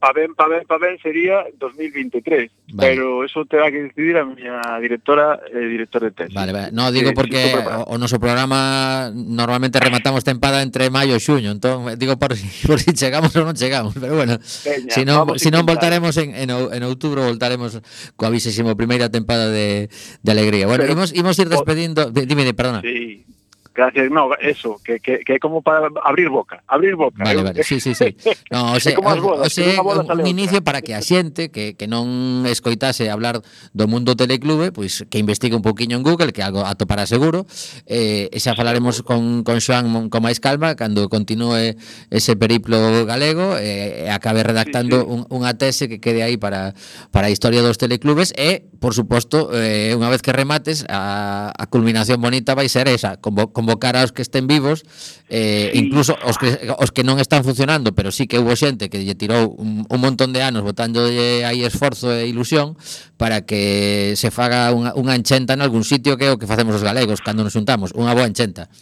pa 0.00 0.12
ben, 0.16 0.34
pa 0.34 0.48
ben, 0.48 0.64
pa 0.64 0.78
ben 0.80 0.96
sería 0.98 1.44
2023, 1.60 2.24
vale. 2.72 2.88
pero 2.88 3.22
eso 3.22 3.44
terá 3.44 3.70
que 3.70 3.92
decidir 3.92 4.16
a 4.16 4.24
miña 4.24 4.56
directora 4.80 5.38
e 5.44 5.60
eh, 5.60 5.68
director 5.68 6.00
de 6.00 6.10
tesis. 6.10 6.32
Vale, 6.32 6.56
vale. 6.56 6.72
No, 6.72 6.88
digo 6.88 7.12
eh, 7.12 7.14
porque 7.14 7.52
o, 7.52 7.92
o 7.92 8.00
noso 8.00 8.16
programa 8.16 9.12
normalmente 9.12 9.76
rematamos 9.76 10.24
tempada 10.24 10.64
entre 10.64 10.88
maio 10.88 11.12
e 11.12 11.20
xuño, 11.20 11.52
entón 11.52 11.84
digo 12.00 12.16
por 12.16 12.32
si, 12.32 12.48
por 12.68 12.80
si 12.80 12.96
chegamos 12.96 13.36
ou 13.36 13.44
non 13.44 13.52
chegamos, 13.52 13.92
pero 13.92 14.16
bueno, 14.16 14.40
Peña, 14.40 14.88
si 14.88 15.04
non, 15.04 15.36
si 15.36 15.52
non 15.52 15.68
voltaremos 15.68 16.16
en, 16.16 16.32
en, 16.32 16.48
en 16.48 16.82
outubro 16.88 17.28
voltaremos 17.28 17.76
coa 18.16 18.32
21ª 18.32 19.12
tempada 19.12 19.52
de, 19.52 19.92
de 19.92 20.30
alegría. 20.32 20.64
Bueno, 20.64 20.88
pero, 20.88 20.96
imos, 20.96 21.12
imos 21.12 21.36
ir 21.36 21.52
despedindo, 21.52 22.08
o, 22.08 22.24
dime, 22.24 22.48
perdona. 22.56 22.80
Sí, 22.80 23.28
Gracias, 23.72 24.10
no, 24.10 24.34
eso, 24.40 24.80
que, 24.84 24.98
que, 24.98 25.20
que 25.20 25.34
é 25.34 25.38
como 25.38 25.62
para 25.62 25.88
abrir 26.02 26.28
boca, 26.28 26.62
abrir 26.66 26.96
boca. 26.96 27.22
Vale, 27.22 27.42
vale, 27.42 27.62
sí, 27.62 27.78
sí, 27.78 27.94
sí. 27.94 28.16
No, 28.50 28.72
o 28.76 28.80
sea, 28.80 28.98
bodas, 28.98 29.46
o 29.46 29.50
sea 29.50 29.80
un 29.80 30.26
inicio 30.26 30.58
outra. 30.58 30.64
para 30.64 30.82
que 30.82 30.92
a 30.92 31.00
xente 31.00 31.54
que, 31.54 31.78
que 31.78 31.86
non 31.86 32.42
escoitase 32.50 33.06
hablar 33.14 33.46
do 33.70 33.86
mundo 33.86 34.18
teleclube, 34.18 34.74
pois 34.74 35.06
pues, 35.06 35.08
que 35.08 35.22
investigue 35.22 35.54
un 35.54 35.62
poquinho 35.62 35.94
en 35.94 36.02
Google, 36.02 36.34
que 36.34 36.42
algo 36.42 36.66
atopará 36.66 37.06
seguro, 37.06 37.46
eh, 37.86 38.26
e 38.34 38.38
xa 38.42 38.58
falaremos 38.58 39.06
con, 39.06 39.46
con 39.46 39.62
Xoan 39.62 40.10
con 40.10 40.20
máis 40.22 40.42
calma 40.42 40.74
cando 40.74 41.06
continúe 41.06 41.78
ese 42.10 42.34
periplo 42.34 43.06
galego 43.06 43.54
eh, 43.54 44.02
e 44.02 44.10
eh, 44.10 44.10
acabe 44.10 44.42
redactando 44.42 44.98
sí, 44.98 45.06
sí. 45.06 45.12
Un, 45.14 45.20
unha 45.30 45.54
tese 45.54 45.86
que 45.86 46.02
quede 46.02 46.26
aí 46.26 46.34
para, 46.34 46.74
para 47.14 47.30
a 47.30 47.32
historia 47.32 47.62
dos 47.62 47.78
teleclubes 47.78 48.34
e 48.34 48.66
por 48.80 48.96
suposto, 48.96 49.52
eh, 49.52 49.92
unha 49.92 50.08
vez 50.08 50.24
que 50.24 50.32
remates, 50.32 50.88
a, 50.88 51.52
a 51.52 51.64
culminación 51.68 52.16
bonita 52.16 52.56
vai 52.56 52.64
ser 52.72 52.88
esa, 52.88 53.20
convo, 53.20 53.52
convocar 53.52 53.92
aos 53.92 54.10
que 54.16 54.24
estén 54.24 54.48
vivos, 54.48 54.88
eh, 55.28 55.68
sí. 55.70 55.84
incluso 55.84 56.16
os 56.24 56.40
que, 56.40 56.56
os 56.80 56.88
que 56.88 57.04
non 57.04 57.20
están 57.20 57.44
funcionando, 57.44 57.92
pero 57.92 58.08
sí 58.08 58.24
que 58.24 58.40
hubo 58.40 58.56
xente 58.56 58.88
que 58.88 59.04
lle 59.04 59.12
tirou 59.12 59.52
un, 59.52 59.84
un 59.84 60.00
montón 60.00 60.32
de 60.32 60.40
anos 60.40 60.64
botándolle 60.64 61.44
aí 61.44 61.60
esforzo 61.60 62.08
e 62.08 62.24
ilusión 62.24 62.72
para 63.20 63.44
que 63.44 64.16
se 64.16 64.32
faga 64.32 64.72
unha, 64.72 64.96
unha 64.96 65.12
enchenta 65.12 65.52
en 65.52 65.60
algún 65.60 65.84
sitio 65.84 66.16
que 66.16 66.26
é 66.26 66.32
o 66.32 66.40
que 66.40 66.48
facemos 66.48 66.72
os 66.72 66.82
galegos 66.82 67.20
cando 67.20 67.44
nos 67.44 67.52
juntamos, 67.52 67.92
unha 67.92 68.16
boa 68.16 68.24
enchenta. 68.24 68.72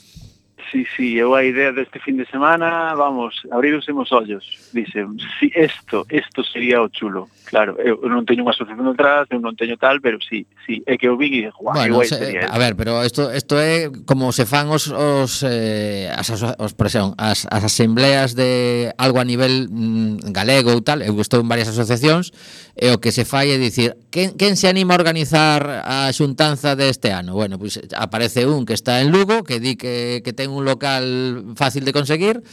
Sí, 0.71 0.87
sí, 0.97 1.17
eu 1.17 1.35
a 1.35 1.45
idea 1.45 1.73
deste 1.73 1.99
fin 1.99 2.17
de 2.17 2.27
semana, 2.27 2.95
vamos, 2.95 3.41
abrirse 3.51 3.91
os 3.93 4.13
ollos, 4.13 4.45
dixen, 4.73 5.17
si 5.41 5.51
esto, 5.55 6.05
esto 6.11 6.45
sería 6.45 6.83
o 6.83 6.89
chulo. 6.93 7.29
Claro, 7.49 7.81
eu 7.81 7.97
non 8.05 8.29
teño 8.29 8.45
unha 8.45 8.53
asociación 8.53 8.93
detrás, 8.93 9.25
eu 9.33 9.41
non 9.41 9.57
teño 9.57 9.81
tal, 9.81 10.05
pero 10.05 10.21
sí, 10.21 10.45
sí, 10.69 10.85
é 10.85 11.01
que 11.01 11.09
eu 11.09 11.17
vi 11.17 11.33
e 11.33 11.49
dixo, 11.49 11.65
bueno, 11.65 11.81
guai, 11.81 12.05
se, 12.05 12.21
sería 12.21 12.45
A 12.45 12.61
ver, 12.61 12.77
pero 12.77 13.01
isto 13.01 13.33
isto 13.33 13.57
é 13.57 13.89
como 14.05 14.37
se 14.37 14.45
fan 14.45 14.69
os 14.69 14.93
os 14.93 15.41
eh, 15.49 16.13
as, 16.13 16.29
os 16.29 16.73
presión, 16.77 17.17
as, 17.17 17.49
as 17.49 17.65
asembleas 17.65 18.37
de 18.37 18.93
algo 19.01 19.17
a 19.17 19.25
nivel 19.25 19.65
mm, 19.73 20.29
galego 20.29 20.77
ou 20.77 20.85
tal, 20.85 21.01
eu 21.01 21.17
estou 21.25 21.41
en 21.41 21.49
varias 21.49 21.73
asociacións, 21.73 22.37
e 22.77 22.93
o 22.93 23.01
que 23.01 23.17
se 23.17 23.25
fai 23.25 23.49
é 23.49 23.57
dicir, 23.57 23.97
quen, 24.13 24.37
quen 24.37 24.61
se 24.61 24.69
anima 24.69 24.93
a 24.93 25.01
organizar 25.01 25.89
a 25.89 26.13
xuntanza 26.13 26.77
deste 26.77 27.17
ano? 27.17 27.33
Bueno, 27.33 27.57
pois 27.57 27.81
pues 27.81 27.97
aparece 27.97 28.45
un 28.45 28.69
que 28.69 28.77
está 28.77 29.01
en 29.01 29.09
Lugo, 29.09 29.41
que 29.41 29.57
di 29.57 29.81
que, 29.81 30.21
que 30.21 30.37
ten 30.37 30.53
un 30.53 30.69
local 30.69 31.57
fácil 31.57 31.89
de 31.89 31.97
conseguir, 31.97 32.45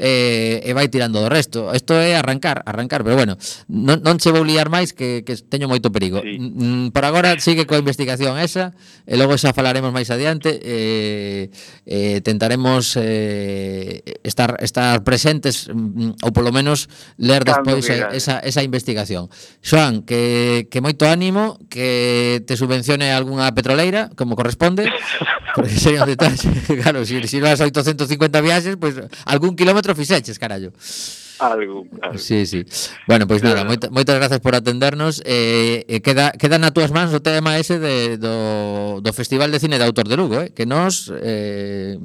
eh, 0.00 0.60
e 0.64 0.70
vai 0.74 0.90
tirando 0.90 1.20
do 1.20 1.28
resto. 1.30 1.70
Isto 1.70 1.94
é 1.94 2.16
arrancar, 2.16 2.64
arrancar, 2.66 3.04
pero 3.04 3.14
bueno, 3.14 3.36
non, 3.68 4.00
non 4.00 4.16
che 4.18 4.32
vou 4.32 4.39
liar 4.44 4.68
máis 4.68 4.92
que, 4.92 5.22
que 5.24 5.36
teño 5.38 5.68
moito 5.68 5.92
perigo. 5.92 6.20
Sí. 6.22 6.38
Mm, 6.38 6.90
por 6.90 7.04
agora 7.04 7.36
sigue 7.38 7.66
coa 7.66 7.80
investigación 7.80 8.38
esa, 8.38 8.72
e 9.06 9.14
logo 9.16 9.36
xa 9.36 9.54
falaremos 9.56 9.92
máis 9.92 10.08
adiante. 10.08 10.60
Eh, 10.62 11.50
eh, 11.86 12.18
tentaremos 12.20 12.94
eh, 12.98 14.02
estar 14.22 14.56
estar 14.60 15.02
presentes 15.02 15.68
mm, 15.70 16.24
ou 16.24 16.30
polo 16.30 16.50
menos 16.50 16.90
ler 17.16 17.44
despois 17.44 17.86
claro, 17.86 18.12
esa, 18.14 18.40
esa 18.40 18.62
investigación. 18.64 19.32
Xoan, 19.60 20.02
que, 20.04 20.68
que 20.70 20.80
moito 20.80 21.06
ánimo, 21.06 21.58
que 21.68 22.42
te 22.46 22.56
subvencione 22.56 23.12
algunha 23.12 23.50
petroleira, 23.54 24.10
como 24.16 24.36
corresponde, 24.36 24.86
porque 25.54 25.76
sería 25.76 26.02
un 26.04 26.10
detalle. 26.10 26.50
claro, 26.82 27.04
se 27.04 27.20
si, 27.20 27.28
si 27.28 27.38
vas 27.40 27.60
a 27.60 27.66
850 27.66 28.40
viaxes, 28.40 28.76
pois 28.76 28.94
pues, 28.94 29.06
algún 29.26 29.56
kilómetro 29.56 29.94
fixeches, 29.94 30.38
carallo 30.38 30.72
algo, 31.40 31.86
algo. 32.02 32.18
Sí, 32.18 32.46
sí. 32.46 32.64
Bueno, 33.08 33.26
pois 33.26 33.42
nada, 33.42 33.64
moita, 33.64 33.88
moitas 33.90 34.16
grazas 34.16 34.40
por 34.40 34.54
atendernos. 34.54 35.22
Eh, 35.24 35.84
eh 35.88 36.00
queda 36.04 36.32
queda 36.36 36.60
na 36.60 36.70
túas 36.70 36.92
mans 36.92 37.10
o 37.16 37.24
tema 37.24 37.56
ese 37.56 37.80
de 37.80 38.20
do 38.20 39.00
do 39.00 39.10
Festival 39.16 39.50
de 39.50 39.58
Cine 39.58 39.80
de 39.80 39.88
Autor 39.88 40.06
de 40.06 40.16
Lugo, 40.16 40.40
eh, 40.44 40.52
que 40.52 40.68
nos... 40.68 41.08
eh 41.10 41.96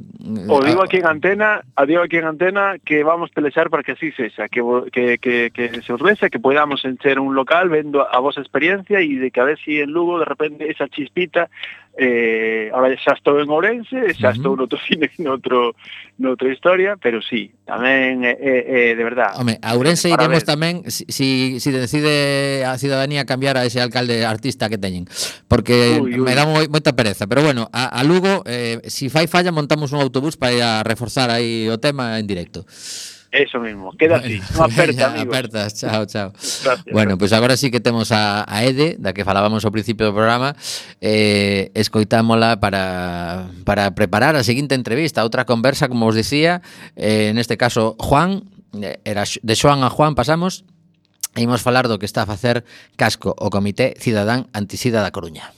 O 0.48 0.64
digo 0.64 0.82
aquí 0.84 0.98
en 0.98 1.08
antena, 1.08 1.62
a 1.76 1.86
digo 1.86 2.02
aquí 2.02 2.18
en 2.18 2.26
antena 2.26 2.80
que 2.80 3.04
vamos 3.04 3.30
pelexar 3.32 3.70
para 3.70 3.84
que 3.84 3.94
así 3.94 4.12
sexa, 4.16 4.48
que 4.48 4.64
que 4.92 5.18
que 5.20 5.52
que 5.52 5.82
se 5.82 5.92
os 5.94 6.02
vexa, 6.02 6.30
que 6.30 6.40
podamos 6.40 6.86
encher 6.86 7.20
un 7.20 7.36
local 7.36 7.70
vendo 7.70 8.02
a, 8.02 8.16
a 8.16 8.20
vosa 8.20 8.42
experiencia 8.42 9.04
e 9.04 9.20
de 9.20 9.30
que 9.30 9.40
a 9.42 9.46
ver 9.46 9.60
si 9.60 9.84
en 9.84 9.92
Lugo 9.92 10.20
de 10.20 10.26
repente 10.26 10.72
esa 10.72 10.88
chispita 10.88 11.50
Eh, 11.98 12.70
ahora 12.76 12.92
xa 13.00 13.16
estou 13.16 13.40
en 13.40 13.48
Ourense, 13.48 14.12
xa 14.20 14.36
estou 14.36 14.60
noutro 14.60 14.76
cine, 14.84 15.08
noutro, 15.24 15.80
noutra 16.20 16.52
historia, 16.52 17.00
pero 17.00 17.24
sí, 17.24 17.56
tamén 17.64 18.20
é 18.28 18.36
eh, 18.36 18.36
eh, 18.36 18.64
eh, 18.68 18.92
de 19.00 19.04
verdad. 19.08 19.32
Home, 19.40 19.56
a 19.64 19.80
Ourense 19.80 20.12
iremos 20.12 20.44
ver. 20.44 20.52
tamén 20.52 20.84
si, 20.92 21.08
si, 21.08 21.56
si 21.64 21.70
decide 21.72 22.68
a 22.68 22.76
cidadanía 22.76 23.24
cambiar 23.24 23.56
a 23.56 23.64
ese 23.64 23.80
alcalde 23.80 24.28
artista 24.28 24.68
que 24.68 24.76
teñen, 24.76 25.08
porque 25.48 25.96
uy, 25.96 26.20
uy. 26.20 26.28
me 26.28 26.36
dá 26.36 26.44
moi, 26.44 26.68
moita 26.68 27.00
pereza, 27.00 27.32
pero 27.32 27.48
bueno, 27.48 27.72
a, 27.72 27.88
a 27.88 28.04
Lugo 28.04 28.44
eh, 28.44 28.84
si 28.92 29.08
fai 29.08 29.32
falla 29.32 29.56
montamos 29.56 29.96
un 29.96 30.04
autobús 30.04 30.36
para 30.36 30.52
ir 30.52 30.64
a 30.68 30.84
reforzar 30.84 31.32
aí 31.32 31.72
o 31.72 31.80
tema 31.80 32.20
en 32.20 32.28
directo. 32.28 32.68
Eso 33.36 33.60
mismo, 33.60 33.92
queda 33.98 34.20
bueno, 34.20 34.44
no 34.56 34.64
aperta, 34.72 35.08
amigo. 35.08 35.34
Apertas, 35.34 35.76
chao, 35.76 36.06
chao. 36.06 36.32
Gracias, 36.32 36.86
bueno, 36.94 37.18
pois 37.18 37.32
pues 37.32 37.34
agora 37.34 37.58
sí 37.58 37.70
que 37.70 37.82
temos 37.82 38.14
a, 38.14 38.46
a 38.48 38.64
Ede, 38.64 38.96
da 38.98 39.12
que 39.12 39.28
falábamos 39.28 39.68
ao 39.68 39.76
principio 39.76 40.08
do 40.08 40.16
programa, 40.16 40.56
eh, 41.04 41.68
escoitámola 41.76 42.64
para, 42.64 43.52
para 43.68 43.92
preparar 43.92 44.40
a 44.40 44.44
seguinte 44.48 44.72
entrevista, 44.72 45.28
outra 45.28 45.44
conversa, 45.44 45.92
como 45.92 46.08
os 46.08 46.16
dicía, 46.16 46.64
eh, 46.96 47.36
neste 47.36 47.60
caso, 47.60 48.00
Juan, 48.00 48.48
eh, 48.80 49.04
era 49.04 49.28
de 49.28 49.56
Xoan 49.60 49.84
a 49.84 49.92
Juan 49.92 50.16
pasamos, 50.16 50.64
e 51.36 51.44
imos 51.44 51.60
falar 51.60 51.92
do 51.92 52.00
que 52.00 52.08
está 52.08 52.24
a 52.24 52.30
facer 52.32 52.64
Casco, 52.96 53.36
o 53.36 53.52
Comité 53.52 54.00
Cidadán 54.00 54.48
Antisida 54.56 55.04
da 55.04 55.12
Coruña. 55.12 55.52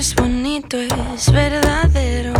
Es 0.00 0.14
bonito, 0.14 0.78
es 0.78 1.30
verdadero. 1.30 2.32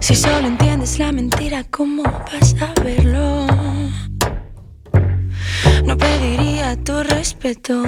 Si 0.00 0.14
solo 0.16 0.46
entiendes 0.46 0.98
la 0.98 1.12
mentira, 1.12 1.62
¿cómo 1.64 2.04
vas 2.04 2.56
a 2.62 2.72
verlo? 2.80 3.46
No 5.84 5.94
pediría 5.98 6.82
tu 6.82 7.02
respeto 7.02 7.84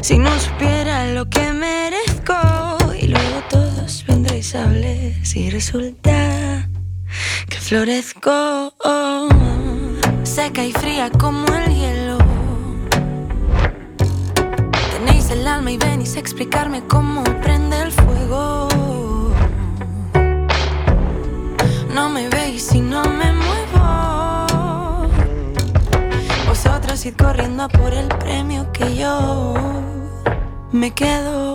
si 0.00 0.16
no 0.16 0.30
supiera 0.40 1.12
lo 1.12 1.28
que 1.28 1.52
merezco. 1.52 2.38
Y 2.98 3.08
luego 3.08 3.42
todos 3.50 4.02
vendréis 4.08 4.54
a 4.54 4.64
hablar 4.64 5.12
si 5.22 5.50
resulta 5.50 6.70
que 7.50 7.58
florezco. 7.58 8.72
Seca 10.22 10.64
y 10.64 10.72
fría 10.72 11.10
como 11.10 11.44
el 11.54 11.74
hielo. 11.74 12.11
El 15.32 15.48
alma 15.48 15.70
y 15.70 15.78
venís 15.78 16.16
a 16.16 16.20
explicarme 16.20 16.82
cómo 16.86 17.24
prende 17.42 17.80
el 17.82 17.90
fuego. 17.90 18.68
No 21.94 22.10
me 22.10 22.28
veis 22.28 22.72
y 22.74 22.80
no 22.80 23.02
me 23.04 23.32
muevo. 23.32 25.08
Vosotros 26.46 27.06
id 27.06 27.14
corriendo 27.16 27.66
por 27.68 27.94
el 27.94 28.08
premio 28.08 28.70
que 28.72 28.94
yo 28.94 29.54
me 30.70 30.90
quedo. 30.92 31.51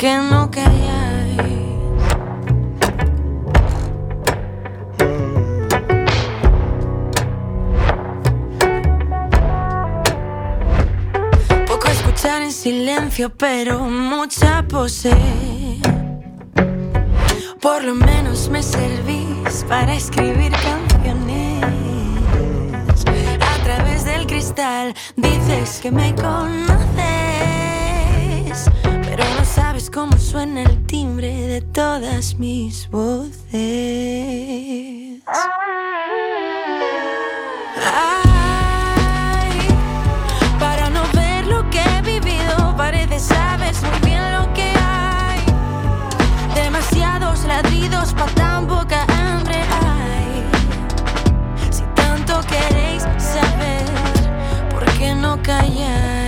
¿Por 0.00 0.08
qué 0.08 0.16
no 0.16 0.50
calláis? 0.50 1.36
Poco 11.66 11.88
escuchar 11.88 12.40
en 12.42 12.52
silencio, 12.52 13.30
pero 13.36 13.80
mucha 13.80 14.64
pose. 14.66 15.14
Por 17.60 17.84
lo 17.84 17.94
menos 17.94 18.48
me 18.48 18.62
servís 18.62 19.64
para 19.68 19.94
escribir 19.94 20.52
canciones. 20.52 21.62
A 23.40 23.62
través 23.64 24.04
del 24.06 24.26
cristal 24.26 24.94
dices 25.16 25.80
que 25.82 25.90
me 25.90 26.14
conoces, 26.14 27.29
sabes 29.90 29.94
cómo 29.94 30.16
suena 30.18 30.62
el 30.62 30.86
timbre 30.86 31.28
de 31.28 31.60
todas 31.60 32.38
mis 32.38 32.88
voces. 32.90 33.40
Ay, 37.92 38.38
para 40.58 40.90
no 40.90 41.02
ver 41.12 41.46
lo 41.46 41.68
que 41.70 41.80
he 41.80 42.02
vivido, 42.02 42.74
parece 42.76 43.18
sabes 43.18 43.82
muy 43.82 44.00
bien 44.10 44.32
lo 44.32 44.52
que 44.54 44.72
hay. 44.76 45.40
Demasiados 46.54 47.44
ladridos 47.44 48.12
pa' 48.14 48.26
tan 48.34 48.66
poca 48.66 49.04
hambre 49.08 49.56
hay. 49.56 50.44
Si 51.70 51.82
tanto 51.94 52.40
queréis 52.48 53.02
saber, 53.18 53.84
¿por 54.70 54.84
qué 54.98 55.14
no 55.14 55.40
calláis? 55.42 56.19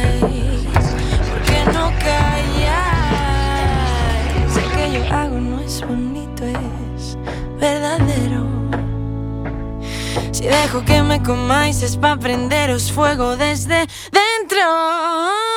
verdadero. 7.63 8.43
Si 10.33 10.45
dejo 10.45 10.85
que 10.85 11.01
me 11.03 11.23
comáis 11.23 11.81
es 11.83 11.97
para 11.97 12.17
prenderos 12.17 12.91
fuego 12.91 13.37
desde 13.37 13.87
dentro. 14.11 15.52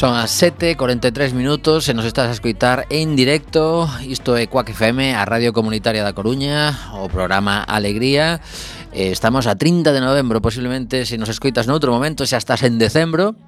Son 0.00 0.16
as 0.16 0.32
7:43 0.32 1.36
minutos 1.36 1.84
e 1.84 1.92
nos 1.92 2.08
estás 2.08 2.32
a 2.32 2.32
escoitar 2.32 2.88
en 2.88 3.20
directo. 3.20 3.84
Isto 4.00 4.32
é 4.32 4.48
Cuac 4.48 4.72
FM, 4.72 5.12
a 5.12 5.28
Radio 5.28 5.52
Comunitaria 5.52 6.00
da 6.00 6.16
Coruña 6.16 6.72
O 6.96 7.12
programa 7.12 7.60
Alegría. 7.68 8.40
Eh, 8.92 9.12
estamos 9.12 9.46
a 9.46 9.54
30 9.54 9.92
de 9.92 10.00
novembro, 10.00 10.42
posiblemente, 10.42 11.06
se 11.06 11.14
nos 11.14 11.30
escoitas 11.30 11.70
noutro 11.70 11.94
momento, 11.94 12.26
xa 12.26 12.42
estás 12.42 12.66
en 12.66 12.74
decembro, 12.74 13.38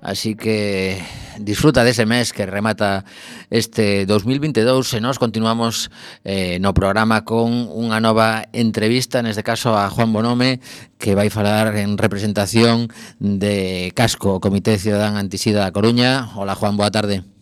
así 0.00 0.32
que 0.32 1.04
disfruta 1.36 1.84
dese 1.84 2.08
mes 2.08 2.32
que 2.32 2.48
remata 2.48 3.04
este 3.52 4.08
2022 4.08 4.96
e 4.96 5.04
nos 5.04 5.20
continuamos 5.20 5.92
eh, 6.24 6.56
no 6.64 6.72
programa 6.72 7.28
con 7.28 7.68
unha 7.68 8.00
nova 8.00 8.48
entrevista, 8.56 9.20
neste 9.20 9.44
caso 9.44 9.76
a 9.76 9.92
Juan 9.92 10.16
Bonome, 10.16 10.64
que 10.96 11.12
vai 11.12 11.28
falar 11.28 11.76
en 11.76 12.00
representación 12.00 12.88
de 13.20 13.92
Casco, 13.92 14.40
Comité 14.40 14.80
Ciudadán 14.80 15.20
Antisida 15.20 15.68
da 15.68 15.76
Coruña. 15.76 16.32
Hola 16.40 16.56
Juan, 16.56 16.80
boa 16.80 16.88
tarde. 16.88 17.35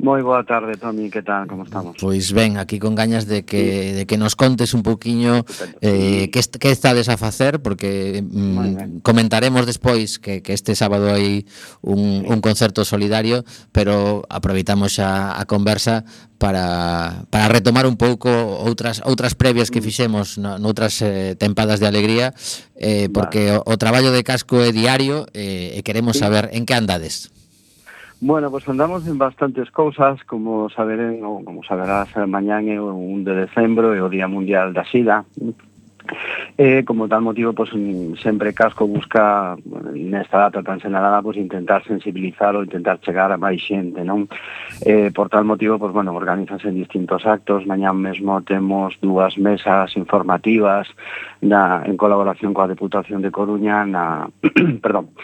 Moi 0.00 0.24
boa 0.24 0.40
tarde, 0.48 0.80
Tomi, 0.80 1.12
que 1.12 1.20
tal, 1.20 1.44
como 1.44 1.68
estamos? 1.68 1.92
Pois 2.00 2.32
ben, 2.32 2.56
aquí 2.56 2.80
con 2.80 2.96
gañas 2.96 3.28
de 3.28 3.44
que, 3.44 3.60
sí. 3.60 3.92
de 4.00 4.04
que 4.08 4.16
nos 4.16 4.32
contes 4.32 4.72
un 4.72 4.80
poquinho 4.80 5.44
eh, 5.84 6.32
que, 6.32 6.40
est 6.40 6.56
que 6.56 6.72
estades 6.72 7.12
a 7.12 7.20
facer, 7.20 7.60
porque 7.60 8.24
mm, 8.24 9.04
comentaremos 9.04 9.68
despois 9.68 10.16
que, 10.16 10.40
que 10.40 10.56
este 10.56 10.72
sábado 10.72 11.12
hai 11.12 11.44
un, 11.84 12.24
un 12.24 12.40
concerto 12.40 12.88
solidario, 12.88 13.44
pero 13.76 14.24
aproveitamos 14.32 14.96
a, 15.04 15.36
a 15.36 15.44
conversa 15.44 16.08
para, 16.40 17.28
para 17.28 17.52
retomar 17.52 17.84
un 17.84 18.00
pouco 18.00 18.32
outras 18.32 19.04
outras 19.04 19.36
previas 19.36 19.68
que 19.68 19.84
mm. 19.84 19.84
fixemos 19.84 20.40
no, 20.40 20.56
noutras 20.56 21.04
eh, 21.04 21.36
tempadas 21.36 21.76
de 21.76 21.92
alegría, 21.92 22.32
eh, 22.80 23.12
porque 23.12 23.52
vale. 23.52 23.68
o, 23.68 23.76
o 23.76 23.80
traballo 23.80 24.16
de 24.16 24.24
casco 24.24 24.64
é 24.64 24.72
diario 24.72 25.28
eh, 25.36 25.76
e 25.76 25.84
queremos 25.84 26.16
sí. 26.16 26.24
saber 26.24 26.48
en 26.56 26.64
que 26.64 26.72
andades. 26.72 27.28
Bueno, 28.22 28.50
pois 28.50 28.64
pues 28.64 28.72
andamos 28.72 29.06
en 29.08 29.16
bastantes 29.16 29.70
cousas, 29.70 30.22
como 30.24 30.68
saberen, 30.68 31.24
ou 31.24 31.40
como 31.40 31.64
saberás, 31.64 32.12
eh, 32.20 32.28
mañán 32.28 32.68
é 32.68 32.76
o 32.76 32.92
1 32.92 33.24
de 33.24 33.48
decembro 33.48 33.96
é 33.96 34.00
o 34.04 34.12
Día 34.12 34.28
Mundial 34.28 34.76
da 34.76 34.84
Sida. 34.84 35.24
E 36.58 36.84
como 36.84 37.08
tal 37.08 37.24
motivo, 37.24 37.56
pois 37.56 37.72
pues, 37.72 38.20
sempre 38.20 38.52
Casco 38.52 38.84
busca 38.84 39.56
nesta 39.96 40.36
data 40.36 40.60
tan 40.60 40.84
senalada 40.84 41.24
pois 41.24 41.40
pues, 41.40 41.48
intentar 41.48 41.80
sensibilizar 41.88 42.52
ou 42.52 42.64
intentar 42.68 43.00
chegar 43.00 43.32
a 43.32 43.40
máis 43.40 43.64
xente, 43.64 44.04
non? 44.04 44.28
Eh, 44.84 45.08
por 45.16 45.32
tal 45.32 45.48
motivo, 45.48 45.80
pois 45.80 45.96
bueno, 45.96 46.12
organizanse 46.12 46.68
distintos 46.76 47.24
actos, 47.24 47.64
mañán 47.64 47.96
mesmo 47.96 48.44
temos 48.44 49.00
dúas 49.00 49.40
mesas 49.40 49.96
informativas 49.96 50.92
na 51.40 51.80
en 51.88 51.96
colaboración 51.96 52.52
coa 52.52 52.68
Deputación 52.68 53.24
de 53.24 53.32
Coruña 53.32 53.88
na 53.88 54.28
perdón, 54.84 55.16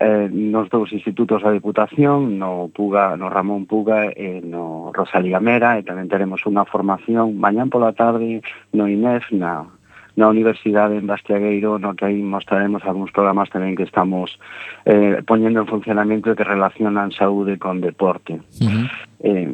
eh, 0.00 0.28
nos 0.30 0.68
dous 0.70 0.92
institutos 0.92 1.42
da 1.42 1.52
Diputación, 1.52 2.38
no, 2.38 2.70
Puga, 2.72 3.16
no 3.16 3.28
Ramón 3.28 3.66
Puga 3.66 4.08
e 4.12 4.40
no 4.40 4.92
Rosalía 4.94 5.40
Mera, 5.40 5.76
e 5.76 5.82
tamén 5.84 6.08
teremos 6.08 6.44
unha 6.48 6.64
formación 6.64 7.36
mañán 7.36 7.68
pola 7.68 7.92
tarde 7.92 8.40
no 8.72 8.88
INEF, 8.88 9.28
na, 9.34 9.68
na 10.16 10.28
Universidade 10.28 10.96
en 10.96 11.06
Bastiagueiro, 11.06 11.78
no 11.78 11.96
que 11.96 12.04
aí 12.04 12.20
mostraremos 12.20 12.84
algúns 12.84 13.12
programas 13.12 13.48
tamén 13.48 13.76
que 13.76 13.88
estamos 13.88 14.36
eh, 14.84 15.20
poñendo 15.24 15.64
en 15.64 15.68
funcionamento 15.68 16.32
e 16.32 16.36
que 16.36 16.44
relacionan 16.44 17.12
saúde 17.12 17.56
con 17.56 17.80
deporte. 17.80 18.40
Uh 18.60 18.68
-huh. 18.68 18.84
eh, 19.24 19.50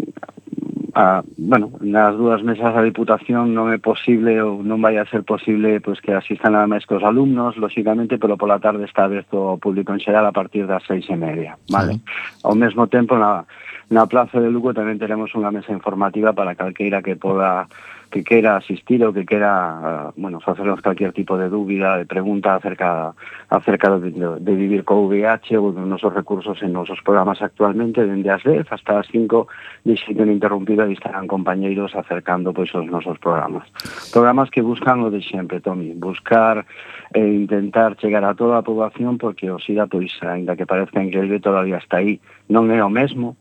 a, 0.94 1.22
bueno, 1.36 1.72
nas 1.80 2.16
dúas 2.16 2.42
mesas 2.42 2.72
da 2.72 2.82
Diputación 2.82 3.52
non 3.52 3.68
é 3.68 3.78
posible 3.78 4.40
ou 4.40 4.64
non 4.64 4.80
vai 4.80 4.96
a 4.96 5.08
ser 5.08 5.24
posible 5.26 5.80
pois 5.84 6.00
que 6.00 6.16
asistan 6.16 6.56
nada 6.56 6.70
máis 6.70 6.88
que 6.88 6.96
os 6.96 7.04
alumnos, 7.04 7.60
lóxicamente, 7.60 8.16
pero 8.16 8.40
pola 8.40 8.62
tarde 8.62 8.88
está 8.88 9.04
aberto 9.04 9.36
ao 9.36 9.60
público 9.60 9.92
en 9.92 10.00
xeral 10.00 10.24
a 10.24 10.32
partir 10.32 10.64
das 10.64 10.84
seis 10.88 11.04
e 11.12 11.16
media, 11.16 11.60
vale? 11.68 12.00
Sí. 12.00 12.48
Ao 12.48 12.54
mesmo 12.56 12.88
tempo, 12.88 13.20
na, 13.20 13.44
na 13.92 14.08
Plaza 14.08 14.40
de 14.40 14.48
Lugo 14.48 14.72
tamén 14.72 15.00
teremos 15.00 15.32
unha 15.36 15.52
mesa 15.52 15.72
informativa 15.72 16.32
para 16.32 16.56
calqueira 16.56 17.04
que 17.04 17.16
poda 17.16 17.68
que 18.10 18.24
quera 18.24 18.56
asistir 18.56 19.04
ou 19.04 19.12
que 19.12 19.24
quera, 19.24 20.10
eh, 20.10 20.20
bueno, 20.20 20.40
facernos 20.40 20.80
calquer 20.80 21.12
tipo 21.12 21.36
de 21.36 21.48
dúbida, 21.48 21.98
de 21.98 22.06
pregunta 22.06 22.56
acerca 22.56 23.14
acerca 23.50 23.98
de, 23.98 24.10
de 24.12 24.52
vivir 24.56 24.84
co 24.84 25.08
VIH 25.08 25.56
ou 25.56 25.72
dos 25.72 25.86
nosos 25.86 26.12
recursos 26.12 26.60
en 26.64 26.72
nosos 26.72 27.00
programas 27.04 27.40
actualmente, 27.40 28.04
dende 28.04 28.28
as 28.32 28.42
10 28.44 28.68
hasta 28.68 29.00
as 29.00 29.06
5 29.12 29.48
de 29.84 29.94
xeito 29.96 30.24
ininterrumpida 30.24 30.88
e 30.88 30.96
estarán 30.96 31.28
compañeiros 31.28 31.92
acercando 31.94 32.52
pois 32.52 32.72
os 32.72 32.88
nosos 32.88 33.20
programas. 33.20 33.68
Programas 34.12 34.48
que 34.48 34.64
buscan 34.64 35.04
o 35.04 35.12
de 35.12 35.20
sempre, 35.20 35.60
Tomi, 35.60 35.92
buscar 35.92 36.64
e 37.12 37.20
eh, 37.20 37.32
intentar 37.44 37.96
chegar 38.00 38.24
a 38.24 38.34
toda 38.34 38.58
a 38.58 38.64
poboación 38.64 39.16
porque 39.16 39.50
o 39.52 39.60
SIDA, 39.60 39.86
pois, 39.86 40.12
ainda 40.24 40.56
que 40.56 40.66
parezca 40.66 41.02
increíble, 41.02 41.40
todavía 41.40 41.76
está 41.76 42.00
aí. 42.00 42.20
Non 42.48 42.72
é 42.72 42.80
o 42.80 42.92
mesmo, 42.92 43.36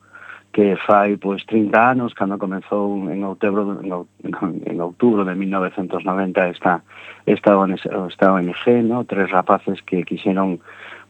que 0.57 0.75
fai 0.87 1.17
pois 1.21 1.45
30 1.45 1.69
anos 1.77 2.17
cando 2.17 2.41
comezou 2.41 3.05
en 3.13 3.21
outubro 3.21 3.77
en 3.77 4.77
outubro 4.81 5.21
de 5.21 5.37
1990 5.37 6.49
esta 6.49 6.81
esta 7.29 7.53
ONG, 7.53 7.77
esta 7.85 8.33
ONG, 8.33 8.65
no, 8.81 9.05
tres 9.05 9.29
rapaces 9.29 9.85
que 9.85 10.01
quixeron 10.01 10.57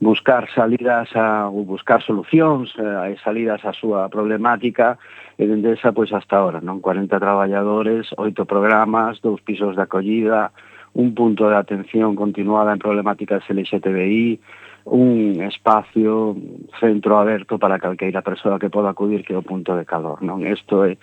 buscar 0.03 0.51
salidas 0.51 1.15
a 1.15 1.47
ou 1.47 1.63
buscar 1.63 2.03
solucións 2.03 2.75
eh, 2.75 3.15
e 3.15 3.23
salidas 3.23 3.63
á 3.63 3.71
súa 3.71 4.11
problemática 4.11 4.99
e 5.39 5.47
dende 5.47 5.79
esa 5.79 5.95
pois 5.95 6.11
hasta 6.11 6.35
ahora, 6.35 6.59
non, 6.59 6.83
40 6.83 7.15
traballadores, 7.15 8.11
oito 8.19 8.43
programas, 8.43 9.23
dous 9.23 9.39
pisos 9.39 9.79
de 9.79 9.87
acollida, 9.87 10.51
un 10.91 11.15
punto 11.15 11.47
de 11.47 11.55
atención 11.55 12.19
continuada 12.19 12.75
en 12.75 12.83
problemáticas 12.83 13.47
LGTBI, 13.47 14.43
un 14.87 15.41
espacio 15.43 16.35
centro 16.79 17.19
aberto 17.19 17.59
para 17.59 17.79
calqueira 17.79 18.21
persoa 18.21 18.59
que 18.59 18.69
poda 18.69 18.91
acudir 18.91 19.23
que 19.23 19.33
é 19.33 19.37
o 19.37 19.43
punto 19.43 19.75
de 19.75 19.83
calor, 19.83 20.23
non? 20.23 20.43
Isto 20.47 20.87
é 20.87 20.95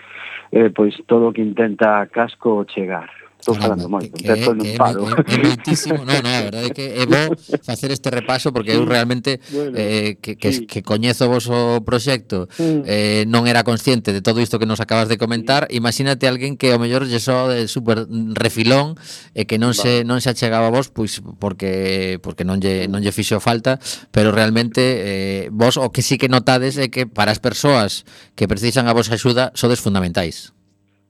é 0.53 0.67
eh, 0.67 0.71
pois 0.71 0.95
todo 1.07 1.29
o 1.29 1.33
que 1.33 1.43
intenta 1.43 2.07
Casco 2.09 2.65
chegar. 2.69 3.24
Estou 3.45 3.61
falando 3.61 3.91
moito, 3.91 4.17
que, 4.17 4.25
que, 4.25 4.57
que, 4.57 4.79
paro. 4.79 5.05
É, 5.05 5.35
é, 5.35 5.37
lentísimo, 5.37 5.99
no, 5.99 6.17
no, 6.17 6.29
a 6.33 6.41
verdade 6.49 6.69
é 6.69 6.73
que 6.73 6.97
é 6.97 7.05
bo 7.05 7.37
facer 7.61 7.93
este 7.93 8.09
repaso 8.09 8.57
porque 8.57 8.73
eu 8.73 8.89
realmente 8.89 9.37
bueno, 9.53 9.77
eh, 9.77 10.17
que, 10.17 10.41
que, 10.41 10.51
sí. 10.51 10.65
que 10.65 10.81
coñezo 10.81 11.29
vos 11.29 11.53
o 11.53 11.85
proxecto 11.85 12.49
eh, 12.57 13.29
non 13.29 13.45
era 13.45 13.61
consciente 13.61 14.17
de 14.17 14.25
todo 14.25 14.41
isto 14.41 14.57
que 14.57 14.65
nos 14.65 14.81
acabas 14.81 15.13
de 15.13 15.21
comentar. 15.21 15.69
Imagínate 15.69 16.25
alguén 16.25 16.57
que 16.57 16.73
ao 16.73 16.81
mellor 16.81 17.05
lle 17.05 17.21
só 17.21 17.53
de 17.53 17.69
super 17.69 18.09
refilón 18.33 18.97
e 19.37 19.45
eh, 19.45 19.45
que 19.45 19.61
non 19.61 19.77
se 19.77 20.09
non 20.09 20.25
se 20.25 20.33
achegaba 20.33 20.73
a 20.73 20.73
vos 20.73 20.89
pois 20.89 21.21
porque 21.37 22.17
porque 22.25 22.49
non 22.49 22.65
lle 22.65 22.89
non 22.89 23.05
lle 23.05 23.13
fixo 23.13 23.45
falta. 23.45 23.77
Pero 24.09 24.33
realmente 24.33 24.81
eh, 24.81 25.53
vos 25.53 25.77
o 25.77 25.93
que 25.93 26.01
sí 26.01 26.17
que 26.17 26.33
notades 26.33 26.81
é 26.81 26.89
que 26.89 27.05
para 27.05 27.29
as 27.29 27.45
persoas 27.45 28.09
que 28.41 28.49
precisan 28.49 28.89
a 28.89 28.97
vosa 28.97 29.21
axuda 29.21 29.53
sodes 29.53 29.85
fundamentais. 29.85 30.57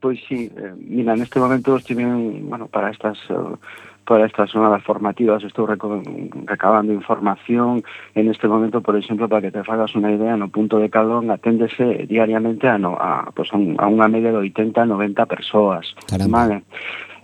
Pois 0.05 0.21
sí, 0.29 0.53
eh, 0.53 0.75
mira, 0.77 1.17
neste 1.17 1.41
momento 1.41 1.81
estive, 1.81 2.05
bueno, 2.45 2.69
para 2.69 2.91
estas 2.91 3.17
eh, 3.33 3.57
para 4.05 4.27
estas 4.27 4.53
jornadas 4.53 4.85
formativas 4.85 5.41
estou 5.49 5.65
recabando 5.65 6.93
información 6.93 7.81
en 8.13 8.29
este 8.29 8.45
momento, 8.45 8.85
por 8.85 9.01
exemplo, 9.01 9.33
para 9.33 9.41
que 9.41 9.49
te 9.49 9.65
fagas 9.65 9.97
unha 9.97 10.13
idea, 10.13 10.37
no 10.37 10.53
punto 10.53 10.77
de 10.77 10.93
Calón 10.93 11.33
aténdese 11.33 12.05
diariamente 12.05 12.69
a, 12.69 12.77
no, 12.77 13.01
a, 13.01 13.33
pues, 13.33 13.49
a 13.49 13.57
unha 13.89 14.13
media 14.13 14.29
de 14.29 14.45
80 14.45 14.85
a 14.85 14.91
90 14.93 15.25
persoas. 15.25 15.97
Caramba. 16.05 16.37
Vale? 16.37 16.57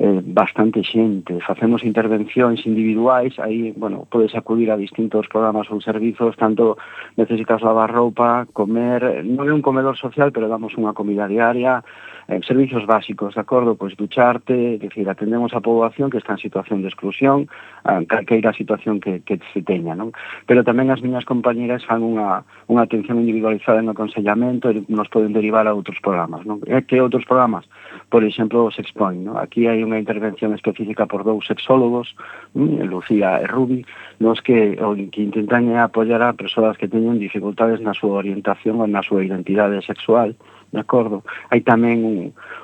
eh, 0.01 0.21
bastante 0.25 0.81
xente. 0.83 1.37
Facemos 1.45 1.85
intervencións 1.85 2.65
individuais, 2.65 3.37
aí, 3.39 3.77
bueno, 3.77 4.09
podes 4.09 4.33
acudir 4.35 4.73
a 4.73 4.81
distintos 4.81 5.29
programas 5.29 5.69
ou 5.69 5.85
servizos, 5.85 6.33
tanto 6.41 6.81
necesitas 7.21 7.61
lavar 7.61 7.93
roupa, 7.93 8.49
comer, 8.57 9.21
non 9.29 9.45
é 9.45 9.53
un 9.53 9.61
comedor 9.61 10.01
social, 10.01 10.33
pero 10.33 10.49
damos 10.49 10.73
unha 10.81 10.97
comida 10.97 11.29
diaria, 11.29 11.85
eh, 12.31 12.41
servizos 12.47 12.87
básicos, 12.87 13.35
de 13.35 13.41
acordo? 13.41 13.75
Pois 13.75 13.97
ducharte, 13.97 14.79
decir, 14.79 15.09
atendemos 15.11 15.53
a 15.53 15.61
poboación 15.61 16.11
que 16.11 16.19
está 16.19 16.33
en 16.33 16.39
situación 16.39 16.83
de 16.83 16.89
exclusión, 16.89 17.51
a 17.85 18.05
calqueira 18.07 18.53
situación 18.53 19.01
que, 19.01 19.21
que 19.27 19.41
se 19.53 19.63
teña, 19.63 19.99
non? 19.99 20.15
Pero 20.47 20.63
tamén 20.63 20.95
as 20.95 21.03
miñas 21.03 21.27
compañeras 21.27 21.83
fan 21.83 22.07
unha, 22.07 22.47
unha 22.71 22.87
atención 22.87 23.19
individualizada 23.19 23.83
no 23.83 23.93
aconsellamento 23.93 24.71
e 24.71 24.87
nos 24.87 25.11
poden 25.11 25.35
derivar 25.35 25.67
a 25.67 25.75
outros 25.75 25.99
programas, 25.99 26.47
non? 26.47 26.63
E 26.71 26.79
que 26.87 27.03
outros 27.03 27.27
programas? 27.27 27.67
Por 28.07 28.23
exemplo, 28.23 28.63
o 28.63 28.71
Sexpoint, 28.71 29.27
non? 29.27 29.35
Aquí 29.35 29.67
hai 29.67 29.83
unha 29.83 29.99
intervención 29.99 30.55
específica 30.55 31.11
por 31.11 31.27
dous 31.27 31.43
sexólogos. 31.51 32.15
Mm, 32.55 32.87
Lucía 32.87 33.43
e 33.43 33.47
Rubi, 33.51 33.83
nos 34.23 34.39
que, 34.39 34.79
o 34.79 34.95
que 34.95 35.21
intentan 35.27 35.67
é 35.75 35.83
apoiar 35.83 36.23
a 36.23 36.39
persoas 36.39 36.79
que 36.79 36.87
teñen 36.87 37.19
dificultades 37.19 37.83
na 37.83 37.97
súa 37.97 38.23
orientación 38.23 38.79
ou 38.79 38.87
na 38.87 39.03
súa 39.03 39.27
identidade 39.27 39.83
sexual, 39.83 40.39
de 40.73 40.81
acordo? 40.81 41.23
Hai 41.51 41.61
tamén 41.67 42.07
un, 42.07 42.17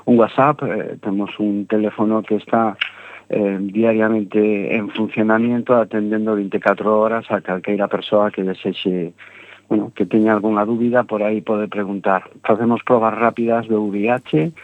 un 0.06 0.14
WhatsApp, 0.16 0.62
eh, 0.62 0.96
temos 1.02 1.30
un 1.42 1.66
teléfono 1.66 2.22
que 2.22 2.38
está 2.38 2.78
eh, 3.28 3.58
diariamente 3.60 4.74
en 4.74 4.88
funcionamiento 4.90 5.74
atendendo 5.74 6.36
24 6.36 6.86
horas 6.86 7.26
a 7.30 7.42
calqueira 7.42 7.90
persoa 7.90 8.30
que 8.30 8.46
desexe 8.46 9.14
bueno, 9.68 9.90
que 9.94 10.06
teña 10.06 10.32
algunha 10.32 10.64
dúbida, 10.64 11.02
por 11.02 11.22
aí 11.22 11.40
pode 11.40 11.66
preguntar. 11.66 12.30
Facemos 12.46 12.86
probas 12.86 13.14
rápidas 13.18 13.66
do 13.66 13.82
VIH, 13.82 14.54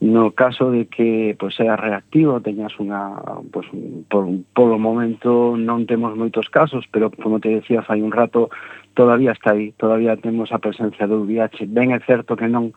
no 0.00 0.30
caso 0.30 0.70
de 0.70 0.86
que 0.86 1.34
pois, 1.38 1.54
sea 1.54 1.74
reactivo, 1.74 2.38
teñas 2.38 2.70
unha, 2.78 3.18
pois, 3.50 3.66
por, 4.06 4.30
polo 4.54 4.78
momento 4.78 5.58
non 5.58 5.86
temos 5.90 6.14
moitos 6.14 6.46
casos, 6.50 6.86
pero 6.86 7.10
como 7.10 7.42
te 7.42 7.50
decía 7.50 7.82
fai 7.82 7.98
un 7.98 8.14
rato, 8.14 8.50
todavía 8.94 9.32
está 9.32 9.52
aí, 9.52 9.72
todavía 9.76 10.16
temos 10.16 10.52
a 10.52 10.58
presencia 10.58 11.06
do 11.06 11.26
VIH. 11.26 11.66
Ben 11.68 11.92
é 11.92 12.00
certo 12.00 12.38
que 12.38 12.48
non 12.48 12.72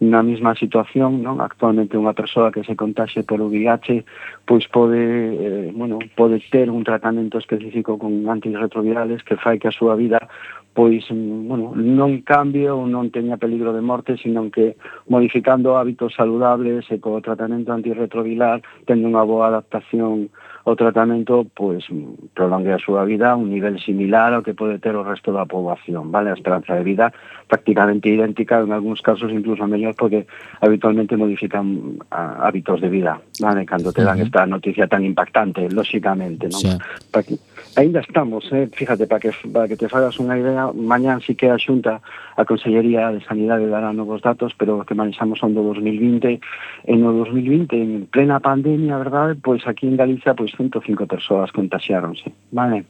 na 0.00 0.24
mesma 0.24 0.56
situación, 0.56 1.20
non? 1.20 1.44
Actualmente 1.44 2.00
unha 2.00 2.16
persoa 2.16 2.48
que 2.48 2.64
se 2.64 2.72
contaxe 2.72 3.20
por 3.20 3.36
VIH, 3.44 4.00
pois 4.48 4.64
pode, 4.72 4.96
eh, 4.96 5.68
bueno, 5.76 6.00
pode 6.16 6.40
ter 6.48 6.72
un 6.72 6.80
tratamento 6.88 7.36
específico 7.36 8.00
con 8.00 8.24
antirretrovirales 8.24 9.20
que 9.20 9.36
fai 9.36 9.60
que 9.60 9.68
a 9.68 9.76
súa 9.76 10.00
vida 10.00 10.24
pois, 10.72 11.04
bueno, 11.10 11.74
non 11.74 12.22
cambie 12.22 12.70
ou 12.70 12.86
non 12.86 13.10
teña 13.10 13.36
peligro 13.36 13.74
de 13.74 13.82
morte, 13.82 14.14
sino 14.22 14.48
que 14.54 14.78
modificando 15.10 15.74
hábitos 15.76 16.14
saludables 16.14 16.86
e 16.94 17.02
co 17.02 17.18
tratamento 17.20 17.74
antirretroviral 17.74 18.62
tendo 18.86 19.10
unha 19.10 19.26
boa 19.26 19.50
adaptación 19.50 20.30
o 20.64 20.76
tratamento 20.76 21.46
pois 21.56 21.88
prolongue 22.34 22.72
a 22.72 22.80
súa 22.80 23.04
vida 23.08 23.32
a 23.32 23.36
un 23.36 23.48
nivel 23.48 23.80
similar 23.80 24.36
ao 24.36 24.44
que 24.44 24.52
pode 24.52 24.76
ter 24.76 24.92
o 24.92 25.06
resto 25.06 25.32
da 25.32 25.48
poboación, 25.48 26.12
vale? 26.12 26.28
A 26.30 26.36
esperanza 26.36 26.76
de 26.76 26.84
vida 26.84 27.12
prácticamente 27.48 28.12
idéntica, 28.12 28.60
en 28.60 28.70
algúns 28.70 29.00
casos 29.00 29.32
incluso 29.32 29.64
mellor 29.66 29.96
porque 29.96 30.28
habitualmente 30.60 31.16
modifican 31.16 31.96
a, 32.12 32.46
hábitos 32.46 32.80
de 32.80 32.88
vida, 32.92 33.16
vale? 33.40 33.64
Cando 33.64 33.92
te 33.92 34.04
dan 34.04 34.18
uh 34.18 34.22
-huh. 34.22 34.26
esta 34.28 34.44
noticia 34.46 34.86
tan 34.86 35.02
impactante, 35.04 35.68
lóxicamente, 35.72 36.48
non? 36.52 36.60
Sí. 36.60 36.72
Para 37.08 37.24
que, 37.24 37.34
ainda 37.76 38.00
estamos, 38.00 38.44
eh? 38.52 38.68
fíjate, 38.72 39.06
para 39.06 39.20
que, 39.20 39.32
para 39.52 39.66
que 39.68 39.76
te 39.76 39.88
fagas 39.88 40.20
unha 40.20 40.36
idea, 40.36 40.68
mañán 40.76 41.24
sí 41.24 41.32
que 41.34 41.48
a 41.48 41.56
xunta 41.56 42.04
a 42.40 42.44
Consellería 42.46 43.12
de 43.12 43.20
Sanidade 43.20 43.68
dará 43.68 43.92
novos 43.92 44.22
datos, 44.24 44.56
pero 44.56 44.80
que 44.88 44.96
manexamos 44.96 45.38
son 45.38 45.52
do 45.52 45.60
2020. 45.60 46.40
En 46.88 47.04
o 47.04 47.12
2020, 47.12 47.76
en 47.76 48.08
plena 48.08 48.40
pandemia, 48.40 48.96
verdade, 48.96 49.36
pois 49.36 49.60
aquí 49.68 49.84
en 49.84 50.00
Galicia, 50.00 50.32
pois 50.32 50.56
105 50.56 51.04
persoas 51.04 51.52
contaxiáronse. 51.52 52.32
vale? 52.48 52.88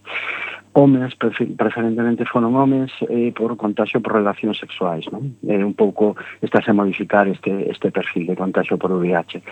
homens, 0.72 1.16
preferentemente 1.16 2.24
foron 2.24 2.54
homens 2.54 2.92
eh, 3.08 3.32
por 3.34 3.56
contagio 3.56 4.00
por 4.00 4.14
relacións 4.14 4.58
sexuais, 4.62 5.02
non? 5.10 5.34
Eh, 5.42 5.58
un 5.58 5.74
pouco 5.74 6.14
estás 6.38 6.62
a 6.70 6.76
modificar 6.76 7.26
este, 7.26 7.66
este 7.66 7.90
perfil 7.90 8.30
de 8.30 8.38
contagio 8.38 8.78
por 8.78 8.94
VIH. 8.94 9.42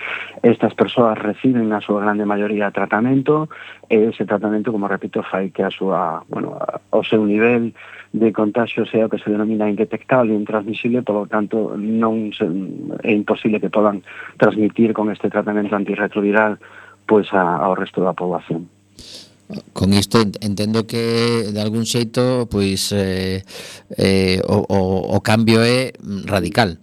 Estas 0.47 0.79
persoas 0.79 1.19
reciben 1.19 1.67
na 1.67 1.83
súa 1.83 2.07
grande 2.07 2.23
maioría 2.23 2.71
tratamento 2.71 3.51
e 3.91 4.15
ese 4.15 4.23
tratamento, 4.23 4.71
como 4.71 4.87
repito, 4.87 5.27
fai 5.27 5.51
que 5.51 5.67
a 5.67 5.75
súa, 5.75 6.23
bueno, 6.31 6.55
o 6.95 7.03
seu 7.03 7.27
nivel 7.27 7.75
de 8.15 8.31
contagio 8.33 8.87
sea 8.87 9.07
o 9.07 9.11
que 9.11 9.19
se 9.19 9.29
denomina 9.29 9.69
indetectable 9.69 10.33
e 10.33 10.39
intransmisible, 10.39 11.03
polo 11.03 11.27
tanto 11.27 11.75
non 11.75 12.31
se, 12.31 12.47
é 13.03 13.11
imposible 13.11 13.59
que 13.59 13.75
podan 13.75 14.07
transmitir 14.39 14.95
con 14.95 15.11
este 15.11 15.27
tratamento 15.29 15.75
antirretroviral 15.75 16.63
pois 17.09 17.27
pues, 17.27 17.35
a, 17.35 17.59
ao 17.59 17.75
resto 17.75 18.07
da 18.07 18.15
poboación. 18.15 18.69
Con 19.73 19.95
isto 19.95 20.21
entendo 20.41 20.87
que 20.87 21.49
de 21.53 21.61
algún 21.61 21.89
xeito 21.89 22.45
pois 22.53 22.93
eh, 22.93 23.41
eh, 23.97 24.45
o, 24.45 24.61
o, 24.69 25.17
o 25.17 25.19
cambio 25.25 25.65
é 25.65 25.97
radical. 26.29 26.77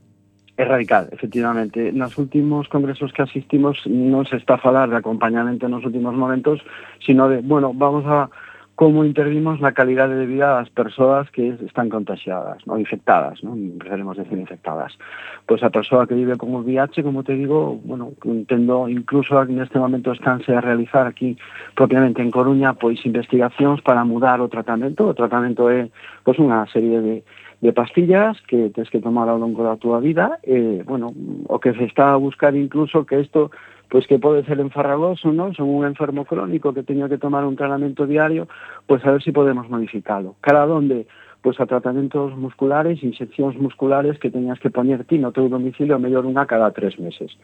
É 0.57 0.63
radical, 0.63 1.09
efectivamente. 1.11 1.91
Nos 1.91 2.17
últimos 2.17 2.67
congresos 2.67 3.11
que 3.11 3.21
asistimos 3.21 3.83
non 3.85 4.23
se 4.23 4.39
está 4.39 4.55
a 4.55 4.63
falar 4.63 4.87
de 4.87 4.95
acompañamento 4.95 5.67
nos 5.67 5.83
últimos 5.83 6.15
momentos, 6.15 6.63
sino 7.03 7.27
de, 7.27 7.43
bueno, 7.43 7.75
vamos 7.75 8.07
a 8.07 8.31
como 8.75 9.07
intervimos 9.07 9.63
na 9.63 9.71
calidade 9.71 10.19
de 10.19 10.27
vida 10.27 10.59
das 10.59 10.67
persoas 10.69 11.31
que 11.31 11.55
están 11.63 11.87
contagiadas, 11.87 12.59
ou 12.67 12.75
infectadas, 12.75 13.39
non 13.39 13.79
preferemos 13.79 14.19
decir 14.19 14.35
infectadas. 14.35 14.91
Pois 15.47 15.63
a 15.63 15.71
persoa 15.71 16.03
que 16.03 16.13
vive 16.19 16.35
con 16.35 16.51
o 16.51 16.59
VIH, 16.59 16.99
como 16.99 17.23
te 17.23 17.39
digo, 17.39 17.79
bueno, 17.87 18.11
entendo 18.27 18.91
incluso 18.91 19.39
neste 19.47 19.79
momento 19.79 20.11
estánse 20.11 20.51
a 20.51 20.59
realizar 20.59 21.07
aquí 21.07 21.39
propiamente 21.71 22.19
en 22.19 22.35
Coruña 22.35 22.75
pois 22.75 22.99
investigacións 23.07 23.79
para 23.79 24.03
mudar 24.03 24.43
o 24.43 24.51
tratamento. 24.51 25.07
O 25.07 25.15
tratamento 25.15 25.71
é 25.71 25.87
pois 26.27 26.35
unha 26.35 26.67
serie 26.67 26.99
de 26.99 27.15
de 27.61 27.71
pastillas 27.73 28.37
que 28.47 28.69
tens 28.75 28.89
que 28.89 28.99
tomar 28.99 29.29
ao 29.29 29.39
longo 29.39 29.63
da 29.63 29.79
túa 29.79 29.99
vida 30.03 30.37
e, 30.43 30.83
bueno, 30.83 31.15
o 31.47 31.57
que 31.57 31.73
se 31.73 31.85
está 31.85 32.13
a 32.13 32.19
buscar 32.19 32.53
incluso 32.55 33.05
que 33.05 33.19
isto 33.21 33.49
pois 33.89 34.07
que 34.07 34.19
pode 34.19 34.43
ser 34.45 34.59
enfarragoso, 34.59 35.31
non? 35.31 35.53
Son 35.53 35.69
un 35.69 35.85
enfermo 35.85 36.25
crónico 36.25 36.73
que 36.73 36.83
teño 36.83 37.09
que 37.09 37.21
tomar 37.21 37.45
un 37.45 37.55
tratamiento 37.55 38.05
diario, 38.05 38.47
pois 38.85 39.03
a 39.05 39.11
ver 39.11 39.21
se 39.21 39.29
si 39.29 39.31
podemos 39.31 39.69
modificalo. 39.69 40.35
Cara 40.41 40.63
a 40.63 40.69
donde? 40.69 41.07
pois 41.45 41.61
a 41.61 41.69
tratamentos 41.69 42.33
musculares, 42.33 43.05
inxeccións 43.05 43.53
musculares 43.61 44.17
que 44.17 44.33
teñas 44.33 44.57
que 44.57 44.73
poñer 44.73 45.05
ti 45.05 45.21
no 45.21 45.29
teu 45.29 45.45
domicilio, 45.45 46.01
mellor 46.01 46.25
unha 46.25 46.49
cada 46.49 46.73
tres 46.73 46.97
meses. 46.97 47.37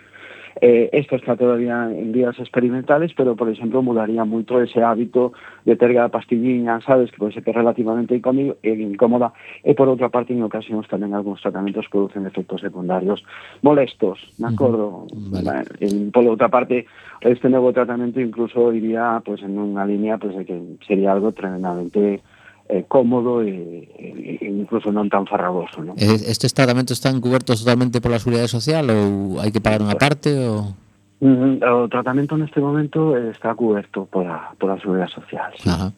Eh, 0.57 0.89
esto 0.91 1.15
está 1.15 1.37
todavía 1.37 1.85
en 1.93 2.11
vías 2.11 2.33
experimentales, 2.39 3.13
pero, 3.15 3.37
por 3.37 3.47
exemplo, 3.47 3.85
mudaría 3.85 4.25
moito 4.25 4.57
ese 4.57 4.81
hábito 4.81 5.37
de 5.69 5.77
terga 5.77 6.09
a 6.09 6.09
pastilliña, 6.09 6.81
sabes, 6.81 7.13
que 7.13 7.21
pode 7.21 7.37
ser 7.37 7.45
que 7.45 7.53
relativamente 7.53 8.17
incómodo, 8.17 8.57
e 8.65 8.73
incómoda, 8.73 9.37
e, 9.61 9.77
por 9.77 9.85
outra 9.85 10.09
parte, 10.09 10.33
en 10.33 10.41
ocasións 10.41 10.89
tamén 10.89 11.13
algúns 11.13 11.45
tratamentos 11.45 11.85
producen 11.93 12.25
efectos 12.25 12.65
secundarios 12.65 13.21
molestos, 13.61 14.17
de 14.41 14.49
acordo? 14.49 15.05
Uh 15.07 15.29
-huh. 15.29 15.45
vale. 15.45 15.69
En, 15.77 16.09
por 16.09 16.25
outra 16.25 16.49
parte, 16.49 16.89
este 17.21 17.53
novo 17.53 17.69
tratamento 17.69 18.17
incluso 18.17 18.73
iría 18.73 19.21
pues, 19.21 19.45
en 19.45 19.53
unha 19.61 19.85
línea 19.85 20.17
pues, 20.17 20.33
de 20.33 20.43
que 20.49 20.57
sería 20.89 21.13
algo 21.13 21.31
tremendamente 21.37 22.25
eh, 22.71 22.85
cómodo 22.87 23.43
e, 23.43 23.83
e 23.99 24.47
incluso 24.47 24.95
non 24.95 25.11
tan 25.11 25.27
farragoso. 25.27 25.83
Non? 25.83 25.99
Eh, 25.99 26.31
Estes 26.31 26.55
tratamentos 26.55 26.95
están 26.95 27.19
cubertos 27.19 27.59
totalmente 27.59 27.99
pola 27.99 28.23
Seguridade 28.23 28.47
Social 28.47 28.87
ou 28.87 29.43
hai 29.43 29.51
que 29.51 29.59
pagar 29.59 29.83
unha 29.83 29.99
parte? 29.99 30.31
Ou... 30.31 30.71
Mm-hmm, 31.19 31.59
o 31.61 31.91
tratamento 31.91 32.39
neste 32.39 32.63
momento 32.63 33.13
está 33.19 33.51
cuberto 33.53 34.07
pola, 34.07 34.55
pola 34.55 34.79
Seguridade 34.79 35.11
Social. 35.11 35.51
Sí. 35.59 35.67
Ajá. 35.67 35.91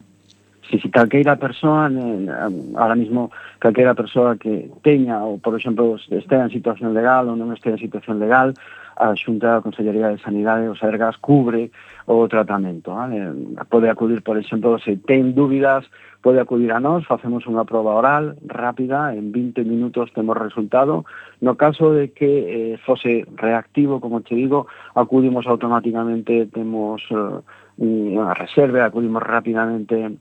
Si, 0.63 0.79
si 0.79 0.89
calqueira 0.89 1.35
persoa, 1.37 1.91
ahora 2.79 2.95
mismo, 2.95 3.29
calqueira 3.59 3.93
persoa 3.93 4.39
que 4.41 4.71
teña, 4.81 5.21
ou 5.21 5.37
por 5.37 5.53
exemplo, 5.53 6.01
estea 6.09 6.47
en 6.47 6.55
situación 6.55 6.97
legal 6.97 7.29
ou 7.29 7.37
non 7.37 7.53
estea 7.53 7.77
en 7.77 7.83
situación 7.83 8.17
legal, 8.17 8.57
a 8.97 9.13
Xunta 9.13 9.59
da 9.59 9.61
Consellería 9.61 10.09
de 10.09 10.21
Sanidade 10.21 10.69
os 10.69 10.79
Sergas 10.79 11.17
cubre 11.17 11.69
o 12.05 12.25
tratamento. 12.27 12.93
Vale? 12.93 13.29
Pode 13.69 13.89
acudir, 13.89 14.23
por 14.23 14.37
exemplo, 14.37 14.79
se 14.79 14.97
ten 14.97 15.35
dúbidas 15.35 15.85
pode 16.23 16.39
acudir 16.39 16.71
a 16.71 16.79
nós, 16.79 17.03
facemos 17.03 17.43
unha 17.51 17.67
proba 17.67 17.99
oral 17.99 18.39
rápida, 18.47 19.11
en 19.11 19.35
20 19.35 19.67
minutos 19.67 20.07
temos 20.15 20.39
resultado. 20.39 21.03
No 21.43 21.59
caso 21.59 21.91
de 21.91 22.15
que 22.15 22.31
eh, 22.47 22.75
fose 22.79 23.27
reactivo, 23.35 23.99
como 23.99 24.23
che 24.23 24.33
digo, 24.33 24.65
acudimos 24.95 25.43
automáticamente, 25.45 26.47
temos 26.47 27.03
eh, 27.11 27.43
unha 27.83 28.31
reserva, 28.39 28.87
acudimos 28.87 29.19
rapidamente 29.19 30.15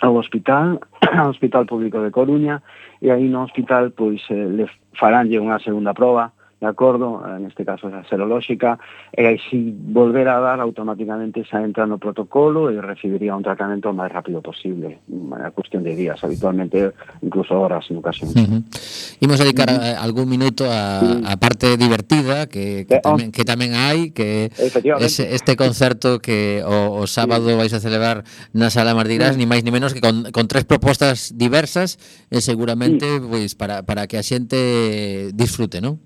ao 0.00 0.16
hospital, 0.16 0.80
ao 1.20 1.28
Hospital 1.28 1.68
Público 1.68 2.00
de 2.00 2.08
Coruña, 2.08 2.64
e 3.04 3.12
aí 3.12 3.28
no 3.28 3.44
hospital 3.44 3.92
pois 3.92 4.24
eh, 4.32 4.48
le 4.48 4.64
faránlle 4.96 5.36
unha 5.36 5.60
segunda 5.60 5.92
proba 5.92 6.32
de 6.56 6.66
acordo, 6.66 7.20
neste 7.36 7.68
caso 7.68 7.92
a 7.92 8.00
serolóxica, 8.08 8.80
e 9.12 9.28
aí 9.28 9.36
si 9.52 9.76
volver 9.76 10.24
a 10.32 10.40
dar 10.40 10.56
automáticamente 10.64 11.44
xa 11.44 11.60
entra 11.60 11.84
no 11.84 12.00
protocolo 12.00 12.72
e 12.72 12.80
recibiría 12.80 13.36
un 13.36 13.44
tratamento 13.44 13.92
máis 13.92 14.08
rápido 14.08 14.40
posible, 14.40 15.04
a 15.36 15.52
cuestión 15.52 15.84
de 15.84 15.92
días, 15.92 16.16
habitualmente 16.24 16.96
incluso 17.20 17.60
horas 17.60 17.84
en 17.92 18.00
ocasión. 18.00 18.32
Uh 18.32 18.40
-huh. 18.40 18.60
Imos 19.20 19.36
dedicar 19.36 19.68
uh 19.68 19.76
eh, 19.76 20.00
-huh. 20.00 20.00
algún 20.00 20.32
minuto 20.32 20.64
a, 20.64 21.04
a 21.28 21.36
parte 21.36 21.76
divertida 21.76 22.48
que, 22.48 22.88
que, 22.88 22.96
eh, 22.96 23.04
oh. 23.04 23.12
tamén, 23.12 23.28
que 23.36 23.44
tamén 23.44 23.76
hai, 23.76 24.16
que 24.16 24.48
ese, 25.04 25.36
este 25.36 25.60
concerto 25.60 26.24
que 26.24 26.64
o, 26.64 27.04
o 27.04 27.04
sábado 27.04 27.52
sí. 27.52 27.56
vais 27.60 27.76
a 27.76 27.84
celebrar 27.84 28.24
na 28.56 28.72
Sala 28.72 28.96
Mardirás, 28.96 29.36
sí. 29.36 29.44
ni 29.44 29.44
máis 29.44 29.60
ni 29.60 29.76
menos 29.76 29.92
que 29.92 30.00
con, 30.00 30.32
con 30.32 30.48
tres 30.48 30.64
propostas 30.64 31.36
diversas, 31.36 32.00
e 32.32 32.40
seguramente 32.40 33.04
sí. 33.04 33.28
pois, 33.28 33.52
para, 33.52 33.84
para 33.84 34.08
que 34.08 34.16
a 34.16 34.24
xente 34.24 34.56
disfrute, 35.36 35.84
non? 35.84 36.00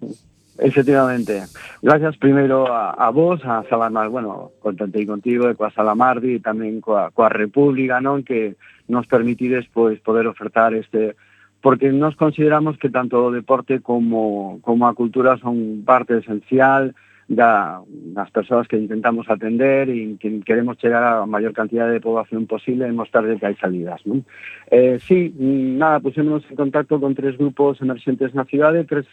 Efectivamente. 0.60 1.42
Gracias 1.80 2.16
primeiro 2.18 2.70
a, 2.70 2.90
a 2.90 3.10
vos, 3.10 3.40
a 3.44 3.64
Salamar, 3.68 4.08
bueno, 4.08 4.52
contentei 4.60 5.06
contigo 5.08 5.48
e 5.48 5.56
coa 5.56 5.72
Salamardi 5.72 6.36
e 6.36 6.44
tamén 6.44 6.84
coa, 6.84 7.08
coa 7.16 7.32
República, 7.32 7.96
non? 8.04 8.20
Que 8.20 8.60
nos 8.92 9.08
permitides 9.08 9.64
pois 9.72 9.96
poder 10.04 10.28
ofertar 10.28 10.76
este 10.76 11.16
porque 11.60 11.92
nos 11.92 12.16
consideramos 12.16 12.76
que 12.76 12.88
tanto 12.88 13.24
o 13.24 13.32
deporte 13.32 13.80
como, 13.80 14.60
como 14.60 14.88
a 14.88 14.96
cultura 14.96 15.36
son 15.40 15.84
parte 15.84 16.20
esencial 16.20 16.92
da, 17.28 17.80
das 17.86 18.30
persoas 18.30 18.66
que 18.66 18.76
intentamos 18.76 19.30
atender 19.30 19.88
e 19.88 20.18
que 20.18 20.42
queremos 20.44 20.76
chegar 20.76 21.00
a 21.00 21.24
maior 21.24 21.56
cantidad 21.56 21.86
de 21.88 22.02
poboación 22.04 22.44
posible 22.44 22.84
e 22.84 22.92
mostrar 22.92 23.24
que 23.24 23.46
hai 23.48 23.56
salidas. 23.56 24.04
Non? 24.04 24.26
Eh, 24.68 25.00
sí, 25.00 25.32
nada, 25.40 26.04
pusémonos 26.04 26.44
en 26.50 26.56
contacto 26.56 27.00
con 27.00 27.14
tres 27.14 27.38
grupos 27.38 27.80
emerxentes 27.80 28.34
na 28.34 28.44
cidade, 28.44 28.84
tres 28.84 29.08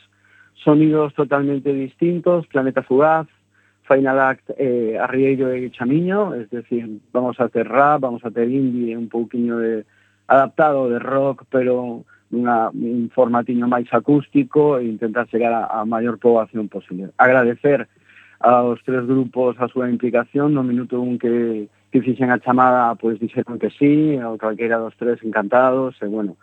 sonidos 0.64 1.14
totalmente 1.14 1.74
distintos, 1.74 2.48
Planeta 2.48 2.84
Fugaz, 2.84 3.28
Final 3.88 4.20
Act 4.20 4.52
eh, 4.58 4.98
Arriello 5.00 5.50
e 5.52 5.72
Chamiño, 5.72 6.36
es 6.36 6.50
decir, 6.50 7.00
vamos 7.14 7.40
a 7.40 7.48
ter 7.48 7.68
rap, 7.68 8.02
vamos 8.02 8.24
a 8.26 8.32
ter 8.32 8.50
indie, 8.50 8.98
un 8.98 9.08
pouquiño 9.08 9.58
de 9.58 9.86
adaptado 10.28 10.90
de 10.90 11.00
rock, 11.00 11.46
pero 11.50 12.04
unha, 12.28 12.68
un 12.76 13.08
formatiño 13.16 13.72
máis 13.72 13.88
acústico 13.96 14.76
e 14.76 14.84
intentar 14.84 15.32
chegar 15.32 15.56
a, 15.56 15.72
a 15.72 15.88
maior 15.88 16.20
poboación 16.20 16.68
posible. 16.68 17.16
Agradecer 17.16 17.88
aos 18.44 18.84
tres 18.84 19.08
grupos 19.08 19.56
a 19.64 19.72
súa 19.72 19.88
implicación, 19.88 20.52
no 20.52 20.68
minuto 20.68 21.00
un 21.00 21.16
que, 21.16 21.72
que 21.90 22.04
fixen 22.04 22.30
a 22.30 22.44
chamada, 22.44 22.92
pois 23.00 23.16
dixeron 23.24 23.56
que 23.56 23.72
sí, 23.72 24.20
ou 24.20 24.36
calquera 24.36 24.84
dos 24.84 25.00
tres 25.00 25.24
encantados, 25.24 25.96
e 26.04 26.08
bueno, 26.12 26.36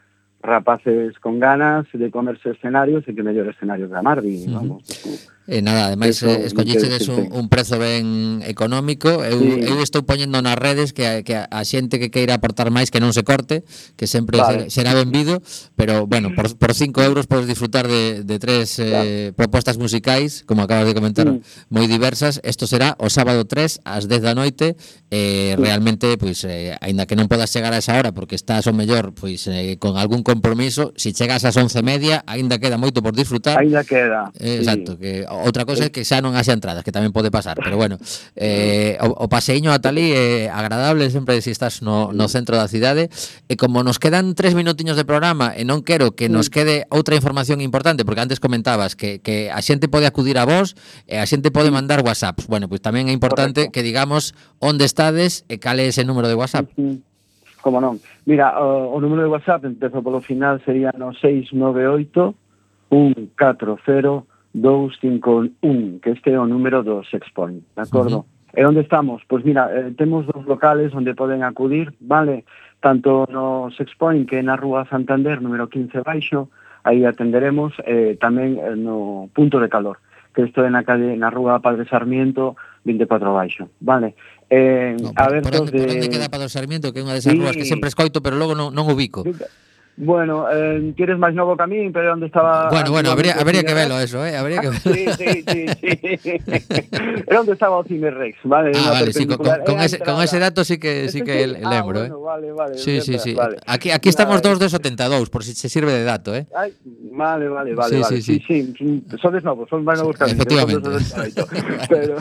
rapaces 0.44 1.18
con 1.18 1.40
ganas 1.40 1.86
de 1.92 2.10
comerse 2.10 2.50
escenarios 2.50 3.08
e 3.08 3.16
que 3.16 3.24
mellor 3.24 3.48
escenarios 3.48 3.88
da 3.88 4.04
Mardi, 4.04 4.44
uh 4.44 4.60
-huh. 4.60 5.33
E 5.44 5.60
nada, 5.60 5.92
ademais 5.92 6.16
eso, 6.16 6.32
eh, 6.32 6.48
escollichedes 6.48 7.04
un, 7.12 7.28
un 7.28 7.52
prezo 7.52 7.76
ben 7.76 8.40
económico 8.48 9.20
eu, 9.20 9.36
sí. 9.36 9.60
eu 9.60 9.76
estou 9.84 10.00
poñendo 10.00 10.40
nas 10.40 10.56
redes 10.56 10.96
que, 10.96 11.04
a, 11.04 11.20
que 11.20 11.36
a 11.36 11.62
xente 11.68 12.00
que 12.00 12.08
queira 12.08 12.40
aportar 12.40 12.72
máis 12.72 12.88
que 12.88 12.96
non 12.96 13.12
se 13.12 13.28
corte 13.28 13.60
que 14.00 14.08
sempre 14.08 14.40
vale. 14.40 14.72
será 14.72 14.96
benvido 14.96 15.44
pero 15.76 16.08
bueno, 16.08 16.32
por, 16.32 16.48
por 16.56 16.72
5 16.72 16.96
euros 17.04 17.28
podes 17.28 17.44
disfrutar 17.44 17.84
de, 17.92 18.24
de 18.24 18.36
tres 18.40 18.80
eh, 18.80 18.88
claro. 18.88 19.04
eh, 19.04 19.28
propostas 19.36 19.76
musicais 19.76 20.48
como 20.48 20.64
acabas 20.64 20.88
de 20.88 20.96
comentar 20.96 21.28
mm. 21.28 21.68
moi 21.68 21.84
diversas 21.84 22.40
isto 22.40 22.64
será 22.64 22.96
o 22.96 23.12
sábado 23.12 23.44
3 23.44 23.84
ás 23.84 24.08
10 24.08 24.24
da 24.24 24.32
noite 24.32 24.80
eh, 25.14 25.54
sí. 25.56 25.62
realmente, 25.62 26.18
pois, 26.18 26.40
pues, 26.40 26.52
eh, 26.52 26.76
aínda 26.80 27.06
que 27.06 27.14
non 27.14 27.30
podas 27.30 27.52
chegar 27.52 27.70
a 27.70 27.78
esa 27.78 27.94
hora 27.94 28.10
porque 28.10 28.34
estás 28.34 28.66
o 28.66 28.74
mellor 28.74 29.14
pois, 29.14 29.46
pues, 29.46 29.54
eh, 29.54 29.78
con 29.78 29.94
algún 29.94 30.26
compromiso 30.26 30.90
se 30.96 31.12
si 31.12 31.20
chegas 31.20 31.44
ás 31.46 31.54
11 31.54 31.84
media, 31.86 32.26
aínda 32.26 32.58
queda 32.58 32.80
moito 32.80 32.98
por 32.98 33.14
disfrutar 33.14 33.60
aínda 33.62 33.86
queda 33.86 34.34
eh, 34.40 34.58
sí. 34.58 34.64
exacto, 34.64 34.98
que 34.98 35.22
Outra 35.42 35.66
cousa 35.66 35.88
é 35.88 35.90
que 35.90 36.06
xa 36.06 36.22
non 36.22 36.38
haxa 36.38 36.54
entradas, 36.54 36.86
que 36.86 36.94
tamén 36.94 37.10
pode 37.10 37.34
pasar, 37.34 37.58
pero 37.58 37.74
bueno, 37.74 37.98
eh, 38.38 38.94
o, 39.02 39.24
o 39.24 39.26
paseiño 39.26 39.74
a 39.74 39.82
Talí 39.82 40.14
é 40.14 40.46
eh, 40.46 40.52
agradable 40.52 41.10
sempre 41.10 41.42
se 41.42 41.48
si 41.48 41.50
estás 41.50 41.82
no, 41.82 42.14
no 42.14 42.30
centro 42.30 42.54
da 42.54 42.70
cidade, 42.70 43.10
e 43.50 43.58
como 43.58 43.82
nos 43.82 43.98
quedan 43.98 44.38
tres 44.38 44.54
minutiños 44.54 44.94
de 44.94 45.08
programa 45.08 45.56
e 45.58 45.66
non 45.66 45.82
quero 45.82 46.14
que 46.14 46.30
nos 46.30 46.48
mm. 46.48 46.52
quede 46.54 46.76
outra 46.92 47.18
información 47.18 47.58
importante, 47.58 48.06
porque 48.06 48.22
antes 48.22 48.38
comentabas 48.38 48.94
que, 48.94 49.18
que 49.18 49.50
a 49.50 49.58
xente 49.64 49.90
pode 49.90 50.06
acudir 50.06 50.38
a 50.38 50.46
vos 50.46 50.78
e 51.10 51.18
a 51.18 51.26
xente 51.26 51.50
pode 51.50 51.72
mm. 51.72 51.76
mandar 51.76 52.00
whatsapps. 52.06 52.46
Bueno, 52.46 52.70
pois 52.70 52.78
pues 52.78 52.86
tamén 52.86 53.10
é 53.10 53.14
importante 53.14 53.66
Correcto. 53.66 53.74
que 53.74 53.82
digamos 53.82 54.36
onde 54.62 54.86
estades 54.86 55.42
e 55.50 55.58
cal 55.58 55.82
é 55.82 55.90
ese 55.90 56.06
número 56.06 56.30
de 56.30 56.36
whatsapp. 56.38 56.68
Mm, 56.78 57.02
como 57.64 57.80
non. 57.80 57.96
Mira, 58.28 58.60
o, 58.60 58.92
o 58.92 58.98
número 59.00 59.24
de 59.24 59.32
WhatsApp, 59.32 59.64
empezo 59.64 60.04
polo 60.04 60.20
final, 60.20 60.60
sería 60.68 60.92
no 61.00 61.16
698 61.16 62.36
140 62.92 64.33
251, 64.54 65.98
que 66.00 66.10
este 66.10 66.30
é 66.30 66.38
o 66.38 66.46
número 66.46 66.82
do 66.82 67.02
Sexpoint, 67.04 67.60
de 67.74 67.82
acordo? 67.82 68.18
Uh 68.18 68.22
-huh. 68.22 68.34
E 68.56 68.64
onde 68.64 68.80
estamos? 68.80 69.22
Pois 69.26 69.42
mira, 69.44 69.66
eh, 69.74 69.90
temos 69.98 70.26
dos 70.26 70.46
locales 70.46 70.94
onde 70.94 71.14
poden 71.14 71.42
acudir, 71.42 71.92
vale? 72.00 72.46
Tanto 72.78 73.26
no 73.26 73.70
Sexpoint 73.74 74.30
que 74.30 74.42
na 74.42 74.54
Rúa 74.54 74.86
Santander, 74.86 75.42
número 75.42 75.66
15 75.66 76.06
baixo, 76.06 76.48
aí 76.86 77.02
atenderemos, 77.02 77.74
eh, 77.82 78.14
tamén 78.22 78.62
eh, 78.62 78.78
no 78.78 79.26
Punto 79.34 79.58
de 79.58 79.66
Calor, 79.66 79.98
que 80.30 80.46
isto 80.46 80.62
é 80.62 80.70
na, 80.70 80.86
calle, 80.86 81.18
na 81.18 81.34
Rúa 81.34 81.58
Padre 81.58 81.82
Sarmiento, 81.90 82.54
24 82.86 83.34
baixo, 83.34 83.66
vale? 83.82 84.14
Eh, 84.46 84.94
no, 85.02 85.10
por, 85.10 85.22
abertos 85.26 85.50
por, 85.50 85.60
onde, 85.66 85.72
de... 85.74 85.78
por 85.82 85.90
onde 85.98 86.08
queda 86.12 86.30
Padre 86.30 86.46
Sarmiento, 86.46 86.94
que 86.94 87.02
é 87.02 87.04
unha 87.04 87.18
desas 87.18 87.34
sí. 87.34 87.40
rúas 87.42 87.58
que 87.58 87.66
sempre 87.66 87.90
escoito, 87.90 88.22
pero 88.22 88.38
logo 88.38 88.54
non, 88.54 88.70
non 88.70 88.86
ubico. 88.86 89.26
Bueno, 89.96 90.50
eh, 90.50 90.90
quieres 90.98 91.14
máis 91.22 91.38
novo 91.38 91.54
camín, 91.54 91.94
pero 91.94 92.18
onde 92.18 92.26
estaba... 92.26 92.66
Bueno, 92.66 92.90
bueno, 92.90 93.14
habría, 93.14 93.38
habría 93.38 93.62
que 93.62 93.78
velo 93.78 93.94
eso, 94.02 94.26
eh, 94.26 94.34
habría 94.34 94.58
que 94.58 94.74
Sí, 94.82 95.06
sí, 95.14 95.30
sí, 95.46 95.62
sí. 95.78 95.92
Era 97.30 97.38
onde 97.46 97.54
estaba 97.54 97.78
o 97.78 97.84
Cine 97.86 98.10
Rex, 98.10 98.42
vale? 98.42 98.72
Ah, 98.74 98.90
vale, 98.90 99.12
sí, 99.14 99.22
con, 99.22 99.38
con, 99.38 99.46
perpendicular. 99.46 99.62
con 99.62 99.78
É 99.78 99.82
a 99.82 99.84
ese, 99.86 99.98
con 100.02 100.18
ese 100.18 100.38
dato 100.42 100.66
sí 100.66 100.82
que 100.82 101.06
sí 101.14 101.22
que 101.22 101.30
sí? 101.38 101.42
el, 101.46 101.62
Ah, 101.62 101.70
lembro, 101.78 102.00
bueno, 102.10 102.20
vale, 102.26 102.50
vale, 102.50 102.74
eh. 102.74 102.82
Sí, 102.82 103.00
sí, 103.06 103.22
sí. 103.22 103.34
vale. 103.38 103.62
Aquí 103.70 103.94
aquí 103.94 104.08
estamos 104.10 104.42
dos 104.42 104.58
de 104.58 104.66
72, 104.66 105.30
por 105.30 105.44
si 105.46 105.54
se 105.54 105.70
sirve 105.70 105.94
de 105.94 106.02
dato, 106.02 106.34
eh. 106.34 106.50
Ai, 106.58 106.74
vale, 107.14 107.46
vale, 107.46 107.74
vale, 107.78 107.94
Sí, 107.94 108.00
vale. 108.02 108.18
sí, 108.20 108.42
Sí, 108.42 108.74
sí, 108.74 109.04
sodes 109.22 109.46
novos, 109.46 109.70
son 109.70 109.86
máis 109.86 110.02
novos 110.02 110.18
que 110.18 110.24
a 110.24 110.26
que 110.26 110.34
Efectivamente. 110.34 110.82
son 110.82 110.90
dos 110.90 111.06
de 111.06 111.22
88. 111.22 111.46
Pero, 111.86 112.14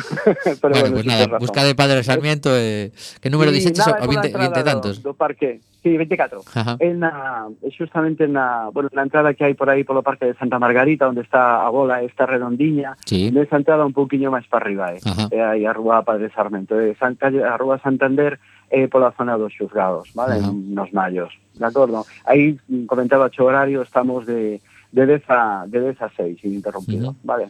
pero 0.61 0.73
bueno, 0.77 0.77
bueno, 0.77 0.93
pues 0.93 1.01
sí, 1.01 1.07
nada, 1.09 1.25
busca 1.41 1.63
de 1.65 1.73
Padre 1.73 2.03
Sarmiento 2.05 2.53
eh, 2.53 2.93
que 3.17 3.33
número 3.33 3.49
Sí, 3.49 3.65
dixetes 3.65 3.81
nada, 3.81 3.97
o 3.97 4.05
é 4.05 4.05
pola 4.05 4.21
20, 4.21 4.29
entrada 4.29 4.45
20 4.45 4.61
e 4.61 4.61
do- 4.61 4.69
tantos. 4.69 4.95
Do, 5.01 5.17
parque. 5.17 5.57
Sí, 5.83 5.97
24. 5.97 6.41
Ajá. 6.55 6.77
En 6.79 6.99
na, 6.99 7.49
justamente 7.77 8.25
na, 8.25 8.69
bueno, 8.71 8.89
na 8.93 9.03
entrada 9.03 9.33
que 9.33 9.43
hai 9.43 9.53
por 9.53 9.67
aí 9.67 9.83
polo 9.83 9.99
Parque 9.99 10.31
de 10.31 10.39
Santa 10.39 10.55
Margarita, 10.55 11.11
onde 11.11 11.27
está 11.27 11.59
a 11.59 11.67
bola 11.67 11.99
esta 11.99 12.23
redondiña, 12.23 12.95
sí. 13.03 13.27
nesa 13.35 13.59
entrada 13.59 13.83
un 13.83 13.91
pouquiño 13.91 14.31
máis 14.31 14.47
para 14.47 14.63
arriba, 14.63 14.95
eh. 14.95 15.03
Ajá. 15.03 15.27
Eh, 15.27 15.35
e 15.35 15.39
aí 15.43 15.61
a 15.67 15.75
Rúa 15.75 16.07
Padre 16.07 16.31
Sarmento, 16.31 16.79
e 16.79 16.95
San, 16.95 17.19
a 17.19 17.59
Rúa 17.59 17.83
Santander 17.83 18.39
eh, 18.71 18.87
pola 18.87 19.11
zona 19.11 19.35
dos 19.35 19.51
xuzgados, 19.51 20.07
vale? 20.15 20.39
Ajá. 20.39 20.55
Nos 20.55 20.95
mallos, 20.95 21.35
de 21.51 21.67
acordo? 21.67 22.07
Aí 22.23 22.55
comentaba 22.87 23.27
o 23.27 23.43
horario, 23.43 23.83
estamos 23.83 24.23
de 24.23 24.63
de 24.93 25.07
10 25.07 25.23
a, 25.27 25.65
de 25.67 25.81
10 25.81 26.01
a 26.01 26.09
6, 26.15 26.43
ininterrumpido, 26.43 27.09
uh 27.09 27.13
-huh. 27.13 27.17
vale? 27.23 27.49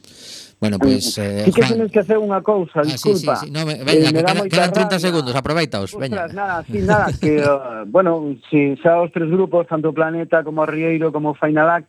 Bueno. 0.61 0.79
Pues, 0.79 1.17
eh, 1.17 1.43
sí 1.45 1.51
que 1.51 1.61
Juan... 1.61 1.73
tienes 1.73 1.91
que 1.91 1.99
hacer 1.99 2.17
unha 2.17 2.39
cousa, 2.39 2.79
ah, 2.79 2.87
disculpa. 2.87 3.35
Sí, 3.35 3.45
sí, 3.45 3.47
sí. 3.47 3.51
No, 3.51 3.67
me, 3.67 3.83
venga, 3.83 4.07
eh, 4.09 4.15
quedan, 4.15 4.37
quedan 4.47 4.71
30 4.71 4.79
rabia. 4.79 4.99
segundos, 4.99 5.35
aproveitaos, 5.35 5.91
Ostras, 5.91 5.99
veña. 5.99 6.31
nada, 6.31 6.63
sí, 6.63 6.79
nada, 6.87 7.07
que, 7.19 7.43
uh, 7.43 7.83
bueno, 7.91 8.39
si 8.47 8.79
xa 8.79 9.03
os 9.03 9.11
tres 9.11 9.27
grupos, 9.27 9.67
tanto 9.67 9.91
Planeta 9.91 10.39
como 10.47 10.63
Rieiro 10.65 11.11
como 11.11 11.35
Fainalac, 11.35 11.83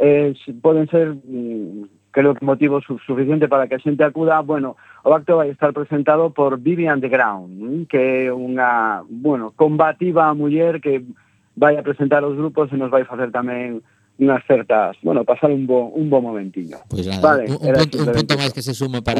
eh, 0.00 0.32
poden 0.64 0.88
ser 0.88 1.12
mm, 1.20 1.84
creo 2.10 2.32
que 2.32 2.44
motivo 2.46 2.80
suficiente 2.80 3.44
para 3.46 3.68
que 3.68 3.76
a 3.76 3.84
xente 3.84 4.08
acuda, 4.08 4.40
bueno, 4.40 4.80
o 5.04 5.12
acto 5.12 5.36
vai 5.36 5.52
estar 5.52 5.76
presentado 5.76 6.32
por 6.32 6.56
Vivian 6.56 6.96
Vivi 6.96 7.12
Underground, 7.12 7.52
mm, 7.60 7.82
que 7.92 8.00
é 8.00 8.32
unha, 8.32 9.04
bueno, 9.04 9.52
combativa 9.52 10.32
muller 10.32 10.80
que 10.80 11.04
vai 11.52 11.76
a 11.76 11.84
presentar 11.84 12.24
os 12.24 12.32
grupos 12.40 12.72
e 12.72 12.80
nos 12.80 12.88
vai 12.88 13.04
facer 13.04 13.28
tamén 13.28 13.84
unas 14.18 14.44
certas, 14.46 14.96
bueno, 15.02 15.24
pasar 15.24 15.50
un 15.50 15.66
bo, 15.66 15.88
un 15.88 16.08
bo 16.08 16.22
momentiño. 16.22 16.78
Pois 16.88 17.02
pues 17.02 17.06
nada, 17.06 17.20
vale, 17.20 17.50
un, 17.50 17.58
un, 17.60 17.72
punto, 17.74 17.98
un 17.98 18.12
punto 18.12 18.34
máis 18.38 18.54
que 18.54 18.62
se 18.62 18.70
sume 18.70 19.02
para 19.02 19.18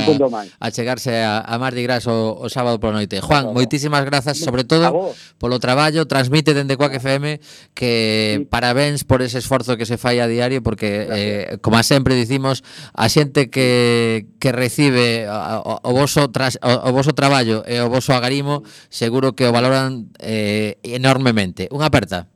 achegarse 0.62 1.18
a, 1.18 1.42
a 1.42 1.58
Mardi 1.58 1.82
Gras 1.82 2.06
o, 2.06 2.38
o 2.38 2.46
sábado 2.46 2.78
pola 2.78 3.02
noite. 3.02 3.18
Juan, 3.18 3.50
claro. 3.50 3.58
moitísimas 3.58 4.06
grazas, 4.06 4.38
sobre 4.38 4.62
todo 4.62 5.10
polo 5.42 5.58
traballo, 5.58 6.06
transmite 6.06 6.54
dende 6.54 6.78
Coac 6.78 6.94
FM 7.02 7.42
que 7.74 8.38
sí. 8.38 8.44
parabéns 8.46 9.02
por 9.02 9.18
ese 9.26 9.42
esforzo 9.42 9.74
que 9.74 9.82
se 9.82 9.98
fai 9.98 10.22
a 10.22 10.30
diario 10.30 10.62
porque 10.62 11.10
eh, 11.10 11.58
como 11.58 11.82
sempre 11.82 12.14
dicimos, 12.14 12.62
a 12.94 13.10
xente 13.10 13.50
que, 13.50 14.30
que 14.38 14.54
recibe 14.54 15.26
o, 15.26 15.82
o 15.82 15.90
voso 15.90 16.30
tras, 16.30 16.54
o, 16.62 16.70
o 16.70 16.90
voso 16.94 17.18
traballo 17.18 17.66
e 17.66 17.82
o 17.82 17.90
voso 17.90 18.14
agarimo, 18.14 18.62
seguro 18.94 19.34
que 19.34 19.50
o 19.50 19.50
valoran 19.50 20.06
eh, 20.22 20.78
enormemente. 20.86 21.66
Unha 21.74 21.90
aperta. 21.90 22.30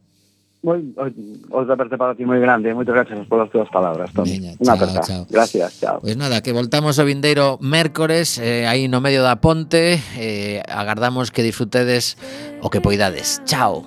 Moi, 0.58 0.90
outra 1.54 1.74
aperta 1.78 1.94
para 1.94 2.18
ti 2.18 2.26
moi 2.26 2.42
grande, 2.42 2.74
moitas 2.74 2.90
gracias 2.90 3.14
polas 3.30 3.46
túas 3.46 3.70
palabras, 3.70 4.10
Toni. 4.10 4.42
Unha 4.42 4.58
chao, 4.58 4.74
aperta. 4.74 5.00
chao. 5.06 5.22
Gracias, 5.30 5.78
chao. 5.78 6.02
Pois 6.02 6.18
nada, 6.18 6.42
que 6.42 6.50
voltamos 6.50 6.98
ao 6.98 7.06
vindeiro 7.06 7.62
mércores 7.62 8.42
eh, 8.42 8.66
aí 8.66 8.90
no 8.90 8.98
medio 8.98 9.22
da 9.22 9.38
ponte 9.38 10.02
eh, 10.18 10.58
agardamos 10.66 11.30
que 11.30 11.46
disfrutedes 11.46 12.18
o 12.58 12.74
que 12.74 12.82
poidades. 12.82 13.38
Chao. 13.46 13.86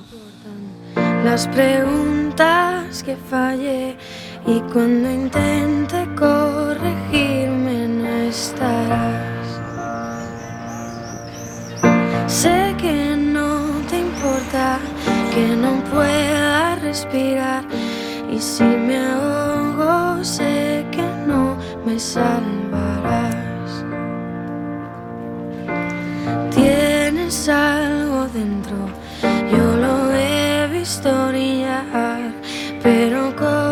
Las 1.28 1.44
preguntas 1.52 3.04
que 3.04 3.20
fallé 3.20 4.00
y 4.48 4.64
cuando 4.72 5.12
intente 5.12 6.08
corregirme 6.16 8.00
no 8.00 8.32
estarás. 8.32 9.44
Sé 12.32 12.74
que 12.80 13.20
no 13.20 13.60
te 13.92 14.00
importa 14.00 14.80
que 15.36 15.56
no 15.56 15.84
pueda 15.92 16.51
y 16.94 18.38
si 18.38 18.66
me 18.66 18.98
ahogo 18.98 20.22
sé 20.26 20.86
que 20.92 21.08
no 21.26 21.56
me 21.86 21.98
salvarás. 21.98 23.86
Tienes 26.54 27.48
algo 27.48 28.28
dentro, 28.34 28.76
yo 29.24 29.78
lo 29.78 30.12
he 30.12 30.68
visto 30.68 31.10
brillar, 31.30 32.34
pero 32.84 33.34
con 33.38 33.71